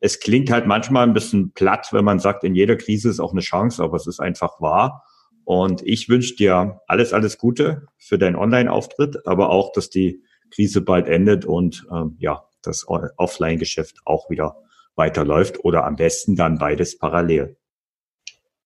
Es 0.03 0.19
klingt 0.19 0.49
halt 0.49 0.65
manchmal 0.65 1.07
ein 1.07 1.13
bisschen 1.13 1.51
platt, 1.53 1.89
wenn 1.91 2.03
man 2.03 2.17
sagt, 2.17 2.43
in 2.43 2.55
jeder 2.55 2.75
Krise 2.75 3.07
ist 3.09 3.19
auch 3.19 3.34
eine 3.34 3.41
Chance, 3.41 3.84
aber 3.84 3.97
es 3.97 4.07
ist 4.07 4.19
einfach 4.19 4.59
wahr. 4.59 5.03
Und 5.52 5.86
ich 5.86 6.08
wünsche 6.08 6.34
dir 6.38 6.80
alles, 6.88 7.12
alles 7.12 7.38
Gute 7.38 7.86
für 7.97 8.18
deinen 8.18 8.38
Online-Auftritt, 8.38 9.28
aber 9.28 9.49
auch, 9.49 9.74
dass 9.74 9.89
die 9.89 10.24
Krise 10.49 10.80
bald 10.80 11.08
endet 11.08 11.43
und 11.43 11.86
ähm, 11.91 12.16
ja, 12.20 12.45
das 12.62 12.88
Offline-Geschäft 12.88 13.97
auch 14.06 14.30
wieder 14.30 14.56
weiterläuft 14.95 15.66
oder 15.66 15.84
am 15.84 15.97
besten 15.97 16.38
dann 16.38 16.58
beides 16.58 16.97
parallel. 16.97 17.58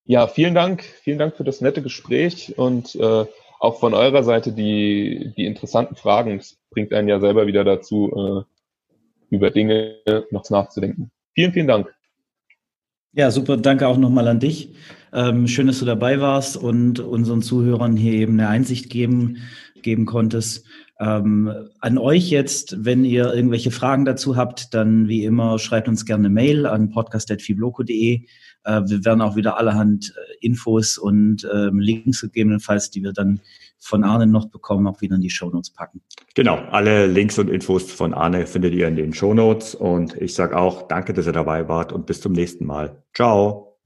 Ja, 0.04 0.28
vielen 0.28 0.54
Dank. 0.54 0.84
Vielen 0.84 1.18
Dank 1.18 1.36
für 1.36 1.44
das 1.44 1.60
nette 1.60 1.82
Gespräch 1.82 2.54
und 2.56 2.94
äh, 2.94 3.26
auch 3.60 3.80
von 3.80 3.96
eurer 3.96 4.22
Seite 4.22 4.52
die, 4.52 5.34
die 5.36 5.48
interessanten 5.48 5.96
Fragen. 5.96 6.38
Es 6.38 6.60
bringt 6.70 6.94
einen 6.94 7.08
ja 7.08 7.20
selber 7.20 7.48
wieder 7.48 7.64
dazu, 7.64 8.46
äh, 9.32 9.36
über 9.36 9.50
Dinge 9.50 10.02
noch 10.30 10.48
nachzudenken. 10.52 11.10
Vielen, 11.34 11.52
vielen 11.52 11.68
Dank. 11.68 11.96
Ja, 13.14 13.32
super. 13.32 13.58
Danke 13.58 13.88
auch 13.88 13.98
nochmal 13.98 14.28
an 14.28 14.40
dich. 14.40 14.76
Ähm, 15.16 15.48
schön, 15.48 15.68
dass 15.68 15.80
du 15.80 15.86
dabei 15.86 16.20
warst 16.20 16.58
und 16.58 17.00
unseren 17.00 17.42
Zuhörern 17.42 17.96
hier 17.96 18.14
eben 18.14 18.34
eine 18.34 18.50
Einsicht 18.50 18.90
geben, 18.90 19.38
geben 19.82 20.06
konntest. 20.06 20.66
Ähm, 21.00 21.52
an 21.80 21.98
euch 21.98 22.30
jetzt, 22.30 22.84
wenn 22.84 23.06
ihr 23.06 23.34
irgendwelche 23.34 23.72
Fragen 23.72 24.04
dazu 24.04 24.36
habt, 24.36 24.74
dann 24.74 25.08
wie 25.08 25.24
immer 25.24 25.58
schreibt 25.58 25.88
uns 25.88 26.06
gerne 26.06 26.28
eine 26.28 26.34
Mail 26.34 26.66
an 26.66 26.90
podcast.fibloco.de. 26.90 28.26
Äh, 28.66 28.82
wir 28.88 29.06
werden 29.06 29.22
auch 29.22 29.38
wieder 29.38 29.58
allerhand 29.58 30.14
äh, 30.18 30.46
Infos 30.46 30.98
und 30.98 31.48
ähm, 31.54 31.80
Links 31.80 32.20
gegebenenfalls, 32.20 32.92
die 32.92 33.02
wir 33.02 33.14
dann 33.14 33.40
von 33.80 34.04
Arne 34.04 34.28
noch 34.28 34.50
bekommen, 34.50 34.86
auch 34.86 35.00
wieder 35.00 35.16
in 35.16 35.22
die 35.22 35.30
Shownotes 35.30 35.70
packen. 35.70 36.02
Genau, 36.34 36.58
alle 36.72 37.08
Links 37.08 37.40
und 37.40 37.50
Infos 37.50 37.90
von 37.90 38.14
Arne 38.14 38.48
findet 38.48 38.74
ihr 38.74 38.90
in 38.90 38.98
den 38.98 39.14
Shownotes 39.14 39.76
und 39.76 40.16
ich 40.16 40.34
sage 40.34 40.58
auch 40.58 40.90
danke, 40.90 41.14
dass 41.14 41.26
ihr 41.26 41.32
dabei 41.32 41.70
wart 41.70 41.94
und 41.94 42.06
bis 42.06 42.20
zum 42.20 42.34
nächsten 42.34 42.66
Mal. 42.66 43.02
Ciao. 43.14 43.78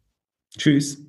Tschüss. 0.57 1.08